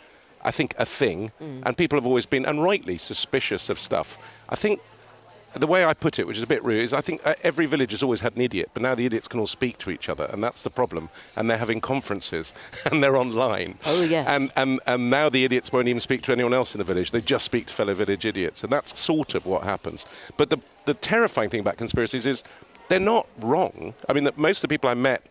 I 0.43 0.51
think, 0.51 0.75
a 0.77 0.85
thing, 0.85 1.31
and 1.65 1.77
people 1.77 1.97
have 1.97 2.05
always 2.05 2.25
been, 2.25 2.45
and 2.45 2.63
rightly, 2.63 2.97
suspicious 2.97 3.69
of 3.69 3.79
stuff. 3.79 4.17
I 4.47 4.55
think 4.55 4.79
the 5.53 5.67
way 5.67 5.83
I 5.83 5.93
put 5.93 6.19
it, 6.19 6.27
which 6.27 6.37
is 6.37 6.43
a 6.43 6.47
bit 6.47 6.63
rude, 6.63 6.83
is 6.83 6.93
I 6.93 7.01
think 7.01 7.21
uh, 7.25 7.33
every 7.43 7.65
village 7.65 7.91
has 7.91 8.03
always 8.03 8.21
had 8.21 8.35
an 8.35 8.41
idiot, 8.41 8.69
but 8.73 8.83
now 8.83 8.93
the 8.93 9.05
idiots 9.05 9.27
can 9.27 9.39
all 9.39 9.47
speak 9.47 9.77
to 9.79 9.89
each 9.89 10.07
other, 10.07 10.25
and 10.25 10.43
that's 10.43 10.63
the 10.63 10.69
problem. 10.69 11.09
And 11.35 11.49
they're 11.49 11.57
having 11.57 11.81
conferences, 11.81 12.53
and 12.91 13.03
they're 13.03 13.17
online. 13.17 13.75
Oh, 13.85 14.03
yes. 14.03 14.27
And, 14.29 14.51
and, 14.55 14.79
and 14.85 15.09
now 15.09 15.29
the 15.29 15.43
idiots 15.43 15.71
won't 15.71 15.87
even 15.87 15.99
speak 15.99 16.21
to 16.23 16.31
anyone 16.31 16.53
else 16.53 16.75
in 16.75 16.79
the 16.79 16.83
village. 16.83 17.11
They 17.11 17.21
just 17.21 17.45
speak 17.45 17.67
to 17.67 17.73
fellow 17.73 17.93
village 17.93 18.25
idiots. 18.25 18.63
And 18.63 18.71
that's 18.71 18.97
sort 18.99 19.33
of 19.33 19.45
what 19.45 19.63
happens. 19.63 20.05
But 20.37 20.49
the, 20.49 20.59
the 20.85 20.93
terrifying 20.93 21.49
thing 21.49 21.61
about 21.61 21.77
conspiracies 21.77 22.27
is 22.27 22.43
they're 22.87 22.99
not 22.99 23.27
wrong. 23.39 23.93
I 24.07 24.13
mean, 24.13 24.25
that 24.25 24.37
most 24.37 24.59
of 24.59 24.69
the 24.69 24.73
people 24.73 24.89
I 24.89 24.95
met 24.95 25.23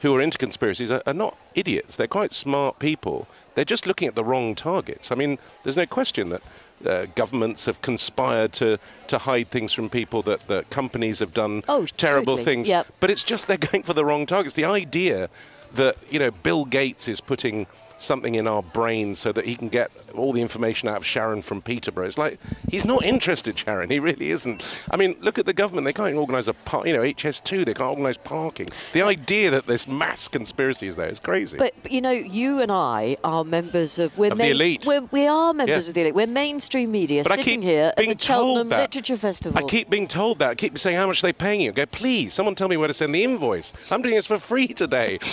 who 0.00 0.14
are 0.14 0.20
into 0.20 0.38
conspiracies 0.38 0.90
are, 0.90 1.02
are 1.06 1.14
not 1.14 1.36
idiots. 1.54 1.96
They're 1.96 2.06
quite 2.06 2.32
smart 2.32 2.78
people. 2.78 3.26
They're 3.54 3.64
just 3.64 3.86
looking 3.86 4.06
at 4.08 4.14
the 4.14 4.24
wrong 4.24 4.54
targets. 4.54 5.10
I 5.10 5.14
mean, 5.14 5.38
there's 5.62 5.76
no 5.76 5.86
question 5.86 6.28
that 6.28 6.42
uh, 6.84 7.06
governments 7.14 7.64
have 7.64 7.80
conspired 7.80 8.52
to, 8.54 8.78
to 9.06 9.18
hide 9.18 9.50
things 9.50 9.72
from 9.72 9.88
people, 9.88 10.20
that, 10.22 10.46
that 10.48 10.68
companies 10.68 11.20
have 11.20 11.32
done 11.32 11.62
Oh, 11.66 11.86
terrible 11.86 12.36
totally. 12.36 12.44
things. 12.44 12.68
Yep. 12.68 12.86
But 13.00 13.10
it's 13.10 13.24
just 13.24 13.48
they're 13.48 13.56
going 13.72 13.82
for 13.82 13.94
the 13.94 14.04
wrong 14.04 14.26
targets. 14.26 14.54
The 14.54 14.64
idea 14.66 15.30
that 15.72 15.96
you 16.10 16.18
know 16.18 16.30
Bill 16.30 16.64
Gates 16.66 17.08
is 17.08 17.20
putting 17.20 17.66
something 17.98 18.34
in 18.34 18.46
our 18.46 18.62
brains 18.62 19.18
so 19.18 19.32
that 19.32 19.46
he 19.46 19.56
can 19.56 19.68
get 19.68 19.90
all 20.14 20.32
the 20.32 20.42
information 20.42 20.88
out 20.88 20.98
of 20.98 21.06
Sharon 21.06 21.42
from 21.42 21.62
Peterborough. 21.62 22.06
It's 22.06 22.18
like 22.18 22.38
he's 22.70 22.84
not 22.84 23.04
interested, 23.04 23.58
Sharon. 23.58 23.90
He 23.90 23.98
really 23.98 24.30
isn't. 24.30 24.64
I 24.90 24.96
mean, 24.96 25.16
look 25.20 25.38
at 25.38 25.46
the 25.46 25.52
government. 25.52 25.84
They 25.84 25.92
can't 25.92 26.14
organise 26.14 26.48
a 26.48 26.54
par- 26.54 26.86
you 26.86 26.92
know 26.92 27.02
HS2. 27.02 27.64
They 27.64 27.74
can't 27.74 27.90
organise 27.90 28.16
parking. 28.16 28.68
The 28.92 29.02
idea 29.02 29.50
that 29.50 29.66
this 29.66 29.86
mass 29.88 30.28
conspiracy 30.28 30.86
is 30.86 30.96
there 30.96 31.08
is 31.08 31.20
crazy. 31.20 31.56
But, 31.56 31.74
but 31.82 31.92
you 31.92 32.00
know, 32.00 32.10
you 32.10 32.60
and 32.60 32.70
I 32.70 33.16
are 33.24 33.44
members 33.44 33.98
of 33.98 34.16
we're 34.18 34.32
Of 34.32 34.38
the 34.38 34.50
elite. 34.50 34.84
We're, 34.86 35.02
we 35.10 35.26
are 35.26 35.52
members 35.54 35.86
Yeah. 35.86 35.90
of 35.90 35.94
the 35.94 36.00
elite. 36.02 36.14
We're 36.14 36.26
mainstream 36.26 36.90
media 36.90 37.22
But 37.24 37.36
sitting 37.38 37.62
here 37.62 37.92
at 37.96 38.04
the 38.04 38.16
Cheltenham 38.18 38.68
that. 38.70 38.80
Literature 38.80 39.16
Festival. 39.16 39.64
I 39.64 39.68
keep 39.68 39.88
being 39.90 40.08
told 40.08 40.38
that. 40.40 40.50
I 40.50 40.54
keep 40.54 40.78
saying, 40.78 40.96
how 40.96 41.06
much 41.06 41.22
they're 41.22 41.32
paying 41.32 41.60
you? 41.60 41.70
I 41.70 41.72
go, 41.74 41.86
please, 41.86 42.34
someone 42.34 42.54
tell 42.54 42.68
me 42.68 42.76
where 42.76 42.88
to 42.88 42.94
send 42.94 43.14
the 43.14 43.24
invoice. 43.24 43.72
I'm 43.90 44.02
doing 44.02 44.14
this 44.14 44.26
for 44.26 44.38
free 44.38 44.68
today. 44.68 45.18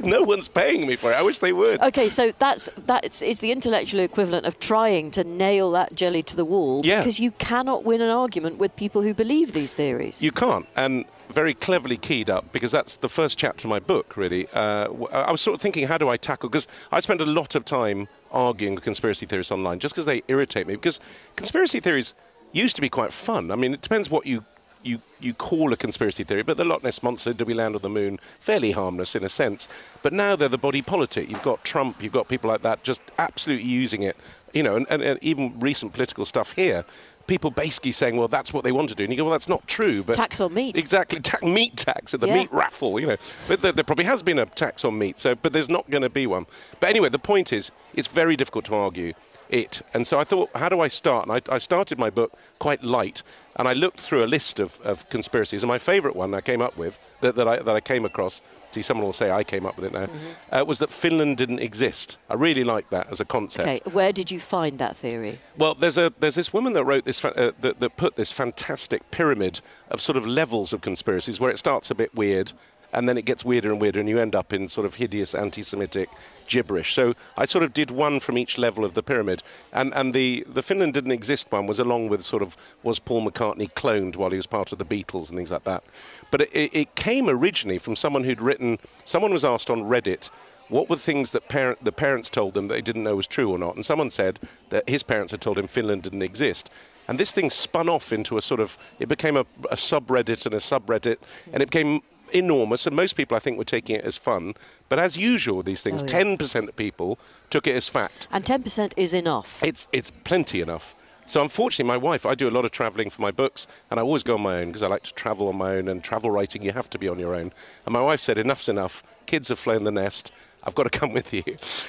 No 0.00 0.22
one's 0.22 0.48
paying 0.48 0.86
me 0.86 0.96
for 0.96 1.12
it. 1.12 1.14
I 1.14 1.22
wish 1.22 1.38
they 1.38 1.52
would. 1.52 1.80
Okay, 1.82 2.08
so 2.08 2.32
that's 2.38 2.70
that's 2.84 3.22
is 3.22 3.40
the 3.40 3.50
intellectual 3.50 4.00
equivalent 4.00 4.46
of 4.46 4.58
trying 4.60 5.10
to 5.12 5.24
nail 5.24 5.72
that 5.72 5.94
jelly 5.94 6.22
to 6.22 6.36
the 6.36 6.44
wall 6.44 6.80
Yeah. 6.84 7.00
because 7.00 7.18
you 7.18 7.32
cannot 7.32 7.82
win 7.84 8.00
an 8.00 8.10
argument 8.10 8.58
with 8.58 8.76
people 8.76 9.02
who 9.02 9.12
believe 9.14 9.52
these 9.52 9.74
theories. 9.74 10.22
You 10.22 10.30
can't, 10.30 10.66
and 10.76 11.04
very 11.28 11.54
cleverly 11.54 11.96
keyed 11.96 12.28
up 12.30 12.52
because 12.52 12.70
that's 12.70 12.96
the 12.98 13.08
first 13.08 13.36
chapter 13.38 13.66
of 13.66 13.70
my 13.70 13.80
book. 13.80 14.16
Really, 14.16 14.46
uh, 14.52 14.88
I 15.12 15.32
was 15.32 15.40
sort 15.40 15.54
of 15.54 15.60
thinking, 15.60 15.88
how 15.88 15.98
do 15.98 16.08
I 16.08 16.16
tackle? 16.16 16.48
Because 16.48 16.68
I 16.92 17.00
spend 17.00 17.20
a 17.20 17.26
lot 17.26 17.54
of 17.56 17.64
time 17.64 18.06
arguing 18.30 18.74
with 18.76 18.84
conspiracy 18.84 19.26
theorists 19.26 19.50
online, 19.50 19.78
just 19.80 19.94
because 19.94 20.06
they 20.06 20.22
irritate 20.28 20.66
me. 20.68 20.74
Because 20.74 21.00
conspiracy 21.36 21.80
theories 21.80 22.14
used 22.52 22.76
to 22.76 22.82
be 22.82 22.88
quite 22.90 23.12
fun. 23.12 23.50
I 23.50 23.56
mean, 23.56 23.74
it 23.74 23.82
depends 23.82 24.08
what 24.08 24.24
you. 24.26 24.44
You, 24.84 25.00
you 25.20 25.32
call 25.34 25.72
a 25.72 25.76
conspiracy 25.76 26.24
theory, 26.24 26.42
but 26.42 26.56
the 26.56 26.64
Loch 26.64 26.82
Ness 26.82 27.02
monster, 27.02 27.32
did 27.32 27.46
we 27.46 27.54
land 27.54 27.76
on 27.76 27.82
the 27.82 27.88
moon? 27.88 28.18
Fairly 28.40 28.72
harmless 28.72 29.14
in 29.14 29.22
a 29.24 29.28
sense. 29.28 29.68
But 30.02 30.12
now 30.12 30.34
they're 30.36 30.48
the 30.48 30.58
body 30.58 30.82
politic. 30.82 31.30
You've 31.30 31.42
got 31.42 31.64
Trump, 31.64 32.02
you've 32.02 32.12
got 32.12 32.28
people 32.28 32.50
like 32.50 32.62
that 32.62 32.82
just 32.82 33.00
absolutely 33.18 33.68
using 33.68 34.02
it. 34.02 34.16
You 34.52 34.62
know, 34.62 34.76
and, 34.76 34.86
and, 34.90 35.00
and 35.02 35.18
even 35.22 35.58
recent 35.60 35.92
political 35.92 36.26
stuff 36.26 36.52
here, 36.52 36.84
people 37.26 37.50
basically 37.50 37.92
saying, 37.92 38.16
well, 38.16 38.28
that's 38.28 38.52
what 38.52 38.64
they 38.64 38.72
want 38.72 38.88
to 38.90 38.94
do. 38.94 39.04
And 39.04 39.12
you 39.12 39.16
go, 39.16 39.24
well, 39.24 39.32
that's 39.32 39.48
not 39.48 39.66
true. 39.68 40.02
But 40.02 40.16
Tax 40.16 40.40
on 40.40 40.52
meat. 40.52 40.76
Exactly, 40.76 41.20
ta- 41.30 41.46
meat 41.46 41.76
tax 41.76 42.12
at 42.12 42.20
the 42.20 42.26
Yeah. 42.26 42.34
meat 42.34 42.52
raffle, 42.52 42.98
you 43.00 43.06
know. 43.06 43.16
But 43.48 43.62
there, 43.62 43.72
there 43.72 43.84
probably 43.84 44.04
has 44.06 44.22
been 44.22 44.38
a 44.38 44.46
tax 44.46 44.84
on 44.84 44.98
meat, 44.98 45.20
so 45.20 45.34
but 45.34 45.52
there's 45.52 45.70
not 45.70 45.88
going 45.90 46.02
to 46.02 46.10
be 46.10 46.26
one. 46.26 46.46
But 46.80 46.90
anyway, 46.90 47.08
the 47.08 47.18
point 47.20 47.52
is, 47.52 47.70
it's 47.94 48.08
very 48.08 48.36
difficult 48.36 48.64
to 48.66 48.74
argue 48.74 49.14
it. 49.48 49.82
And 49.94 50.06
so 50.06 50.18
I 50.18 50.24
thought, 50.24 50.50
how 50.54 50.68
do 50.68 50.80
I 50.80 50.88
start? 50.88 51.28
And 51.28 51.32
I, 51.48 51.54
I 51.54 51.58
started 51.58 51.98
my 51.98 52.10
book 52.10 52.32
quite 52.58 52.82
light, 52.82 53.22
and 53.56 53.68
I 53.68 53.72
looked 53.74 54.00
through 54.00 54.24
a 54.24 54.26
list 54.26 54.60
of, 54.60 54.80
of 54.82 55.08
conspiracies. 55.10 55.62
And 55.62 55.68
my 55.68 55.78
favourite 55.78 56.16
one 56.16 56.32
I 56.34 56.40
came 56.40 56.62
up 56.62 56.76
with, 56.76 56.98
that, 57.20 57.34
that, 57.36 57.46
I, 57.46 57.56
that 57.56 57.68
I 57.74 57.80
came 57.80 58.04
across, 58.04 58.40
see, 58.70 58.80
someone 58.82 59.04
will 59.04 59.12
say 59.12 59.30
I 59.30 59.44
came 59.44 59.66
up 59.66 59.76
with 59.76 59.84
it 59.86 59.92
now, 59.92 60.06
Mm-hmm. 60.06 60.54
uh, 60.54 60.64
was 60.64 60.78
that 60.78 60.90
Finland 60.90 61.36
didn't 61.36 61.58
exist. 61.60 62.16
I 62.30 62.34
really 62.34 62.64
like 62.64 62.88
that 62.90 63.10
as 63.12 63.20
a 63.20 63.24
concept. 63.24 63.68
Okay, 63.68 63.80
where 63.90 64.12
did 64.12 64.30
you 64.30 64.40
find 64.40 64.78
that 64.78 64.96
theory? 64.96 65.38
Well, 65.58 65.74
there's 65.74 65.98
a 65.98 66.12
there's 66.20 66.34
this 66.34 66.52
woman 66.52 66.72
that 66.72 66.84
wrote 66.84 67.04
this 67.04 67.20
fa- 67.20 67.36
uh, 67.36 67.52
that, 67.60 67.80
that 67.80 67.96
put 67.96 68.16
this 68.16 68.32
fantastic 68.32 69.10
pyramid 69.10 69.60
of 69.90 70.00
sort 70.00 70.16
of 70.16 70.26
levels 70.26 70.72
of 70.72 70.80
conspiracies 70.80 71.38
where 71.40 71.50
it 71.50 71.58
starts 71.58 71.90
a 71.90 71.94
bit 71.94 72.14
weird 72.14 72.52
and 72.94 73.08
then 73.08 73.16
it 73.16 73.24
gets 73.24 73.44
weirder 73.44 73.70
and 73.70 73.80
weirder 73.80 74.00
and 74.00 74.08
you 74.08 74.18
end 74.18 74.34
up 74.34 74.52
in 74.52 74.68
sort 74.68 74.84
of 74.86 74.96
hideous 74.96 75.34
anti-Semitic 75.34 76.08
gibberish. 76.46 76.94
So 76.94 77.14
I 77.36 77.44
sort 77.44 77.64
of 77.64 77.72
did 77.72 77.90
one 77.90 78.20
from 78.20 78.38
each 78.38 78.58
level 78.58 78.84
of 78.84 78.94
the 78.94 79.02
pyramid, 79.02 79.42
and 79.72 79.92
and 79.94 80.14
the 80.14 80.44
the 80.48 80.62
Finland 80.62 80.94
didn't 80.94 81.12
exist 81.12 81.50
one 81.50 81.66
was 81.66 81.78
along 81.78 82.08
with 82.08 82.22
sort 82.22 82.42
of 82.42 82.56
was 82.82 82.98
Paul 82.98 83.28
McCartney 83.28 83.72
cloned 83.72 84.16
while 84.16 84.30
he 84.30 84.36
was 84.36 84.46
part 84.46 84.72
of 84.72 84.78
the 84.78 84.84
Beatles 84.84 85.28
and 85.28 85.38
things 85.38 85.50
like 85.50 85.64
that. 85.64 85.84
But 86.30 86.42
it, 86.42 86.70
it, 86.72 86.94
came 86.94 87.28
originally 87.28 87.78
from 87.78 87.96
someone 87.96 88.24
who'd 88.24 88.40
written. 88.40 88.78
Someone 89.04 89.32
was 89.32 89.44
asked 89.44 89.70
on 89.70 89.82
Reddit 89.82 90.30
what 90.72 90.88
were 90.88 90.96
the 90.96 91.02
things 91.02 91.32
that 91.32 91.48
parent, 91.48 91.84
the 91.84 91.92
parents 91.92 92.30
told 92.30 92.54
them 92.54 92.66
that 92.68 92.74
they 92.74 92.80
didn't 92.80 93.02
know 93.02 93.16
was 93.16 93.26
true 93.26 93.50
or 93.50 93.58
not? 93.58 93.74
And 93.74 93.84
someone 93.84 94.08
said 94.08 94.40
that 94.70 94.88
his 94.88 95.02
parents 95.02 95.30
had 95.30 95.42
told 95.42 95.58
him 95.58 95.66
Finland 95.66 96.02
didn't 96.02 96.22
exist. 96.22 96.70
And 97.08 97.18
this 97.18 97.30
thing 97.30 97.50
spun 97.50 97.90
off 97.90 98.10
into 98.10 98.38
a 98.38 98.42
sort 98.42 98.58
of, 98.58 98.78
it 98.98 99.06
became 99.06 99.36
a, 99.36 99.44
a 99.70 99.76
subreddit 99.76 100.46
and 100.46 100.54
a 100.54 100.58
subreddit, 100.58 101.18
and 101.52 101.62
it 101.62 101.70
became 101.70 102.00
enormous. 102.34 102.86
And 102.86 102.94
most 102.96 103.14
people, 103.16 103.36
I 103.36 103.40
think, 103.40 103.58
were 103.58 103.64
taking 103.64 103.96
it 103.96 104.04
as 104.04 104.16
fun. 104.16 104.54
But 104.88 104.98
as 104.98 105.16
usual 105.16 105.62
these 105.62 105.82
things, 105.82 106.02
Oh, 106.02 106.06
yeah. 106.06 106.22
10% 106.24 106.68
of 106.68 106.76
people 106.76 107.18
took 107.50 107.66
it 107.66 107.74
as 107.76 107.88
fact. 107.88 108.28
And 108.30 108.44
10% 108.44 108.92
is 108.96 109.14
enough. 109.14 109.62
It's 109.62 109.88
it's 109.92 110.10
plenty 110.10 110.60
enough. 110.60 110.94
So 111.24 111.40
unfortunately, 111.40 111.88
my 111.88 111.96
wife, 111.96 112.26
I 112.26 112.34
do 112.34 112.48
a 112.48 112.50
lot 112.56 112.64
of 112.64 112.72
travelling 112.72 113.08
for 113.08 113.22
my 113.22 113.30
books, 113.30 113.66
and 113.90 114.00
I 114.00 114.02
always 114.02 114.24
go 114.24 114.34
on 114.34 114.42
my 114.42 114.56
own 114.58 114.66
because 114.68 114.82
I 114.82 114.88
like 114.88 115.04
to 115.04 115.14
travel 115.14 115.48
on 115.48 115.56
my 115.56 115.76
own. 115.76 115.86
And 115.88 116.02
travel 116.02 116.30
writing, 116.32 116.62
you 116.62 116.72
have 116.72 116.90
to 116.90 116.98
be 116.98 117.08
on 117.08 117.18
your 117.20 117.34
own. 117.34 117.52
And 117.86 117.92
my 117.92 118.00
wife 118.00 118.20
said, 118.20 118.38
"Enough's 118.38 118.68
enough. 118.68 119.02
Kids 119.26 119.48
have 119.48 119.58
flown 119.58 119.84
the 119.84 119.92
nest. 119.92 120.32
I've 120.64 120.74
got 120.74 120.84
to 120.84 120.90
come 120.90 121.12
with 121.12 121.32
you. 121.32 121.42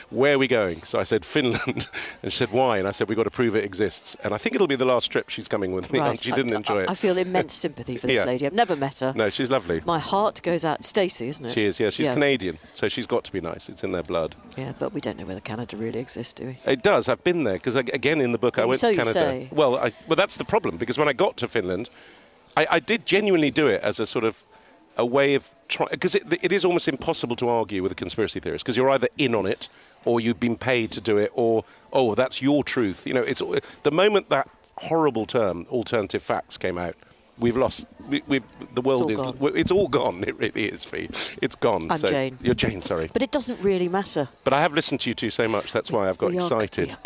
Where 0.09 0.35
are 0.35 0.37
we 0.37 0.47
going?" 0.47 0.81
So 0.83 0.99
I 0.99 1.03
said, 1.03 1.23
"Finland," 1.25 1.87
and 2.23 2.31
she 2.31 2.37
said, 2.37 2.51
"Why?" 2.51 2.77
And 2.77 2.87
I 2.87 2.91
said, 2.91 3.07
"We've 3.09 3.15
got 3.17 3.23
to 3.23 3.29
prove 3.31 3.55
it 3.55 3.63
exists." 3.63 4.15
And 4.23 4.33
I 4.33 4.37
think 4.37 4.55
it'll 4.55 4.67
be 4.67 4.75
the 4.75 4.85
last 4.85 5.11
trip 5.11 5.29
she's 5.29 5.47
coming 5.47 5.71
with 5.73 5.91
me. 5.91 5.99
Right. 5.99 6.19
She 6.23 6.31
didn't 6.31 6.53
I, 6.53 6.57
enjoy 6.57 6.79
I, 6.79 6.83
it. 6.83 6.89
I 6.89 6.95
feel 6.95 7.17
immense 7.17 7.53
sympathy 7.53 7.97
for 7.97 8.07
this 8.07 8.15
Yeah. 8.21 8.25
lady. 8.25 8.45
I've 8.45 8.53
never 8.53 8.75
met 8.75 8.99
her. 8.99 9.13
no, 9.15 9.29
she's 9.29 9.49
lovely. 9.51 9.81
My 9.85 9.99
heart 9.99 10.41
goes 10.41 10.63
out. 10.63 10.83
Stacey, 10.83 11.27
isn't 11.27 11.45
it? 11.45 11.51
She 11.51 11.65
is. 11.65 11.79
Yeah, 11.79 11.89
she's 11.89 12.07
yeah. 12.07 12.13
Canadian, 12.13 12.59
so 12.73 12.87
she's 12.87 13.07
got 13.07 13.23
to 13.25 13.31
be 13.31 13.41
nice. 13.41 13.67
It's 13.69 13.83
in 13.83 13.91
their 13.91 14.03
blood. 14.03 14.35
Yeah, 14.57 14.73
but 14.79 14.93
we 14.93 15.01
don't 15.01 15.17
know 15.17 15.25
whether 15.25 15.41
Canada 15.41 15.75
really 15.77 15.99
exists, 15.99 16.33
do 16.33 16.45
we? 16.47 16.59
It 16.65 16.81
does. 16.81 17.09
I've 17.09 17.23
been 17.23 17.43
there 17.43 17.55
because 17.55 17.75
again 17.75 18.21
in 18.21 18.31
the 18.31 18.37
book 18.37 18.57
I 18.59 18.65
went 18.65 18.79
so 18.79 18.89
to 18.91 18.95
Canada. 18.95 19.13
say. 19.13 19.49
Well, 19.51 19.75
I, 19.75 19.91
well 20.07 20.15
that's 20.15 20.37
the 20.37 20.45
problem 20.45 20.77
because 20.77 20.97
when 20.97 21.07
I 21.07 21.13
got 21.13 21.37
to 21.37 21.47
Finland, 21.47 21.89
I, 22.55 22.67
I 22.71 22.79
did 22.79 23.05
genuinely 23.05 23.51
do 23.51 23.67
it 23.67 23.81
as 23.81 23.99
a 23.99 24.05
sort 24.05 24.23
of 24.25 24.43
a 24.97 25.05
way 25.05 25.33
of 25.35 25.49
trying 25.67 25.89
because 25.91 26.15
it, 26.15 26.23
it 26.41 26.51
is 26.51 26.63
almost 26.65 26.87
impossible 26.87 27.35
to 27.37 27.49
argue 27.49 27.81
with 27.81 27.91
a 27.91 27.95
conspiracy 27.95 28.39
theorist 28.39 28.63
because 28.63 28.77
you're 28.77 28.89
either 28.91 29.07
in 29.17 29.33
on 29.35 29.45
it 29.45 29.67
or 30.05 30.19
you've 30.19 30.39
been 30.39 30.55
paid 30.57 30.91
to 30.91 31.01
do 31.01 31.17
it 31.17 31.31
or 31.33 31.63
oh 31.91 32.13
that's 32.15 32.41
your 32.41 32.63
truth 32.63 33.07
you 33.07 33.13
know 33.13 33.21
it's 33.21 33.41
the 33.83 33.91
moment 33.91 34.29
that 34.29 34.47
horrible 34.77 35.25
term 35.25 35.65
alternative 35.71 36.21
facts 36.21 36.57
came 36.57 36.77
out 36.77 36.95
we've 37.39 37.57
lost 37.57 37.87
we, 38.07 38.21
we've, 38.27 38.43
the 38.75 38.81
world 38.81 39.09
It's 39.09 39.19
is 39.19 39.25
gone. 39.25 39.51
it's 39.55 39.71
all 39.71 39.87
gone 39.87 40.23
it 40.25 40.37
really 40.37 40.65
is 40.65 40.83
Fi. 40.83 41.09
it's 41.41 41.55
gone 41.55 41.89
I'm 41.89 41.97
so 41.97 42.07
Jane. 42.07 42.37
you're 42.41 42.53
Jane 42.53 42.81
sorry 42.83 43.09
But 43.11 43.23
it 43.23 43.31
doesn't 43.31 43.59
really 43.61 43.87
matter. 43.89 44.27
but 44.43 44.53
I 44.53 44.61
have 44.61 44.73
listened 44.73 45.01
to 45.01 45.09
you 45.09 45.13
two 45.15 45.31
so 45.31 45.47
much 45.47 45.71
that's 45.71 45.89
why 45.89 46.07
I've 46.09 46.17
got 46.19 46.31
are- 46.31 46.35
excited 46.35 46.89
we 46.89 46.93
are 46.93 46.97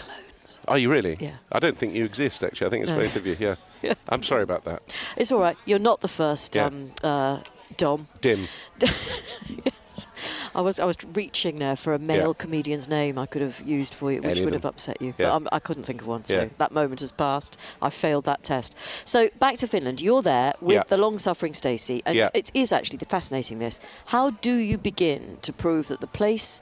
are 0.67 0.77
you 0.77 0.89
really 0.91 1.15
Yeah. 1.19 1.35
I 1.51 1.59
don't 1.59 1.77
think 1.77 1.93
you 1.93 2.03
exist 2.05 2.43
actually 2.43 2.67
I 2.67 2.69
think 2.69 2.83
it's 2.83 2.91
No. 2.91 2.97
both 2.99 3.15
of 3.15 3.25
you 3.25 3.37
yeah 3.39 3.55
Yeah. 3.81 3.93
I'm 4.09 4.23
sorry 4.23 4.43
about 4.43 4.63
that 4.65 4.81
It's 5.15 5.31
all 5.31 5.39
right. 5.39 5.57
You're 5.65 5.79
not 5.79 6.01
the 6.01 6.07
first 6.07 6.55
Yeah. 6.55 6.65
um, 6.65 6.91
uh, 7.03 7.39
Dom. 7.75 8.07
dim 8.21 8.47
Yes. 8.79 10.07
I 10.53 10.61
was 10.61 10.79
I 10.79 10.85
was 10.85 10.95
reaching 11.13 11.57
there 11.59 11.75
for 11.75 11.93
a 11.93 11.99
male 11.99 12.27
Yeah. 12.27 12.33
comedian's 12.43 12.87
name 12.87 13.17
I 13.17 13.25
could 13.25 13.41
have 13.41 13.61
used 13.61 13.93
for 13.95 14.11
you, 14.11 14.21
which 14.21 14.37
Any 14.37 14.45
would 14.45 14.53
have 14.53 14.65
upset 14.65 15.01
you. 15.01 15.07
Yeah. 15.17 15.27
But 15.29 15.35
I'm, 15.35 15.47
I 15.51 15.59
couldn't 15.59 15.83
think 15.83 16.01
of 16.01 16.07
one, 16.07 16.23
so 16.23 16.35
Yeah. 16.35 16.49
that 16.59 16.71
moment 16.71 17.01
has 17.01 17.11
passed. 17.11 17.59
I 17.81 17.89
failed 17.89 18.25
that 18.25 18.43
test. 18.43 18.75
So 19.05 19.29
back 19.39 19.55
to 19.57 19.67
Finland. 19.67 19.99
You're 20.01 20.21
there 20.21 20.53
with 20.61 20.87
the 20.87 20.97
long-suffering 20.97 21.53
Stacey, 21.55 22.01
and 22.05 22.15
it 22.33 22.51
is 22.53 22.71
actually 22.71 22.99
fascinating. 23.07 23.59
This. 23.59 23.79
How 24.07 24.29
do 24.31 24.53
you 24.55 24.77
begin 24.77 25.37
to 25.41 25.51
prove 25.53 25.87
that 25.87 25.99
the 26.01 26.07
place 26.07 26.61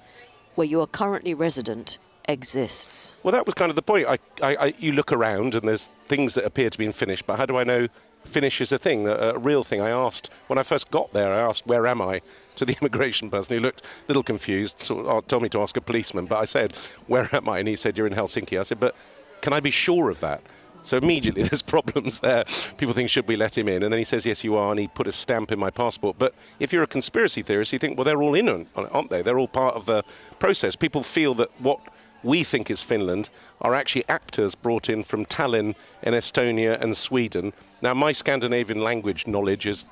where 0.56 0.68
you 0.68 0.80
are 0.82 0.88
currently 0.88 1.34
resident 1.34 1.98
exists? 2.30 3.16
Well, 3.24 3.32
that 3.34 3.46
was 3.46 3.54
kind 3.54 3.70
of 3.70 3.76
the 3.76 3.82
point. 3.82 4.08
I, 4.08 4.18
I, 4.42 4.56
I, 4.68 4.74
you 4.80 4.94
look 4.94 5.12
around 5.12 5.56
and 5.56 5.68
there's 5.68 5.90
things 6.08 6.34
that 6.36 6.46
appear 6.46 6.70
to 6.70 6.78
be 6.78 6.86
in 6.86 6.92
Finnish, 6.94 7.22
but 7.22 7.36
how 7.38 7.46
do 7.46 7.58
I 7.58 7.64
know 7.64 7.88
Finnish 8.26 8.62
is 8.62 8.72
a 8.72 8.78
thing, 8.78 9.08
a, 9.08 9.14
a 9.14 9.40
real 9.40 9.64
thing? 9.64 9.82
I 9.82 9.90
asked, 9.90 10.30
when 10.48 10.60
I 10.60 10.64
first 10.64 10.92
got 10.92 11.14
there, 11.14 11.34
I 11.34 11.40
asked, 11.40 11.66
where 11.66 11.88
am 11.88 12.02
I? 12.02 12.22
To 12.56 12.64
the 12.64 12.78
immigration 12.80 13.30
person 13.30 13.58
who 13.58 13.62
looked 13.62 13.82
a 13.82 13.86
little 14.08 14.24
confused, 14.24 14.80
sort 14.80 15.06
of 15.08 15.28
told 15.28 15.44
me 15.44 15.50
to 15.50 15.62
ask 15.62 15.76
a 15.76 15.82
policeman, 15.82 16.26
but 16.26 16.38
I 16.38 16.46
said, 16.46 16.74
where 17.06 17.28
am 17.36 17.50
I? 17.50 17.60
And 17.60 17.68
he 17.68 17.76
said, 17.76 17.98
you're 17.98 18.08
in 18.08 18.14
Helsinki. 18.14 18.58
I 18.58 18.64
said, 18.64 18.80
but 18.80 18.96
can 19.42 19.52
I 19.52 19.60
be 19.60 19.72
sure 19.72 20.10
of 20.10 20.22
that? 20.22 20.42
So 20.86 20.98
immediately 20.98 21.44
there's 21.50 21.62
problems 21.62 22.20
there. 22.20 22.46
People 22.78 22.94
think, 22.94 23.10
should 23.10 23.28
we 23.28 23.36
let 23.36 23.58
him 23.58 23.68
in? 23.68 23.84
And 23.84 23.92
then 23.92 23.98
he 23.98 24.06
says, 24.06 24.26
yes, 24.26 24.44
you 24.44 24.56
are. 24.56 24.72
And 24.72 24.80
he 24.80 24.88
put 24.88 25.08
a 25.08 25.12
stamp 25.12 25.52
in 25.52 25.60
my 25.60 25.70
passport. 25.70 26.18
But 26.18 26.34
if 26.60 26.72
you're 26.72 26.84
a 26.84 26.88
conspiracy 26.88 27.42
theorist, 27.42 27.74
you 27.74 27.80
think, 27.80 27.98
well, 27.98 28.06
they're 28.06 28.22
all 28.22 28.36
in 28.36 28.48
on 28.48 28.62
it, 28.62 28.90
aren't 28.92 29.10
they? 29.10 29.22
They're 29.22 29.40
all 29.40 29.48
part 29.48 29.76
of 29.76 29.86
the 29.86 30.04
process. 30.40 30.76
People 30.76 31.04
feel 31.04 31.34
that 31.34 31.50
what 31.60 31.80
we 32.26 32.44
think 32.44 32.70
is 32.72 32.82
Finland 32.82 33.30
are 33.62 33.76
actually 33.76 34.04
actors 34.10 34.56
brought 34.56 34.90
in 34.90 35.04
from 35.04 35.26
Tallinn 35.26 35.76
in 36.02 36.14
Estonia 36.14 36.82
and 36.82 36.98
Sweden. 36.98 37.54
Now, 37.82 37.94
my 37.94 38.12
Scandinavian 38.12 38.82
language 38.82 39.28
knowledge 39.28 39.66
is 39.68 39.86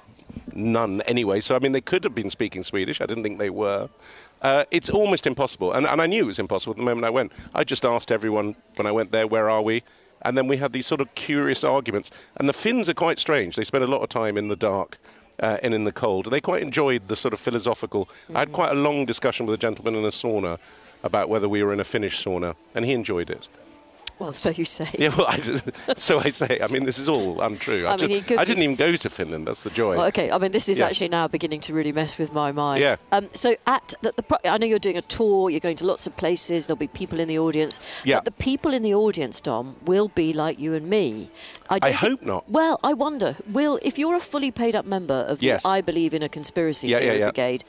none 0.53 1.01
anyway, 1.01 1.39
so 1.39 1.55
I 1.55 1.59
mean, 1.59 1.71
they 1.71 1.81
could 1.81 2.03
have 2.03 2.15
been 2.15 2.29
speaking 2.29 2.63
Swedish. 2.63 2.99
I 2.99 3.05
didn't 3.05 3.23
think 3.23 3.39
they 3.39 3.51
were. 3.51 3.89
Uh, 4.41 4.65
it's 4.71 4.89
almost 4.89 5.25
impossible, 5.27 5.71
and, 5.71 5.85
and 5.85 6.01
I 6.01 6.07
knew 6.07 6.23
it 6.23 6.27
was 6.27 6.39
impossible 6.39 6.73
the 6.73 6.81
moment 6.81 7.05
I 7.05 7.11
went. 7.11 7.31
I 7.53 7.63
just 7.63 7.85
asked 7.85 8.11
everyone 8.11 8.55
when 8.75 8.87
I 8.87 8.91
went 8.91 9.11
there, 9.11 9.27
where 9.27 9.49
are 9.49 9.61
we? 9.61 9.83
And 10.23 10.37
then 10.37 10.47
we 10.47 10.57
had 10.57 10.73
these 10.73 10.87
sort 10.87 11.01
of 11.01 11.13
curious 11.15 11.63
arguments. 11.63 12.09
And 12.37 12.49
the 12.49 12.53
Finns 12.53 12.89
are 12.89 12.93
quite 12.93 13.19
strange. 13.19 13.55
They 13.55 13.63
spend 13.63 13.83
a 13.83 13.87
lot 13.87 14.01
of 14.01 14.09
time 14.09 14.37
in 14.37 14.47
the 14.47 14.55
dark 14.55 14.97
uh, 15.39 15.57
and 15.61 15.73
in 15.73 15.83
the 15.83 15.91
cold. 15.91 16.31
They 16.31 16.41
quite 16.41 16.61
enjoyed 16.61 17.07
the 17.09 17.15
sort 17.15 17.33
of 17.33 17.39
philosophical. 17.39 18.09
I 18.33 18.39
had 18.39 18.53
quite 18.53 18.71
a 18.71 18.75
long 18.75 19.05
discussion 19.05 19.45
with 19.45 19.53
a 19.53 19.57
gentleman 19.57 19.95
in 19.95 20.05
a 20.05 20.09
sauna 20.09 20.59
about 21.03 21.29
whether 21.29 21.47
we 21.49 21.63
were 21.63 21.73
in 21.73 21.79
a 21.79 21.83
Finnish 21.83 22.23
sauna, 22.23 22.55
and 22.75 22.85
he 22.85 22.91
enjoyed 22.93 23.29
it. 23.29 23.47
Well, 24.19 24.31
so 24.31 24.51
you 24.51 24.63
say. 24.63 24.87
Yeah, 24.99 25.13
well, 25.17 25.25
I, 25.27 25.37
just- 25.37 25.65
so 25.97 26.19
I 26.19 26.29
say. 26.29 26.59
I 26.61 26.67
mean, 26.67 26.85
this 26.85 26.99
is 26.99 27.09
all 27.09 27.41
untrue. 27.41 27.87
I, 27.87 27.93
I 27.93 27.97
mean, 27.97 28.23
just- 28.23 28.39
I 28.39 28.45
didn't 28.45 28.61
even 28.63 28.75
go 28.75 28.95
to 28.95 29.09
Finland. 29.09 29.47
That's 29.47 29.63
the 29.63 29.71
joy. 29.71 29.97
Well, 29.97 30.05
okay. 30.05 30.29
I 30.31 30.37
mean, 30.37 30.51
this 30.51 30.69
is 30.69 30.79
Yeah. 30.79 30.85
actually 30.85 31.09
now 31.09 31.27
beginning 31.27 31.61
to 31.61 31.73
really 31.73 31.91
mess 31.91 32.19
with 32.19 32.31
my 32.31 32.51
mind. 32.51 32.79
Yeah. 32.79 32.97
Um, 33.11 33.27
so 33.33 33.55
at 33.65 33.95
the, 34.01 34.13
the 34.15 34.21
pro- 34.23 34.37
I 34.45 34.57
know 34.59 34.67
you're 34.67 34.77
doing 34.87 34.97
a 34.97 35.01
tour. 35.01 35.49
You're 35.49 35.59
going 35.59 35.75
to 35.77 35.85
lots 35.85 36.05
of 36.07 36.15
places. 36.15 36.67
There'll 36.67 36.77
be 36.77 36.87
people 36.87 37.19
in 37.19 37.27
the 37.27 37.39
audience. 37.39 37.79
Yeah. 38.05 38.17
But 38.17 38.25
the 38.25 38.31
people 38.43 38.71
in 38.73 38.83
the 38.83 38.93
audience, 38.93 39.41
Dom, 39.41 39.75
will 39.83 40.09
be 40.09 40.31
like 40.31 40.59
you 40.59 40.75
and 40.75 40.87
me. 40.87 41.31
I, 41.69 41.77
I 41.77 41.79
think- 41.79 41.95
hope 41.95 42.21
not. 42.21 42.47
Well, 42.49 42.79
I 42.83 42.93
wonder. 42.93 43.35
Will 43.51 43.79
if 43.81 43.97
you're 43.97 44.15
a 44.15 44.21
fully 44.21 44.51
paid 44.51 44.75
up 44.75 44.85
member 44.85 45.25
of 45.27 45.41
Yes. 45.41 45.63
the 45.63 45.69
I 45.69 45.81
Believe 45.81 46.13
in 46.13 46.21
a 46.21 46.29
Conspiracy 46.29 46.87
Yeah, 46.89 46.99
yeah, 46.99 47.13
yeah. 47.13 47.25
Brigade, 47.31 47.63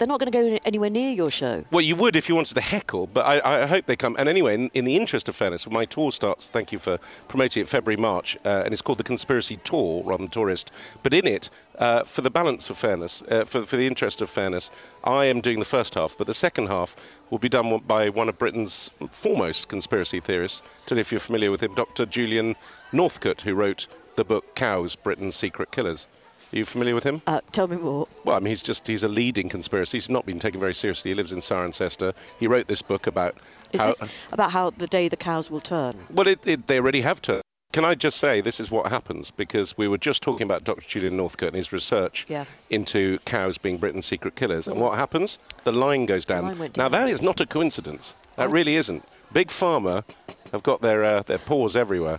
they're 0.00 0.08
not 0.08 0.18
going 0.18 0.32
to 0.32 0.36
go 0.36 0.58
anywhere 0.64 0.88
near 0.88 1.12
your 1.12 1.30
show. 1.30 1.62
Well, 1.70 1.82
you 1.82 1.94
would 1.94 2.16
if 2.16 2.28
you 2.28 2.34
wanted 2.34 2.54
to 2.54 2.62
heckle, 2.62 3.06
but 3.06 3.20
I, 3.20 3.64
I 3.64 3.66
hope 3.66 3.84
they 3.84 3.96
come. 3.96 4.16
And 4.18 4.30
anyway, 4.30 4.54
in, 4.54 4.70
in 4.72 4.86
the 4.86 4.96
interest 4.96 5.28
of 5.28 5.36
fairness, 5.36 5.68
my 5.70 5.84
tour 5.84 6.10
starts. 6.10 6.48
Thank 6.48 6.72
you 6.72 6.78
for 6.78 6.98
promoting 7.28 7.62
it. 7.62 7.68
February, 7.68 8.00
March, 8.00 8.38
uh, 8.46 8.62
and 8.64 8.72
it's 8.72 8.80
called 8.80 8.98
the 8.98 9.04
Conspiracy 9.04 9.56
Tour 9.56 10.02
rather 10.04 10.22
than 10.22 10.30
Tourist. 10.30 10.72
But 11.02 11.12
in 11.12 11.26
it, 11.26 11.50
uh, 11.78 12.04
for 12.04 12.22
the 12.22 12.30
balance 12.30 12.70
of 12.70 12.78
fairness, 12.78 13.22
uh, 13.28 13.44
for, 13.44 13.66
for 13.66 13.76
the 13.76 13.86
interest 13.86 14.22
of 14.22 14.30
fairness, 14.30 14.70
I 15.04 15.26
am 15.26 15.42
doing 15.42 15.58
the 15.58 15.66
first 15.66 15.94
half, 15.94 16.16
but 16.16 16.26
the 16.26 16.34
second 16.34 16.68
half 16.68 16.96
will 17.28 17.38
be 17.38 17.50
done 17.50 17.82
by 17.86 18.08
one 18.08 18.30
of 18.30 18.38
Britain's 18.38 18.90
foremost 19.10 19.68
conspiracy 19.68 20.18
theorists. 20.18 20.62
don't 20.86 20.96
know 20.96 21.00
if 21.00 21.12
you're 21.12 21.20
familiar 21.20 21.50
with 21.50 21.62
him, 21.62 21.74
Dr. 21.74 22.06
Julian 22.06 22.56
Northcote, 22.90 23.42
who 23.42 23.54
wrote 23.54 23.86
the 24.16 24.24
book 24.24 24.54
Cows: 24.54 24.96
Britain's 24.96 25.36
Secret 25.36 25.70
Killers. 25.70 26.08
Are 26.52 26.56
you 26.56 26.64
familiar 26.64 26.94
with 26.94 27.04
him? 27.04 27.22
Uh, 27.26 27.40
tell 27.52 27.68
me 27.68 27.76
more. 27.76 28.08
Well, 28.24 28.36
I 28.36 28.40
mean, 28.40 28.48
he's 28.50 28.62
just 28.62 28.86
he's 28.86 29.02
a 29.04 29.08
leading 29.08 29.48
conspiracy. 29.48 29.96
He's 29.98 30.10
not 30.10 30.26
been 30.26 30.38
taken 30.40 30.58
very 30.58 30.74
seriously. 30.74 31.12
He 31.12 31.14
lives 31.14 31.32
in 31.32 31.38
Cirencester. 31.38 32.12
He 32.38 32.46
wrote 32.46 32.66
this 32.66 32.82
book 32.82 33.06
about 33.06 33.36
Is 33.72 33.80
how. 33.80 33.86
this 33.88 34.02
about 34.32 34.50
how 34.52 34.70
the 34.70 34.86
day 34.88 35.08
the 35.08 35.16
cows 35.16 35.50
will 35.50 35.60
turn? 35.60 35.94
well, 36.10 36.26
it, 36.26 36.40
it, 36.44 36.66
they 36.66 36.78
already 36.78 37.02
have 37.02 37.22
turned. 37.22 37.42
Can 37.72 37.84
I 37.84 37.94
just 37.94 38.18
say 38.18 38.40
this 38.40 38.58
is 38.58 38.68
what 38.68 38.90
happens 38.90 39.30
because 39.30 39.78
we 39.78 39.86
were 39.86 39.96
just 39.98 40.24
talking 40.24 40.44
about 40.44 40.64
Dr. 40.64 40.80
Julian 40.88 41.16
Northcote 41.16 41.50
and 41.50 41.56
his 41.56 41.72
research 41.72 42.26
Yeah. 42.28 42.46
into 42.68 43.20
cows 43.24 43.58
being 43.58 43.78
Britain's 43.78 44.06
secret 44.06 44.34
killers, 44.34 44.66
and 44.66 44.80
what 44.80 44.98
happens? 44.98 45.38
The 45.62 45.70
line 45.70 46.04
goes 46.06 46.24
down. 46.24 46.58
line 46.58 46.72
Now 46.76 46.88
that 46.88 47.08
is 47.08 47.22
not 47.22 47.40
a 47.40 47.46
coincidence. 47.46 48.14
That 48.34 48.48
Oh. 48.48 48.52
really 48.52 48.74
isn't. 48.74 49.04
Big 49.32 49.48
Pharma 49.50 50.02
have 50.50 50.64
got 50.64 50.80
their 50.80 51.04
uh, 51.04 51.22
their 51.22 51.38
paws 51.38 51.76
everywhere. 51.76 52.18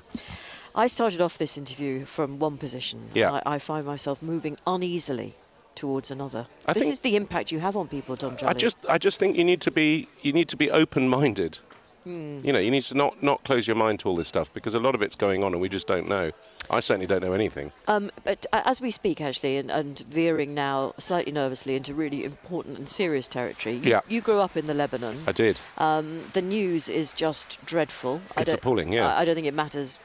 I 0.76 0.88
started 0.88 1.22
off 1.22 1.38
this 1.38 1.58
interview 1.58 2.06
from 2.06 2.40
one 2.40 2.58
position. 2.58 3.10
Yeah. 3.14 3.32
I, 3.46 3.56
I 3.56 3.60
find 3.60 3.86
myself 3.86 4.22
moving 4.22 4.58
uneasily 4.66 5.36
towards 5.76 6.12
another. 6.12 6.48
I 6.68 6.74
this 6.74 6.90
is 6.90 7.00
the 7.02 7.16
impact 7.16 7.52
you 7.52 7.60
have 7.60 7.76
on 7.78 7.88
people, 7.88 8.16
Dom 8.16 8.38
Joly. 8.38 8.50
I 8.50 8.54
just 8.54 8.78
I 8.88 8.98
just 8.98 9.20
think 9.20 9.38
you 9.38 9.44
need 9.44 9.62
to 9.62 9.72
be 9.72 10.08
you 10.22 10.34
need 10.34 10.50
to 10.50 10.58
be 10.58 10.70
open 10.72 11.08
minded. 11.10 11.60
Hmm. 12.04 12.40
You 12.44 12.52
know, 12.52 12.58
you 12.58 12.72
need 12.72 12.82
to 12.86 12.96
not 12.96 13.22
not 13.22 13.44
close 13.44 13.68
your 13.68 13.76
mind 13.76 14.00
to 14.00 14.10
all 14.10 14.16
this 14.16 14.28
stuff 14.28 14.52
because 14.54 14.74
a 14.74 14.80
lot 14.80 14.96
of 14.96 15.04
it's 15.04 15.16
going 15.16 15.44
on 15.44 15.54
and 15.54 15.62
we 15.62 15.70
just 15.70 15.86
don't 15.88 16.10
know. 16.10 16.32
I 16.70 16.80
certainly 16.80 17.06
don't 17.06 17.22
know 17.22 17.34
anything. 17.34 17.72
Um, 17.88 18.10
but 18.24 18.46
as 18.52 18.82
we 18.82 18.90
speak, 18.92 19.22
actually, 19.22 19.58
and, 19.58 19.70
and 19.70 20.00
veering 20.00 20.54
now 20.56 20.94
slightly 20.98 21.32
nervously 21.32 21.76
into 21.76 21.94
really 21.94 22.24
important 22.24 22.78
and 22.80 22.90
serious 22.90 23.28
territory. 23.28 23.76
You, 23.76 23.90
Yeah. 23.92 24.02
you 24.08 24.20
grew 24.22 24.40
up 24.40 24.56
in 24.58 24.66
the 24.66 24.74
Lebanon. 24.74 25.24
I 25.28 25.32
did. 25.32 25.60
Um, 25.78 26.22
the 26.34 26.42
news 26.42 26.88
is 26.90 27.12
just 27.14 27.64
dreadful. 27.66 28.22
I 28.38 28.42
It's 28.42 28.52
don't- 28.52 28.60
appalling, 28.60 28.94
yeah. 28.94 29.08
I, 29.14 29.22
I 29.22 29.26
don't 29.26 29.36
think 29.36 29.48
it 29.48 29.54
matters, 29.54 30.00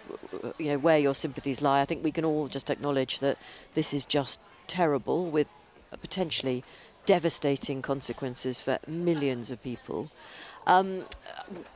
you 0.58 0.72
know, 0.72 0.78
where 0.78 0.98
your 0.98 1.14
sympathies 1.14 1.62
lie. 1.62 1.80
I 1.80 1.84
think 1.84 2.04
we 2.04 2.12
can 2.12 2.24
all 2.24 2.48
just 2.48 2.70
acknowledge 2.70 3.20
that 3.20 3.38
this 3.74 3.92
is 3.92 4.04
just 4.04 4.40
terrible, 4.66 5.30
with 5.30 5.48
potentially 6.00 6.64
devastating 7.04 7.82
consequences 7.82 8.60
for 8.60 8.78
millions 8.86 9.50
of 9.50 9.62
people. 9.62 10.10
Um, 10.66 11.04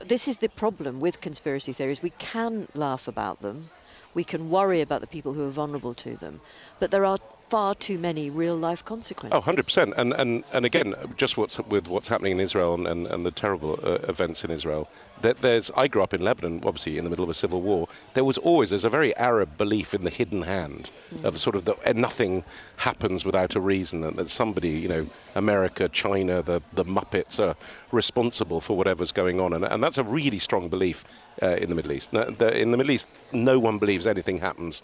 this 0.00 0.26
is 0.26 0.38
the 0.38 0.48
problem 0.48 0.98
with 1.00 1.20
conspiracy 1.20 1.72
theories. 1.72 2.02
We 2.02 2.10
can 2.10 2.66
laugh 2.74 3.06
about 3.06 3.40
them, 3.40 3.70
we 4.14 4.24
can 4.24 4.50
worry 4.50 4.80
about 4.80 5.00
the 5.00 5.06
people 5.06 5.34
who 5.34 5.46
are 5.46 5.50
vulnerable 5.50 5.94
to 5.94 6.16
them, 6.16 6.40
but 6.80 6.90
there 6.90 7.04
are 7.04 7.18
far 7.48 7.74
too 7.74 7.98
many 7.98 8.28
real 8.30 8.56
life 8.56 8.84
consequences. 8.84 9.46
Oh, 9.46 9.52
100%. 9.52 9.92
And, 9.96 10.12
and, 10.14 10.44
and 10.52 10.64
again, 10.64 10.94
just 11.16 11.36
what's 11.36 11.58
with 11.60 11.86
what's 11.88 12.08
happening 12.08 12.32
in 12.32 12.40
Israel 12.40 12.74
and, 12.74 12.86
and, 12.86 13.06
and 13.06 13.24
the 13.24 13.30
terrible 13.30 13.78
uh, 13.82 13.98
events 14.08 14.44
in 14.44 14.50
Israel, 14.50 14.88
that 15.22 15.38
there's, 15.38 15.70
I 15.76 15.88
grew 15.88 16.02
up 16.02 16.14
in 16.14 16.20
Lebanon, 16.20 16.62
obviously 16.64 16.98
in 16.98 17.04
the 17.04 17.10
middle 17.10 17.22
of 17.22 17.30
a 17.30 17.34
civil 17.34 17.60
war. 17.60 17.88
There 18.14 18.24
was 18.24 18.38
always, 18.38 18.70
there's 18.70 18.84
a 18.84 18.90
very 18.90 19.14
Arab 19.16 19.56
belief 19.58 19.94
in 19.94 20.04
the 20.04 20.10
hidden 20.10 20.42
hand 20.42 20.90
of 21.22 21.40
sort 21.40 21.56
of 21.56 21.64
the, 21.64 21.76
and 21.84 21.98
nothing 21.98 22.44
happens 22.78 23.24
without 23.24 23.54
a 23.54 23.60
reason, 23.60 24.04
and 24.04 24.16
that 24.16 24.30
somebody, 24.30 24.70
you 24.70 24.88
know, 24.88 25.06
America, 25.34 25.88
China, 25.88 26.42
the, 26.42 26.62
the 26.72 26.84
Muppets 26.84 27.38
are 27.38 27.54
responsible 27.92 28.60
for 28.60 28.76
whatever's 28.76 29.12
going 29.12 29.40
on. 29.40 29.52
And, 29.52 29.64
and 29.64 29.82
that's 29.82 29.98
a 29.98 30.04
really 30.04 30.38
strong 30.38 30.68
belief 30.68 31.04
uh, 31.42 31.56
in 31.56 31.68
the 31.68 31.74
Middle 31.74 31.92
East. 31.92 32.12
No, 32.12 32.24
the, 32.24 32.58
in 32.58 32.70
the 32.70 32.76
Middle 32.76 32.92
East, 32.92 33.08
no 33.32 33.58
one 33.58 33.78
believes 33.78 34.06
anything 34.06 34.38
happens 34.38 34.82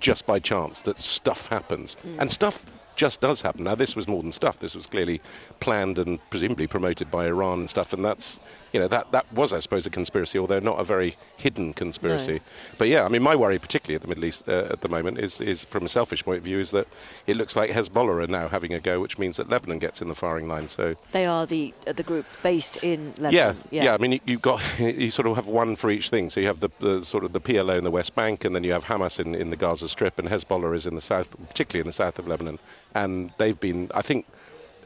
just 0.00 0.26
by 0.26 0.38
chance, 0.38 0.82
that 0.82 0.98
stuff 0.98 1.46
happens. 1.46 1.96
And 2.18 2.30
stuff 2.30 2.66
just 2.96 3.20
does 3.20 3.42
happen. 3.42 3.64
Now, 3.64 3.74
this 3.74 3.94
was 3.94 4.08
more 4.08 4.22
than 4.22 4.32
stuff. 4.32 4.58
This 4.58 4.74
was 4.74 4.86
clearly 4.86 5.20
planned 5.60 5.98
and 5.98 6.18
presumably 6.30 6.66
promoted 6.66 7.10
by 7.10 7.26
Iran 7.26 7.60
and 7.60 7.70
stuff. 7.70 7.92
And 7.92 8.04
that's, 8.04 8.40
you 8.76 8.82
know 8.82 8.88
that 8.88 9.10
that 9.12 9.32
was, 9.32 9.54
I 9.54 9.60
suppose, 9.60 9.86
a 9.86 9.90
conspiracy, 9.90 10.38
although 10.38 10.60
not 10.60 10.78
a 10.78 10.84
very 10.84 11.16
hidden 11.38 11.72
conspiracy. 11.72 12.40
But 12.76 12.88
yeah, 12.88 13.04
I 13.06 13.08
mean, 13.08 13.22
my 13.22 13.34
worry, 13.34 13.58
particularly 13.58 13.94
at 13.94 14.02
the 14.02 14.08
Middle 14.08 14.26
East 14.26 14.46
uh, 14.46 14.68
at 14.68 14.82
the 14.82 14.88
moment, 14.90 15.18
is 15.18 15.40
is 15.40 15.64
from 15.64 15.86
a 15.86 15.88
selfish 15.88 16.22
point 16.22 16.36
of 16.36 16.44
view, 16.44 16.58
is 16.58 16.72
that 16.72 16.86
it 17.26 17.38
looks 17.38 17.56
like 17.56 17.70
Hezbollah 17.70 18.24
are 18.24 18.26
now 18.26 18.48
having 18.48 18.74
a 18.74 18.78
go, 18.78 19.00
which 19.00 19.16
means 19.16 19.38
that 19.38 19.48
Lebanon 19.48 19.78
gets 19.78 20.02
in 20.02 20.08
the 20.08 20.14
firing 20.14 20.46
line. 20.46 20.68
So 20.68 20.96
They 21.12 21.24
are 21.24 21.46
the 21.46 21.72
uh, 21.86 21.94
the 21.94 22.02
group 22.02 22.26
based 22.42 22.76
in 22.82 23.14
Lebanon. 23.16 23.32
yeah, 23.32 23.46
Lebanon. 23.46 23.66
yeah, 23.70 23.94
I 23.94 23.96
mean, 23.96 24.12
you, 24.12 24.20
you've 24.26 24.42
got 24.42 24.60
you 24.78 25.10
sort 25.10 25.26
of 25.26 25.36
have 25.36 25.46
one 25.46 25.74
for 25.74 25.90
each 25.90 26.10
thing. 26.10 26.28
So 26.28 26.40
you 26.40 26.48
have 26.48 26.60
the, 26.60 26.68
the 26.80 27.02
sort 27.02 27.24
of 27.24 27.32
the 27.32 27.40
PLO 27.40 27.78
in 27.78 27.84
the 27.84 27.90
West 27.90 28.14
Bank, 28.14 28.44
and 28.44 28.54
then 28.54 28.62
you 28.62 28.72
have 28.72 28.84
Hamas 28.84 29.18
in, 29.18 29.34
in 29.34 29.48
the 29.48 29.56
Gaza 29.56 29.88
Strip, 29.88 30.18
and 30.18 30.28
Hezbollah 30.28 30.74
is 30.76 30.84
in 30.84 30.94
the 30.96 31.00
south, 31.00 31.30
particularly 31.48 31.80
in 31.80 31.86
the 31.86 31.92
south 32.04 32.18
of 32.18 32.28
Lebanon. 32.28 32.58
And 32.94 33.32
they've 33.38 33.58
been, 33.58 33.90
I 33.94 34.02
think, 34.02 34.26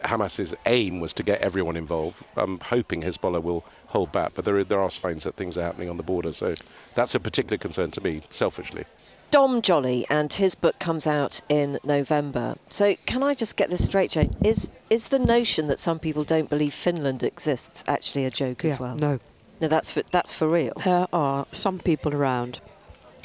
Hamas's 0.05 0.55
aim 0.67 1.01
was 1.01 1.13
to 1.15 1.23
get 1.23 1.41
everyone 1.41 1.77
involved. 1.77 2.17
I'm 2.37 2.59
hoping 2.61 3.03
Hezbollah 3.03 3.43
will 3.43 3.65
hold 3.91 4.11
back, 4.13 4.33
but 4.35 4.45
there 4.45 4.57
are, 4.57 4.65
there 4.65 4.81
are 4.81 4.91
signs 4.91 5.25
that 5.25 5.35
things 5.37 5.57
are 5.59 5.63
happening 5.63 5.89
on 5.91 5.97
the 5.97 6.03
border. 6.03 6.33
So 6.33 6.55
that's 6.95 7.15
a 7.15 7.21
particular 7.21 7.59
concern 7.59 7.91
to 7.93 8.01
me, 8.01 8.23
selfishly. 8.31 8.85
Dom 9.31 9.63
Joly 9.63 10.07
and 10.11 10.33
his 10.33 10.57
book 10.57 10.79
comes 10.81 11.07
out 11.07 11.41
in 11.49 11.79
November. 11.85 12.57
So 12.69 12.97
can 13.07 13.23
I 13.23 13.35
just 13.35 13.57
get 13.57 13.71
this 13.71 13.85
straight, 13.85 14.11
Jane? 14.11 14.35
Is 14.45 14.71
is 14.91 15.09
the 15.09 15.21
notion 15.21 15.69
that 15.69 15.79
some 15.79 15.99
people 16.01 16.25
don't 16.25 16.51
believe 16.51 16.75
Finland 16.75 17.23
exists 17.23 17.85
actually 17.87 18.25
a 18.25 18.31
joke 18.31 18.65
as 18.65 18.81
well? 18.81 18.97
No. 18.97 19.21
No, 19.61 19.69
that's 19.69 19.93
for, 19.93 20.03
that's 20.11 20.35
for 20.35 20.49
real. 20.49 20.73
There 20.85 21.07
are 21.13 21.47
some 21.53 21.79
people 21.79 22.13
around 22.15 22.61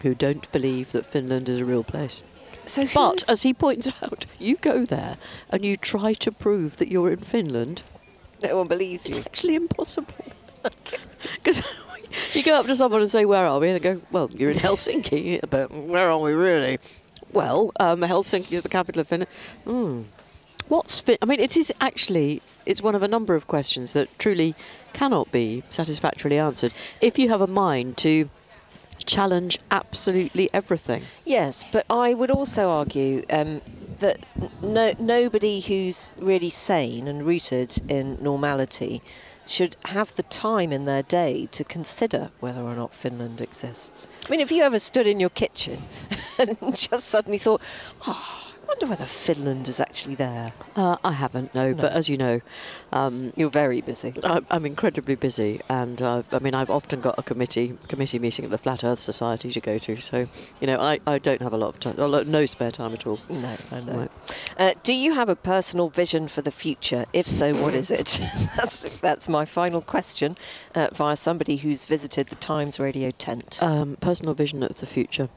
who 0.03 0.13
don't 0.13 0.51
believe 0.51 0.91
that 0.91 1.05
Finland 1.05 1.47
is 1.49 1.61
a 1.61 1.65
real 1.65 1.83
place. 1.83 2.21
So 2.65 2.85
But 2.93 3.27
as 3.29 3.41
he 3.43 3.53
points 3.53 3.89
out, 4.03 4.25
you 4.37 4.57
go 4.57 4.85
there 4.85 5.17
and 5.49 5.63
you 5.65 5.77
try 5.77 6.13
to 6.13 6.31
prove 6.31 6.77
that 6.77 6.89
you're 6.89 7.11
in 7.13 7.19
Finland. 7.21 7.81
no 8.43 8.57
one 8.57 8.67
believes 8.67 9.05
It's 9.07 9.17
you. 9.17 9.23
actually 9.25 9.55
impossible. 9.55 10.13
Because 11.35 11.61
you 12.33 12.43
go 12.43 12.59
up 12.59 12.65
to 12.67 12.75
someone 12.75 13.01
and 13.01 13.11
say, 13.11 13.25
"Where 13.25 13.45
are 13.45 13.59
we?" 13.59 13.69
and 13.69 13.75
they 13.75 13.93
go, 13.93 14.01
"Well, 14.11 14.29
you're 14.33 14.51
in 14.51 14.57
Helsinki, 14.57 15.39
but 15.49 15.71
where 15.71 16.09
are 16.09 16.19
we 16.19 16.33
really?" 16.33 16.79
Well, 17.33 17.71
um, 17.79 18.01
Helsinki 18.01 18.53
is 18.53 18.61
the 18.61 18.69
capital 18.69 19.01
of 19.01 19.07
Finland. 19.07 19.29
Hmm. 19.65 20.03
What's 20.67 20.99
fin- 20.99 21.17
I 21.21 21.25
mean, 21.25 21.39
it 21.39 21.55
is 21.55 21.71
actually 21.79 22.41
it's 22.65 22.81
one 22.81 22.95
of 22.95 23.03
a 23.03 23.07
number 23.07 23.35
of 23.35 23.47
questions 23.47 23.93
that 23.93 24.07
truly 24.17 24.55
cannot 24.93 25.31
be 25.31 25.63
satisfactorily 25.69 26.39
answered 26.39 26.73
if 27.01 27.19
you 27.19 27.29
have 27.29 27.41
a 27.41 27.47
mind 27.47 27.97
to 27.97 28.29
challenge 29.05 29.59
absolutely 29.71 30.49
everything. 30.53 31.03
Yes, 31.25 31.63
but 31.71 31.85
I 31.89 32.13
would 32.13 32.31
also 32.31 32.69
argue 32.69 33.23
um, 33.29 33.61
that 33.99 34.19
no, 34.61 34.93
nobody 34.99 35.59
who's 35.59 36.11
really 36.17 36.49
sane 36.49 37.07
and 37.07 37.23
rooted 37.23 37.77
in 37.89 38.17
normality 38.21 39.01
should 39.45 39.75
have 39.85 40.15
the 40.15 40.23
time 40.23 40.71
in 40.71 40.85
their 40.85 41.03
day 41.03 41.47
to 41.51 41.63
consider 41.63 42.31
whether 42.39 42.61
or 42.61 42.75
not 42.75 42.93
Finland 42.93 43.41
exists. 43.41 44.07
I 44.25 44.31
mean, 44.31 44.39
have 44.39 44.51
you 44.51 44.63
ever 44.63 44.79
stood 44.79 45.07
in 45.07 45.19
your 45.19 45.29
kitchen 45.29 45.79
and 46.39 46.57
just 46.75 47.07
suddenly 47.07 47.37
thought, 47.37 47.61
oh, 48.07 48.44
wonder 48.67 48.85
whether 48.87 49.05
Finland 49.05 49.67
is 49.67 49.79
actually 49.79 50.15
there? 50.15 50.53
Uh, 50.75 50.97
I 51.03 51.13
haven't, 51.13 51.53
no, 51.55 51.73
but 51.73 51.93
as 51.93 52.09
you 52.09 52.17
know, 52.17 52.41
um, 52.91 53.33
You're 53.35 53.49
very 53.49 53.81
busy. 53.81 54.13
I'm, 54.23 54.45
I'm 54.49 54.65
incredibly 54.65 55.15
busy, 55.15 55.61
and 55.69 56.01
uh, 56.01 56.23
I 56.31 56.39
mean, 56.39 56.53
I've 56.53 56.69
often 56.69 57.01
got 57.01 57.15
a 57.17 57.23
committee 57.23 57.77
committee 57.87 58.19
meeting 58.19 58.45
at 58.45 58.51
the 58.51 58.57
Flat 58.57 58.83
Earth 58.83 58.99
Society 58.99 59.51
to 59.51 59.59
go 59.59 59.77
to. 59.79 59.95
So, 59.97 60.27
you 60.59 60.67
know, 60.67 60.79
I, 60.79 60.99
I 61.05 61.19
don't 61.19 61.41
have 61.41 61.53
a 61.53 61.57
lot 61.57 61.69
of 61.69 61.79
time, 61.79 61.95
lot- 61.97 62.27
no 62.27 62.45
spare 62.45 62.71
time 62.71 62.93
at 62.93 63.05
all. 63.05 63.19
No, 63.29 63.55
I 63.71 63.79
know. 63.81 63.97
Right. 63.97 64.11
Uh, 64.57 64.73
do 64.83 64.93
you 64.93 65.13
have 65.13 65.29
a 65.29 65.35
personal 65.35 65.89
vision 65.89 66.27
for 66.27 66.41
the 66.41 66.51
future? 66.51 67.05
If 67.13 67.27
so, 67.27 67.53
what 67.55 67.73
is 67.73 67.91
it? 67.91 68.19
that's, 68.55 68.99
that's 68.99 69.27
my 69.27 69.45
final 69.45 69.81
question 69.81 70.37
uh, 70.73 70.89
via 70.93 71.15
somebody 71.15 71.57
who's 71.57 71.85
visited 71.85 72.27
the 72.27 72.35
Times 72.35 72.79
radio 72.79 73.11
tent. 73.11 73.61
Um, 73.61 73.97
personal 73.99 74.33
vision 74.33 74.63
of 74.63 74.79
the 74.79 74.85
future. 74.85 75.29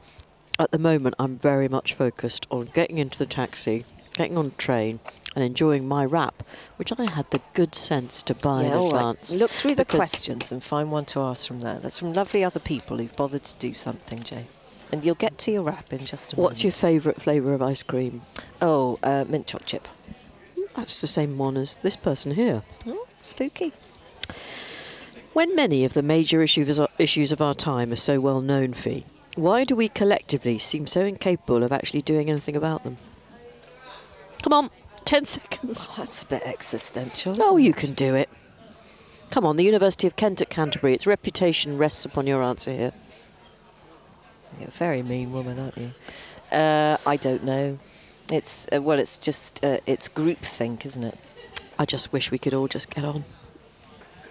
At 0.61 0.73
the 0.73 0.79
moment, 0.79 1.15
I'm 1.21 1.39
very 1.39 1.69
much 1.69 1.95
focused 1.95 2.47
on 2.51 2.67
getting 2.75 2.99
into 2.99 3.17
the 3.17 3.27
taxi, 3.27 3.85
getting 4.15 4.37
on 4.37 4.47
the 4.47 4.55
train, 4.57 4.99
and 5.37 5.45
enjoying 5.45 5.87
my 5.87 6.05
wrap, 6.05 6.43
which 6.77 6.93
I 6.99 7.09
had 7.09 7.31
the 7.31 7.41
good 7.55 7.77
sense 7.77 8.25
to 8.25 8.35
buy 8.35 8.65
in 8.65 8.73
all 8.73 8.91
right. 8.91 8.99
advance. 8.99 9.35
Look 9.37 9.53
through 9.53 9.77
the 9.77 9.85
questions 9.85 10.51
and 10.51 10.63
find 10.63 10.91
one 10.91 11.05
to 11.07 11.21
ask 11.21 11.47
from 11.47 11.61
there. 11.61 11.79
That's 11.79 12.01
from 12.01 12.13
lovely 12.13 12.43
other 12.43 12.59
people 12.59 12.99
who've 12.99 13.15
bothered 13.15 13.45
to 13.45 13.55
do 13.61 13.73
something, 13.73 14.25
Jay. 14.25 14.47
And 14.91 15.05
you'll 15.05 15.15
get 15.15 15.39
to 15.39 15.53
your 15.53 15.63
wrap 15.63 15.93
in 15.93 16.05
just 16.05 16.33
a 16.33 16.37
minute. 16.37 16.43
What's 16.43 16.65
your 16.65 16.73
favourite 16.73 17.21
flavour 17.21 17.55
of 17.55 17.63
ice 17.63 17.85
cream? 17.85 18.23
Oh, 18.61 18.99
uh, 19.03 19.27
mint 19.29 19.47
choc 19.47 19.65
chip. 19.65 19.87
That's 20.75 21.01
the 21.01 21.07
same 21.07 21.39
one 21.39 21.57
as 21.57 21.77
this 21.77 21.97
person 21.97 22.33
here. 22.35 22.63
Oh, 22.85 23.07
spooky. 23.23 23.73
When 25.35 25.55
many 25.55 25.85
of 25.85 25.93
the 25.93 26.03
major 26.03 26.43
issues, 26.43 26.81
issues 26.99 27.31
of 27.31 27.41
our 27.41 27.55
time 27.55 27.93
are 27.93 27.97
so 27.97 28.19
well 28.19 28.41
known, 28.41 28.73
Fi, 28.73 29.05
why 29.39 29.65
do 29.65 29.77
we 29.77 29.89
collectively 29.89 30.59
seem 30.59 30.87
so 30.87 31.03
incapable 31.03 31.63
of 31.63 31.73
actually 31.73 32.03
doing 32.03 32.29
anything 32.29 32.57
about 32.57 32.83
them? 32.83 32.99
Come 34.43 34.53
on, 34.53 34.71
10 35.05 35.27
seconds. 35.27 35.89
Oh, 35.91 35.95
that's 35.99 36.23
a 36.23 36.27
bit 36.27 36.43
existential. 36.45 37.37
Oh, 37.41 37.57
you 37.57 37.71
it? 37.71 37.77
can 37.77 37.95
do 37.95 38.15
it. 38.15 38.29
Come 39.31 39.45
on, 39.45 39.57
the 39.57 39.65
University 39.65 40.07
of 40.07 40.17
Kent 40.17 40.41
at 40.41 40.49
Canterbury, 40.49 40.95
its 40.95 41.07
reputation 41.07 41.79
rests 41.79 42.05
upon 42.05 42.27
your 42.27 42.43
answer 42.43 42.73
here. 42.73 42.93
You're 44.59 44.69
a 44.69 44.73
very 44.73 45.03
mean 45.03 45.33
woman, 45.33 45.59
aren't 45.59 45.77
you? 45.77 45.91
Uh, 46.51 46.97
I 47.07 47.17
don't 47.17 47.45
know. 47.45 47.79
It's 48.33 48.67
uh, 48.75 48.83
well, 48.83 48.99
it's 48.99 49.19
just 49.19 49.65
uh, 49.65 49.79
it's 49.87 50.09
groupthink, 50.09 50.85
isn't 50.85 51.05
it? 51.05 51.19
I 51.79 51.85
just 51.85 52.13
wish 52.13 52.31
we 52.31 52.39
could 52.39 52.55
all 52.55 52.69
just 52.69 52.91
get 52.91 53.05
on, 53.05 53.25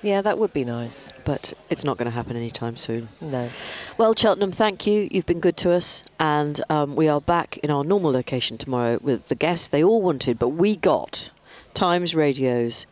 Yeah, 0.03 0.21
that 0.21 0.37
would 0.37 0.53
be 0.53 0.63
nice. 0.63 1.11
but 1.25 1.53
it's 1.69 1.83
not 1.83 1.97
going 1.97 2.05
to 2.05 2.11
happen 2.15 2.35
anytime 2.37 2.77
soon. 2.77 3.09
No. 3.19 3.49
Well, 3.97 4.13
Cheltenham, 4.13 4.51
thank 4.51 4.85
you. 4.85 5.07
You've 5.11 5.25
been 5.25 5.39
good 5.39 5.57
to 5.57 5.71
us, 5.71 6.03
and 6.19 6.61
um, 6.69 6.95
we 6.95 7.07
are 7.07 7.19
back 7.19 7.57
in 7.57 7.71
our 7.71 7.83
normal 7.83 8.11
location 8.11 8.57
tomorrow 8.57 8.99
with 9.01 9.27
the 9.27 9.35
guests 9.35 9.67
they 9.67 9.83
all 9.83 10.01
wanted, 10.01 10.37
but 10.39 10.49
we 10.49 10.75
got 10.75 11.31
Times 11.73 12.15
Radio's 12.15 12.85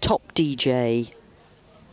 top 0.00 0.32
DJ. 0.34 1.12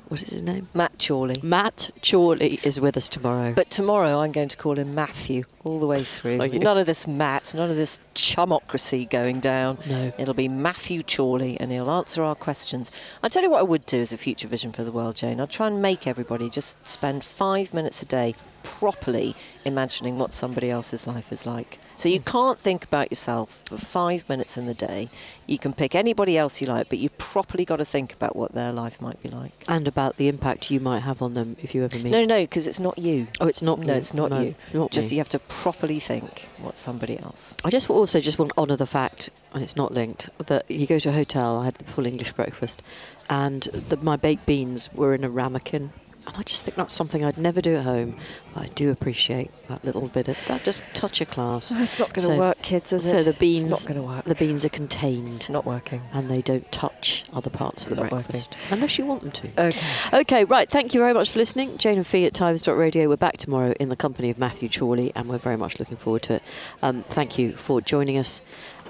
What 0.09 0.23
is 0.23 0.29
his 0.29 0.41
name? 0.41 0.67
Matt 0.73 0.93
Chorley. 0.97 1.39
Matt 1.43 1.91
Chorley 2.03 2.59
is 2.63 2.79
with 2.79 2.97
us 2.97 3.07
tomorrow. 3.09 3.53
But 3.53 3.69
tomorrow 3.69 4.21
I'm 4.21 4.31
going 4.31 4.49
to 4.49 4.57
call 4.57 4.79
him 4.79 4.95
Matthew 4.95 5.43
all 5.63 5.79
the 5.79 5.85
way 5.85 6.03
through. 6.03 6.37
None 6.37 6.79
of 6.79 6.87
this 6.87 7.07
Matt, 7.07 7.53
none 7.53 7.69
of 7.69 7.75
this 7.75 7.99
chumocracy 8.15 9.07
going 9.07 9.39
down. 9.39 9.77
No. 9.87 10.11
It'll 10.17 10.33
be 10.33 10.47
Matthew 10.47 11.03
Chorley 11.03 11.59
and 11.59 11.71
he'll 11.71 11.91
answer 11.91 12.23
our 12.23 12.33
questions. 12.33 12.91
I'll 13.21 13.29
tell 13.29 13.43
you 13.43 13.51
what 13.51 13.59
I 13.59 13.63
would 13.63 13.85
do 13.85 14.01
as 14.01 14.11
a 14.11 14.17
future 14.17 14.47
vision 14.47 14.71
for 14.71 14.83
the 14.83 14.91
world, 14.91 15.15
Jane. 15.15 15.39
I'd 15.39 15.51
try 15.51 15.67
and 15.67 15.79
make 15.79 16.07
everybody 16.07 16.49
just 16.49 16.87
spend 16.87 17.23
five 17.23 17.71
minutes 17.71 18.01
a 18.01 18.05
day 18.05 18.33
properly 18.79 19.35
imagining 19.65 20.17
what 20.17 20.31
somebody 20.31 20.69
else's 20.69 21.07
life 21.07 21.31
is 21.31 21.45
like. 21.45 21.79
So 21.95 22.07
you 22.07 22.19
can't 22.21 22.57
think 22.59 22.83
about 22.85 23.11
yourself 23.11 23.61
for 23.65 23.77
five 23.77 24.29
minutes 24.29 24.57
in 24.57 24.67
the 24.67 24.73
day. 24.73 25.09
You 25.47 25.57
can 25.59 25.73
pick 25.73 25.95
anybody 25.95 26.37
else 26.37 26.61
you 26.61 26.67
like, 26.67 26.87
but 26.87 26.99
you 26.99 27.09
properly 27.09 27.65
got 27.65 27.77
to 27.77 27.85
think 27.85 28.13
about 28.13 28.35
what 28.35 28.53
their 28.53 28.71
life 28.71 29.01
might 29.01 29.21
be 29.21 29.27
like. 29.29 29.51
and 29.67 29.87
about 29.87 30.15
the 30.17 30.27
impact 30.29 30.71
you 30.71 30.79
might 30.79 30.99
have 31.01 31.21
on 31.21 31.33
them 31.33 31.57
if 31.61 31.73
you 31.75 31.83
ever 31.83 31.97
meet. 31.97 32.11
No, 32.11 32.23
no, 32.23 32.41
because 32.43 32.67
it's 32.67 32.79
not 32.79 32.97
you. 32.97 33.27
Oh, 33.41 33.47
it's 33.47 33.61
not 33.61 33.79
No, 33.79 33.93
you. 33.93 33.97
it's 33.97 34.13
not 34.13 34.29
No, 34.29 34.41
you. 34.41 34.55
Not 34.73 34.91
just 34.91 35.09
me. 35.11 35.15
you 35.17 35.19
have 35.19 35.29
to 35.29 35.39
properly 35.39 35.99
think 35.99 36.47
what 36.61 36.77
somebody 36.77 37.19
else. 37.19 37.57
I 37.65 37.69
just 37.69 37.89
also 37.89 38.19
just 38.21 38.39
want 38.39 38.51
to 38.53 38.59
honour 38.59 38.77
the 38.77 38.87
fact, 38.87 39.29
and 39.53 39.61
it's 39.63 39.75
not 39.75 39.91
linked, 39.93 40.29
that 40.37 40.69
you 40.71 40.85
go 40.87 40.99
to 40.99 41.09
a 41.09 41.13
hotel. 41.13 41.57
I 41.57 41.65
had 41.65 41.75
the 41.75 41.85
full 41.85 42.05
English 42.05 42.31
breakfast, 42.33 42.81
and 43.29 43.63
the, 43.63 43.97
my 43.97 44.15
baked 44.15 44.45
beans 44.45 44.89
were 44.93 45.13
in 45.13 45.23
a 45.25 45.29
ramekin. 45.29 45.91
And 46.29 46.37
I 46.37 46.43
just 46.43 46.63
think 46.63 46.75
that's 46.77 46.93
something 46.93 47.25
I'd 47.25 47.39
never 47.39 47.59
do 47.59 47.75
at 47.77 47.83
home. 47.83 48.15
But 48.53 48.63
I 48.63 48.67
do 48.67 48.91
appreciate 48.91 49.49
that 49.67 49.83
little 49.83 50.07
bit 50.09 50.27
of 50.27 50.37
that 50.47 50.63
just 50.63 50.83
touch 50.93 51.21
of 51.21 51.29
class. 51.31 51.71
It's 51.75 51.97
not 51.97 52.13
going 52.13 52.27
to 52.27 52.33
So- 52.35 52.37
work, 52.39 52.61
kids, 52.61 52.93
is 52.93 53.03
so 53.09 53.17
it? 53.17 53.23
the 53.23 53.33
beans, 53.33 53.63
It's 53.71 53.87
not 53.87 53.93
going 53.95 54.05
to 54.07 54.07
work. 54.15 54.25
the 54.25 54.35
beans 54.35 54.63
are 54.63 54.69
contained, 54.69 55.29
It's 55.29 55.49
not 55.49 55.65
working. 55.65 56.01
and 56.13 56.29
they 56.29 56.41
don't 56.43 56.71
touch 56.71 57.25
other 57.33 57.49
parts 57.49 57.83
of 57.83 57.89
the 57.89 57.95
Not 57.95 58.11
working. 58.11 58.17
breakfast 58.27 58.55
unless 58.69 58.99
you 58.99 59.05
want 59.07 59.21
them 59.23 59.31
to. 59.31 59.47
Okay. 59.69 59.87
Okay, 60.13 60.43
right. 60.45 60.69
Thank 60.69 60.93
you 60.93 60.99
very 60.99 61.13
much 61.13 61.31
for 61.31 61.39
listening. 61.39 61.77
Jane 61.79 61.97
and 61.97 62.05
Fi 62.05 62.25
at 62.25 62.33
Times.radio. 62.35 63.09
We're 63.09 63.15
back 63.17 63.37
tomorrow 63.37 63.73
in 63.79 63.89
the 63.89 63.95
company 63.95 64.29
of 64.29 64.37
Matthew 64.37 64.69
Chorley, 64.69 65.11
and 65.15 65.27
we're 65.29 65.39
very 65.39 65.57
much 65.57 65.79
looking 65.79 65.97
forward 65.97 66.21
to 66.23 66.35
it. 66.35 66.43
Um, 66.83 67.01
thank 67.03 67.39
you 67.39 67.53
for 67.55 67.81
joining 67.81 68.17
us 68.17 68.41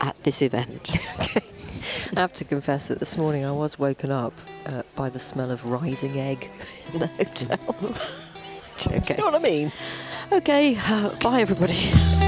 at 0.02 0.22
this 0.24 0.42
event. 0.42 0.92
I 2.16 2.20
have 2.20 2.34
to 2.34 2.46
confess 2.46 2.88
that 2.88 3.00
this 3.00 3.18
morning 3.18 3.46
I 3.46 3.52
was 3.52 3.80
woken 3.80 4.12
up 4.12 4.34
uh, 4.66 4.84
by 4.96 5.10
the 5.10 5.20
smell 5.20 5.52
of 5.52 5.66
rising 5.66 6.20
egg 6.20 6.50
in 6.94 7.00
the 7.00 7.08
hotel. 7.08 7.58
Do 8.78 8.96
okay. 8.96 9.16
you 9.16 9.18
know 9.18 9.26
what 9.26 9.36
I 9.36 9.40
mean? 9.40 9.72
Okay, 10.32 10.78
uh, 10.78 11.14
bye 11.16 11.42
everybody. 11.42 12.28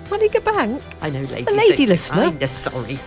Money 0.11 0.27
Bank? 0.27 0.83
I 1.01 1.09
know, 1.09 1.21
lady. 1.21 1.47
A 1.47 1.55
lady 1.55 1.87
listener. 1.87 2.23
I'm 2.23 2.47
sorry. 2.49 2.99